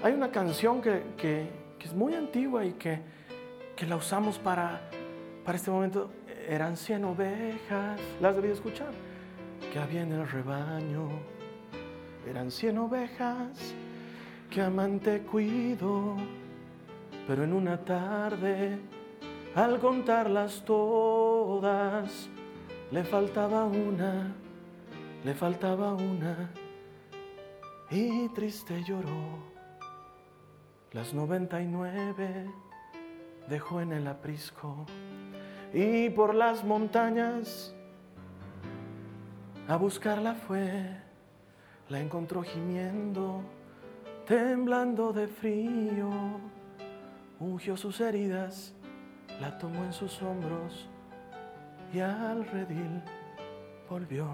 hay 0.01 0.13
una 0.13 0.31
canción 0.31 0.81
que, 0.81 1.49
es 1.83 1.93
muy 1.93 2.13
antigua 2.13 2.65
y 2.65 2.73
que, 2.73 3.01
la 3.87 3.95
usamos 3.95 4.37
para, 4.37 4.81
para 5.45 5.57
este 5.57 5.71
momento. 5.71 6.11
Eran 6.47 6.77
100 6.77 7.03
ovejas, 7.05 7.99
las 8.19 8.35
debí 8.35 8.49
escuchar, 8.49 8.91
que 9.71 9.79
había 9.79 10.01
en 10.01 10.13
el 10.13 10.27
rebaño. 10.27 11.09
Eran 12.27 12.51
100 12.51 12.77
ovejas 12.77 13.75
que 14.49 14.61
amante 14.61 15.21
cuido, 15.21 16.15
pero 17.27 17.43
en 17.43 17.53
una 17.53 17.77
tarde, 17.77 18.79
al 19.53 19.79
contarlas 19.79 20.63
todas, 20.65 22.29
le 22.91 23.03
faltaba 23.03 23.65
una, 23.65 24.33
le 25.23 25.33
faltaba 25.35 25.93
una, 25.93 26.49
y 27.91 28.27
triste 28.29 28.83
lloró. 28.83 29.49
Las 30.93 31.13
99 31.13 32.51
dejó 33.47 33.81
en 33.81 33.93
el 33.93 34.07
aprisco 34.07 34.87
y 35.71 36.09
por 36.09 36.33
las 36.33 36.63
montañas 36.63 37.75
a 39.67 39.75
buscarla 39.77 40.33
fue. 40.33 40.97
La 41.89 41.99
encontró 41.99 42.41
gimiendo, 42.41 43.41
temblando 44.29 45.11
de 45.11 45.27
frío. 45.27 46.11
Ungió 47.39 47.75
sus 47.75 47.99
heridas, 47.99 48.75
la 49.41 49.57
tomó 49.57 49.83
en 49.83 49.91
sus 49.91 50.21
hombros 50.21 50.87
y 51.91 51.99
al 51.99 52.45
redil 52.45 53.01
volvió. 53.89 54.27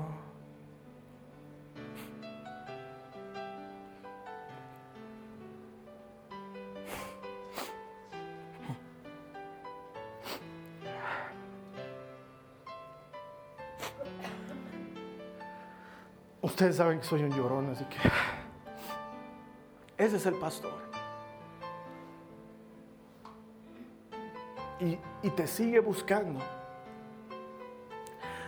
Ustedes 16.41 16.75
saben 16.75 16.99
que 16.99 17.05
soy 17.05 17.23
un 17.23 17.31
llorón, 17.31 17.69
así 17.69 17.85
que 17.85 17.97
ese 20.05 20.17
es 20.17 20.25
el 20.25 20.35
pastor. 20.35 20.73
Y, 24.79 25.29
te 25.31 25.47
sigue 25.47 25.79
buscando. 25.79 26.39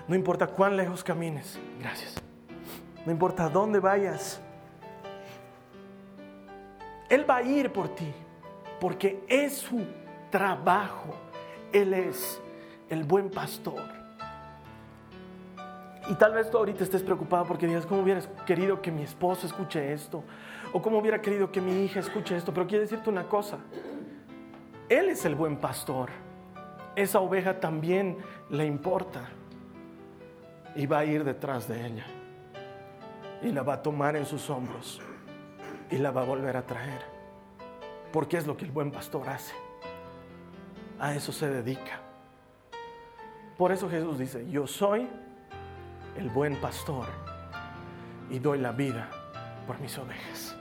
No 0.07 0.15
importa 0.15 0.47
cuán 0.47 0.77
lejos 0.77 1.03
camines, 1.03 1.59
gracias. 1.79 2.15
No 3.05 3.11
importa 3.11 3.49
dónde 3.49 3.79
vayas. 3.79 4.39
Él 7.09 7.29
va 7.29 7.37
a 7.37 7.41
ir 7.41 7.71
por 7.71 7.89
ti, 7.95 8.11
porque 8.79 9.23
es 9.27 9.57
su 9.57 9.85
trabajo. 10.29 11.13
Él 11.73 11.93
es 11.93 12.39
el 12.89 13.03
buen 13.03 13.29
pastor. 13.29 13.81
Y 16.09 16.13
tal 16.15 16.33
vez 16.33 16.49
tú 16.49 16.57
ahorita 16.57 16.83
estés 16.83 17.03
preocupado 17.03 17.45
porque 17.45 17.67
digas, 17.67 17.85
¿cómo 17.85 18.01
hubieras 18.01 18.29
querido 18.45 18.81
que 18.81 18.91
mi 18.91 19.03
esposo 19.03 19.45
escuche 19.47 19.91
esto? 19.91 20.23
O 20.73 20.81
cómo 20.81 20.99
hubiera 20.99 21.21
querido 21.21 21.51
que 21.51 21.61
mi 21.61 21.83
hija 21.83 21.99
escuche 21.99 22.35
esto. 22.35 22.53
Pero 22.53 22.67
quiero 22.67 22.83
decirte 22.83 23.09
una 23.09 23.27
cosa. 23.27 23.57
Él 24.89 25.09
es 25.09 25.25
el 25.25 25.35
buen 25.35 25.57
pastor. 25.57 26.09
Esa 26.95 27.19
oveja 27.19 27.59
también 27.59 28.17
le 28.49 28.65
importa. 28.65 29.29
Y 30.75 30.85
va 30.85 30.99
a 30.99 31.05
ir 31.05 31.23
detrás 31.23 31.67
de 31.67 31.85
ella. 31.85 32.05
Y 33.41 33.51
la 33.51 33.63
va 33.63 33.73
a 33.73 33.81
tomar 33.81 34.15
en 34.15 34.25
sus 34.25 34.49
hombros. 34.49 35.01
Y 35.89 35.97
la 35.97 36.11
va 36.11 36.21
a 36.21 36.25
volver 36.25 36.57
a 36.57 36.65
traer. 36.65 37.01
Porque 38.11 38.37
es 38.37 38.47
lo 38.47 38.55
que 38.57 38.65
el 38.65 38.71
buen 38.71 38.91
pastor 38.91 39.27
hace. 39.29 39.53
A 40.99 41.13
eso 41.15 41.31
se 41.31 41.49
dedica. 41.49 41.99
Por 43.57 43.71
eso 43.71 43.89
Jesús 43.89 44.19
dice, 44.19 44.49
yo 44.49 44.67
soy 44.67 45.07
el 46.17 46.29
buen 46.29 46.55
pastor. 46.57 47.05
y 48.29 48.39
doy 48.39 48.59
la 48.59 48.71
vida 48.71 49.09
por 49.67 49.79
mis 49.79 49.95
ovejas. 49.97 50.55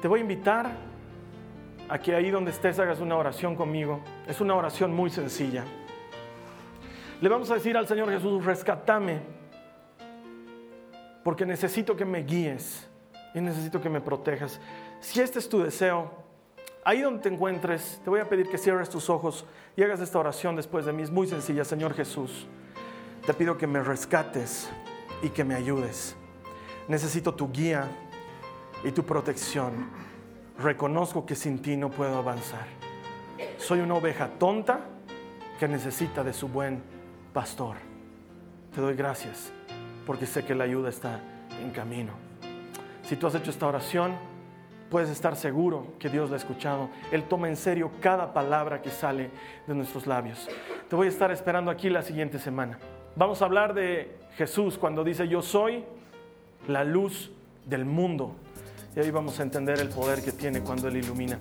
Te 0.00 0.08
voy 0.08 0.20
a 0.20 0.22
invitar 0.22 0.70
a 1.88 1.98
que 1.98 2.14
ahí 2.14 2.30
donde 2.30 2.50
estés 2.50 2.78
hagas 2.78 3.00
una 3.00 3.16
oración 3.16 3.56
conmigo. 3.56 4.00
Es 4.26 4.40
una 4.40 4.54
oración 4.54 4.94
muy 4.94 5.10
sencilla. 5.10 5.64
Le 7.20 7.28
vamos 7.28 7.50
a 7.50 7.54
decir 7.54 7.76
al 7.76 7.86
Señor 7.86 8.10
Jesús, 8.10 8.44
rescatame, 8.44 9.20
porque 11.22 11.46
necesito 11.46 11.96
que 11.96 12.04
me 12.04 12.22
guíes 12.22 12.88
y 13.34 13.40
necesito 13.40 13.80
que 13.80 13.88
me 13.88 14.00
protejas. 14.00 14.60
Si 15.00 15.20
este 15.20 15.38
es 15.38 15.48
tu 15.48 15.62
deseo, 15.62 16.10
ahí 16.84 17.00
donde 17.00 17.22
te 17.22 17.28
encuentres, 17.28 18.00
te 18.04 18.10
voy 18.10 18.20
a 18.20 18.28
pedir 18.28 18.48
que 18.48 18.58
cierres 18.58 18.90
tus 18.90 19.08
ojos 19.08 19.46
y 19.76 19.82
hagas 19.82 20.00
esta 20.00 20.18
oración 20.18 20.56
después 20.56 20.84
de 20.84 20.92
mí. 20.92 21.02
Es 21.02 21.10
muy 21.10 21.26
sencilla, 21.26 21.64
Señor 21.64 21.94
Jesús. 21.94 22.46
Te 23.26 23.32
pido 23.32 23.56
que 23.56 23.66
me 23.66 23.82
rescates 23.82 24.70
y 25.22 25.30
que 25.30 25.44
me 25.44 25.54
ayudes. 25.54 26.14
Necesito 26.88 27.34
tu 27.34 27.50
guía 27.50 27.88
y 28.82 28.92
tu 28.92 29.04
protección. 29.04 29.88
Reconozco 30.58 31.24
que 31.24 31.34
sin 31.34 31.60
ti 31.60 31.76
no 31.76 31.90
puedo 31.90 32.16
avanzar. 32.16 32.66
Soy 33.56 33.80
una 33.80 33.94
oveja 33.94 34.28
tonta 34.38 34.80
que 35.58 35.66
necesita 35.66 36.22
de 36.22 36.32
su 36.32 36.48
buen 36.48 36.82
pastor. 37.32 37.76
Te 38.74 38.80
doy 38.80 38.94
gracias 38.94 39.50
porque 40.06 40.26
sé 40.26 40.44
que 40.44 40.54
la 40.54 40.64
ayuda 40.64 40.90
está 40.90 41.20
en 41.62 41.70
camino. 41.70 42.12
Si 43.02 43.16
tú 43.16 43.26
has 43.26 43.34
hecho 43.34 43.50
esta 43.50 43.66
oración, 43.66 44.12
puedes 44.90 45.08
estar 45.08 45.36
seguro 45.36 45.94
que 45.98 46.10
Dios 46.10 46.28
la 46.28 46.36
ha 46.36 46.38
escuchado. 46.38 46.90
Él 47.10 47.24
toma 47.24 47.48
en 47.48 47.56
serio 47.56 47.92
cada 48.00 48.34
palabra 48.34 48.82
que 48.82 48.90
sale 48.90 49.30
de 49.66 49.74
nuestros 49.74 50.06
labios. 50.06 50.48
Te 50.88 50.96
voy 50.96 51.06
a 51.06 51.10
estar 51.10 51.30
esperando 51.30 51.70
aquí 51.70 51.88
la 51.88 52.02
siguiente 52.02 52.38
semana. 52.38 52.78
Vamos 53.16 53.40
a 53.40 53.46
hablar 53.46 53.72
de 53.72 54.18
Jesús 54.36 54.76
cuando 54.76 55.02
dice, 55.02 55.26
yo 55.28 55.40
soy 55.40 55.84
la 56.68 56.84
luz 56.84 57.30
del 57.66 57.84
mundo. 57.84 58.34
Y 58.96 59.00
ahí 59.00 59.10
vamos 59.10 59.40
a 59.40 59.42
entender 59.42 59.80
el 59.80 59.88
poder 59.88 60.22
que 60.22 60.32
tiene 60.32 60.60
cuando 60.60 60.88
Él 60.88 60.96
ilumina. 60.96 61.38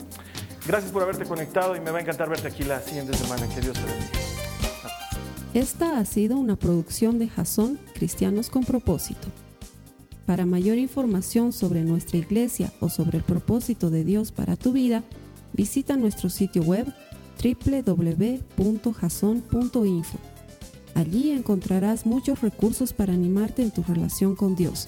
Gracias 0.65 0.91
por 0.91 1.03
haberte 1.03 1.25
conectado 1.25 1.75
y 1.75 1.81
me 1.81 1.91
va 1.91 1.99
a 1.99 2.01
encantar 2.01 2.29
verte 2.29 2.47
aquí 2.47 2.63
la 2.63 2.79
siguiente 2.79 3.15
semana. 3.15 3.47
Que 3.53 3.61
Dios 3.61 3.73
te 3.73 3.83
bendiga. 3.83 4.09
Esta 5.53 5.99
ha 5.99 6.05
sido 6.05 6.37
una 6.37 6.55
producción 6.55 7.19
de 7.19 7.27
Jason 7.27 7.77
Cristianos 7.93 8.49
con 8.49 8.63
Propósito. 8.63 9.27
Para 10.25 10.45
mayor 10.45 10.77
información 10.77 11.51
sobre 11.51 11.83
nuestra 11.83 12.17
iglesia 12.17 12.71
o 12.79 12.89
sobre 12.89 13.19
el 13.19 13.23
propósito 13.23 13.89
de 13.91 14.03
Dios 14.03 14.31
para 14.31 14.55
tu 14.55 14.71
vida, 14.71 15.03
visita 15.51 15.97
nuestro 15.97 16.29
sitio 16.29 16.63
web 16.63 16.91
www.jason.info. 17.43 18.57
Allí 20.95 21.31
encontrarás 21.31 22.05
muchos 22.05 22.41
recursos 22.41 22.93
para 22.93 23.13
animarte 23.13 23.61
en 23.63 23.71
tu 23.71 23.83
relación 23.83 24.35
con 24.35 24.55
Dios, 24.55 24.87